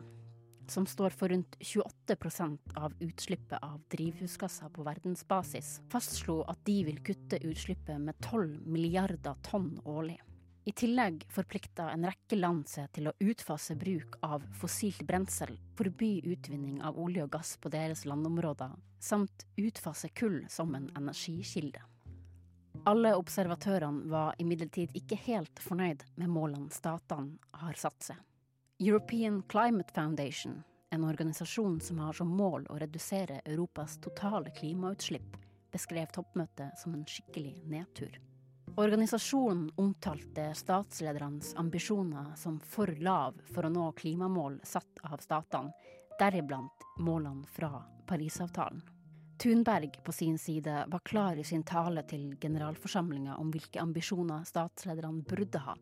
som 0.71 0.87
står 0.87 1.09
for 1.09 1.29
rundt 1.29 1.57
28% 1.59 2.75
av 2.79 2.93
utslippet 3.03 3.59
av 3.61 3.81
drivhusgasser 3.91 4.71
på 4.71 4.85
verdensbasis, 4.87 5.81
fastslo 5.91 6.41
at 6.47 6.63
de 6.65 6.77
vil 6.87 7.01
kutte 7.03 7.41
utslippet 7.43 7.99
med 7.99 8.15
12 8.23 8.61
milliarder 8.71 9.35
tonn 9.43 9.73
årlig. 9.83 10.21
I 10.63 10.71
tillegg 10.77 11.23
forplikta 11.33 11.87
en 11.89 12.05
rekke 12.05 12.37
land 12.37 12.67
seg 12.69 12.91
til 12.95 13.09
å 13.09 13.15
utfase 13.19 13.75
bruk 13.75 14.19
av 14.21 14.43
fossilt 14.61 15.01
brensel, 15.09 15.55
forby 15.75 16.19
utvinning 16.31 16.83
av 16.85 16.99
olje 17.01 17.25
og 17.25 17.31
gass 17.33 17.55
på 17.57 17.71
deres 17.73 18.05
landområder, 18.05 18.75
samt 19.01 19.47
utfase 19.57 20.11
kull 20.13 20.43
som 20.53 20.75
en 20.77 20.91
energikilde. 20.95 21.81
Alle 22.85 23.15
observatørene 23.17 24.07
var 24.09 24.37
imidlertid 24.41 24.93
ikke 24.97 25.17
helt 25.27 25.59
fornøyd 25.61 26.05
med 26.21 26.29
målene 26.29 26.73
statene 26.73 27.57
har 27.61 27.77
satt 27.77 28.11
seg. 28.11 28.21
European 28.83 29.43
Climate 29.43 29.93
Foundation, 29.93 30.63
en 30.89 31.03
organisasjon 31.03 31.81
som 31.81 31.99
har 31.99 32.13
som 32.13 32.27
mål 32.27 32.63
å 32.69 32.79
redusere 32.81 33.41
Europas 33.45 33.99
totale 34.01 34.49
klimautslipp, 34.57 35.35
beskrev 35.69 36.07
toppmøtet 36.15 36.79
som 36.81 36.95
en 36.97 37.03
skikkelig 37.05 37.59
nedtur. 37.69 38.15
Organisasjonen 38.81 39.67
omtalte 39.77 40.47
statsledernes 40.57 41.53
ambisjoner 41.61 42.31
som 42.35 42.57
for 42.73 42.89
lav 42.97 43.37
for 43.53 43.69
å 43.69 43.69
nå 43.69 43.85
klimamål 44.01 44.57
satt 44.65 45.05
av 45.05 45.21
statene, 45.21 45.75
deriblant 46.17 46.89
målene 46.97 47.45
fra 47.53 47.83
Parisavtalen. 48.09 48.81
Thunberg 49.37 50.01
på 50.01 50.11
sin 50.11 50.41
side 50.41 50.87
var 50.87 51.05
klar 51.05 51.37
i 51.37 51.45
sin 51.45 51.61
tale 51.61 52.01
til 52.09 52.33
generalforsamlinga 52.41 53.37
om 53.37 53.53
hvilke 53.53 53.85
ambisjoner 53.85 54.41
statslederne 54.49 55.21
burde 55.21 55.61
ha. 55.69 55.77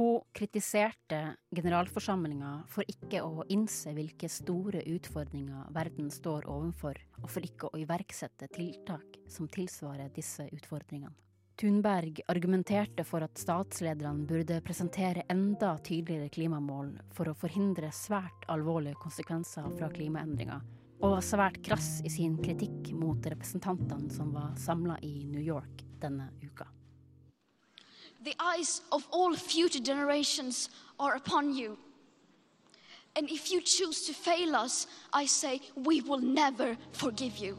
Hun 0.00 0.20
kritiserte 0.32 1.34
generalforsamlinga 1.52 2.50
for 2.72 2.88
ikke 2.88 3.20
å 3.20 3.42
innse 3.52 3.92
hvilke 3.92 4.30
store 4.32 4.80
utfordringer 4.88 5.66
verden 5.76 6.06
står 6.08 6.46
overfor, 6.48 6.96
og 7.20 7.26
for 7.28 7.44
ikke 7.44 7.68
å 7.68 7.80
iverksette 7.82 8.48
tiltak 8.48 9.18
som 9.28 9.50
tilsvarer 9.52 10.08
disse 10.16 10.46
utfordringene. 10.56 11.12
Thunberg 11.60 12.22
argumenterte 12.32 13.04
for 13.04 13.28
at 13.28 13.36
statslederne 13.36 14.24
burde 14.24 14.62
presentere 14.64 15.26
enda 15.28 15.74
tydeligere 15.84 16.32
klimamål 16.32 16.94
for 17.12 17.28
å 17.28 17.36
forhindre 17.36 17.92
svært 17.92 18.48
alvorlige 18.48 18.96
konsekvenser 19.04 19.68
fra 19.76 19.92
klimaendringer, 19.92 20.64
og 21.02 21.18
var 21.18 21.28
svært 21.28 21.60
krass 21.68 21.98
i 22.08 22.16
sin 22.16 22.40
kritikk 22.40 22.94
mot 22.96 23.20
representantene 23.36 24.08
som 24.16 24.32
var 24.32 24.56
samla 24.56 24.96
i 25.04 25.26
New 25.28 25.44
York 25.44 25.84
denne 26.00 26.32
uka. 26.40 26.72
The 28.22 28.34
eyes 28.38 28.82
of 28.92 29.06
all 29.10 29.34
future 29.34 29.80
generations 29.80 30.68
are 30.98 31.14
upon 31.14 31.54
you. 31.54 31.78
And 33.16 33.30
if 33.30 33.50
you 33.50 33.60
choose 33.60 34.06
to 34.06 34.12
fail 34.12 34.54
us, 34.54 34.86
I 35.12 35.26
say 35.26 35.60
we 35.74 36.00
will 36.00 36.20
never 36.20 36.76
forgive 36.92 37.38
you. 37.38 37.58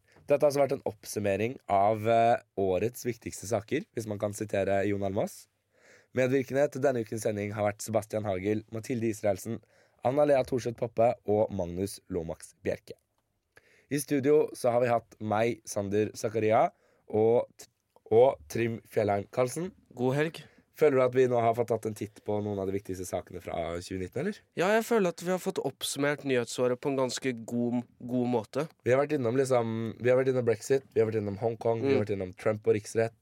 Dette 0.31 0.45
har 0.45 0.53
altså 0.53 0.61
vært 0.61 0.73
en 0.77 0.85
oppsummering 0.87 1.55
av 1.75 2.05
eh, 2.07 2.43
årets 2.55 3.03
viktigste 3.03 3.49
saker, 3.49 3.83
hvis 3.91 4.05
man 4.07 4.19
kan 4.21 4.31
sitere 4.31 4.77
Jon 4.87 5.03
Almaas. 5.03 5.49
Medvirkende 6.15 6.63
til 6.71 6.83
denne 6.85 7.01
ukens 7.03 7.25
sending 7.27 7.51
har 7.51 7.67
vært 7.67 7.83
Sebastian 7.83 8.23
Hagel, 8.23 8.61
Mathilde 8.71 9.09
Israelsen, 9.11 9.59
Anna 10.07 10.23
Lea 10.29 10.39
Thorseth 10.47 10.79
Poppe 10.79 11.09
og 11.27 11.51
Magnus 11.51 11.97
Lomax 12.07 12.53
Bjerke. 12.63 12.95
I 13.91 13.99
studio 13.99 14.45
så 14.55 14.71
har 14.71 14.85
vi 14.85 14.93
hatt 14.93 15.19
meg, 15.19 15.59
Sander 15.67 16.13
Zakaria, 16.15 16.69
og, 17.11 17.67
og 18.07 18.39
Trim 18.47 18.79
Fjellheim 18.87 19.27
Karlsen. 19.35 19.67
God 19.99 20.15
helg. 20.15 20.43
Føler 20.81 20.97
du 20.97 21.03
at 21.05 21.13
vi 21.15 21.27
nå 21.29 21.39
har 21.45 21.53
fått 21.57 21.69
tatt 21.69 21.85
en 21.91 21.95
titt 21.97 22.21
på 22.25 22.39
noen 22.41 22.57
av 22.63 22.69
de 22.69 22.73
viktigste 22.73 23.05
sakene 23.05 23.41
fra 23.43 23.53
2019, 23.77 24.17
eller? 24.23 24.37
Ja, 24.57 24.71
jeg 24.73 24.85
føler 24.87 25.13
at 25.13 25.21
vi 25.21 25.29
har 25.29 25.41
fått 25.43 25.61
oppsummert 25.61 26.23
nyhetsåret 26.25 26.81
på 26.81 26.89
en 26.89 26.97
ganske 27.03 27.33
god, 27.45 27.83
god 28.01 28.31
måte. 28.33 28.67
Vi 28.87 28.93
har 28.95 29.01
vært 29.03 29.13
innom 29.19 29.37
liksom 29.37 29.75
Vi 30.01 30.09
har 30.09 30.17
vært 30.17 30.31
innom 30.33 30.47
brexit, 30.47 30.87
vi 30.95 31.03
har 31.03 31.09
vært 31.11 31.21
innom 31.21 31.37
Hongkong, 31.41 31.83
vi 31.85 31.93
har 31.93 31.99
Mm. 31.99 32.05
vært 32.05 32.15
innom 32.17 32.33
Trump 32.41 32.65
og 32.67 32.73
riksrett. 32.79 33.13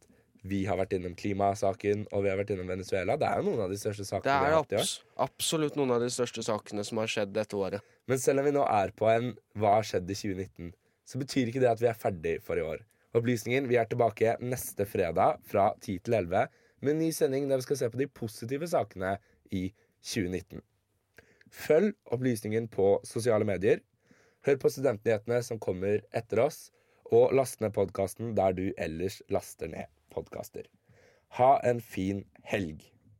Vi 0.47 0.61
har 0.69 0.77
vært 0.79 0.93
innom 0.95 1.15
klimasaken, 1.19 2.05
og 2.15 2.23
vi 2.23 2.29
har 2.31 2.37
vært 2.39 2.53
innom 2.55 2.69
Venezuela. 2.71 3.17
Det 3.19 3.27
er 3.27 3.41
jo 3.41 3.49
noen 3.49 3.59
av 3.65 3.69
de 3.73 3.75
største 3.75 4.05
sakene 4.07 4.23
Det 4.23 4.53
er 4.53 4.55
abs 4.79 4.93
absolutt 5.17 5.75
noen 5.75 5.91
av 5.91 5.99
de 5.99 6.07
største 6.15 6.39
sakene 6.47 6.85
som 6.87 6.97
har 7.01 7.07
skjedd 7.11 7.33
dette 7.35 7.57
året. 7.59 7.81
Men 8.07 8.17
selv 8.23 8.39
om 8.39 8.45
vi 8.45 8.51
nå 8.55 8.63
er 8.63 8.91
på 8.95 9.09
en 9.11 9.33
Hva 9.57 9.73
har 9.75 9.83
skjedd 9.83 10.07
i 10.09 10.15
2019, 10.15 10.71
så 11.05 11.19
betyr 11.19 11.49
ikke 11.51 11.59
det 11.59 11.71
at 11.73 11.81
vi 11.83 11.87
er 11.91 11.99
ferdig 11.99 12.37
for 12.41 12.55
i 12.55 12.61
år. 12.63 12.79
Opplysningen, 13.13 13.67
Vi 13.67 13.75
er 13.75 13.85
tilbake 13.89 14.37
neste 14.39 14.85
fredag 14.85 15.39
fra 15.43 15.73
10 15.81 15.99
til 16.05 16.13
11 16.13 16.47
med 16.81 16.95
en 16.95 17.03
ny 17.03 17.11
sending 17.15 17.47
der 17.49 17.61
vi 17.61 17.67
skal 17.67 17.79
se 17.81 17.89
på 17.91 17.99
de 17.99 18.07
positive 18.07 18.67
sakene 18.71 19.15
i 19.51 19.69
2019. 20.01 20.61
Følg 21.49 21.95
opplysningen 22.13 22.67
på 22.71 22.99
sosiale 23.07 23.47
medier. 23.47 23.81
Hør 24.45 24.59
på 24.61 24.71
Studentnyhetene 24.71 25.41
som 25.43 25.59
kommer 25.59 26.03
etter 26.15 26.43
oss, 26.45 26.69
og 27.09 27.33
last 27.35 27.59
ned 27.63 27.73
podkasten 27.75 28.35
der 28.37 28.53
du 28.55 28.69
ellers 28.77 29.19
laster 29.33 29.71
ned 29.71 29.89
podkaster. 30.13 30.67
Ha 31.37 31.57
en 31.65 31.81
fin 31.81 32.23
helg. 32.47 32.85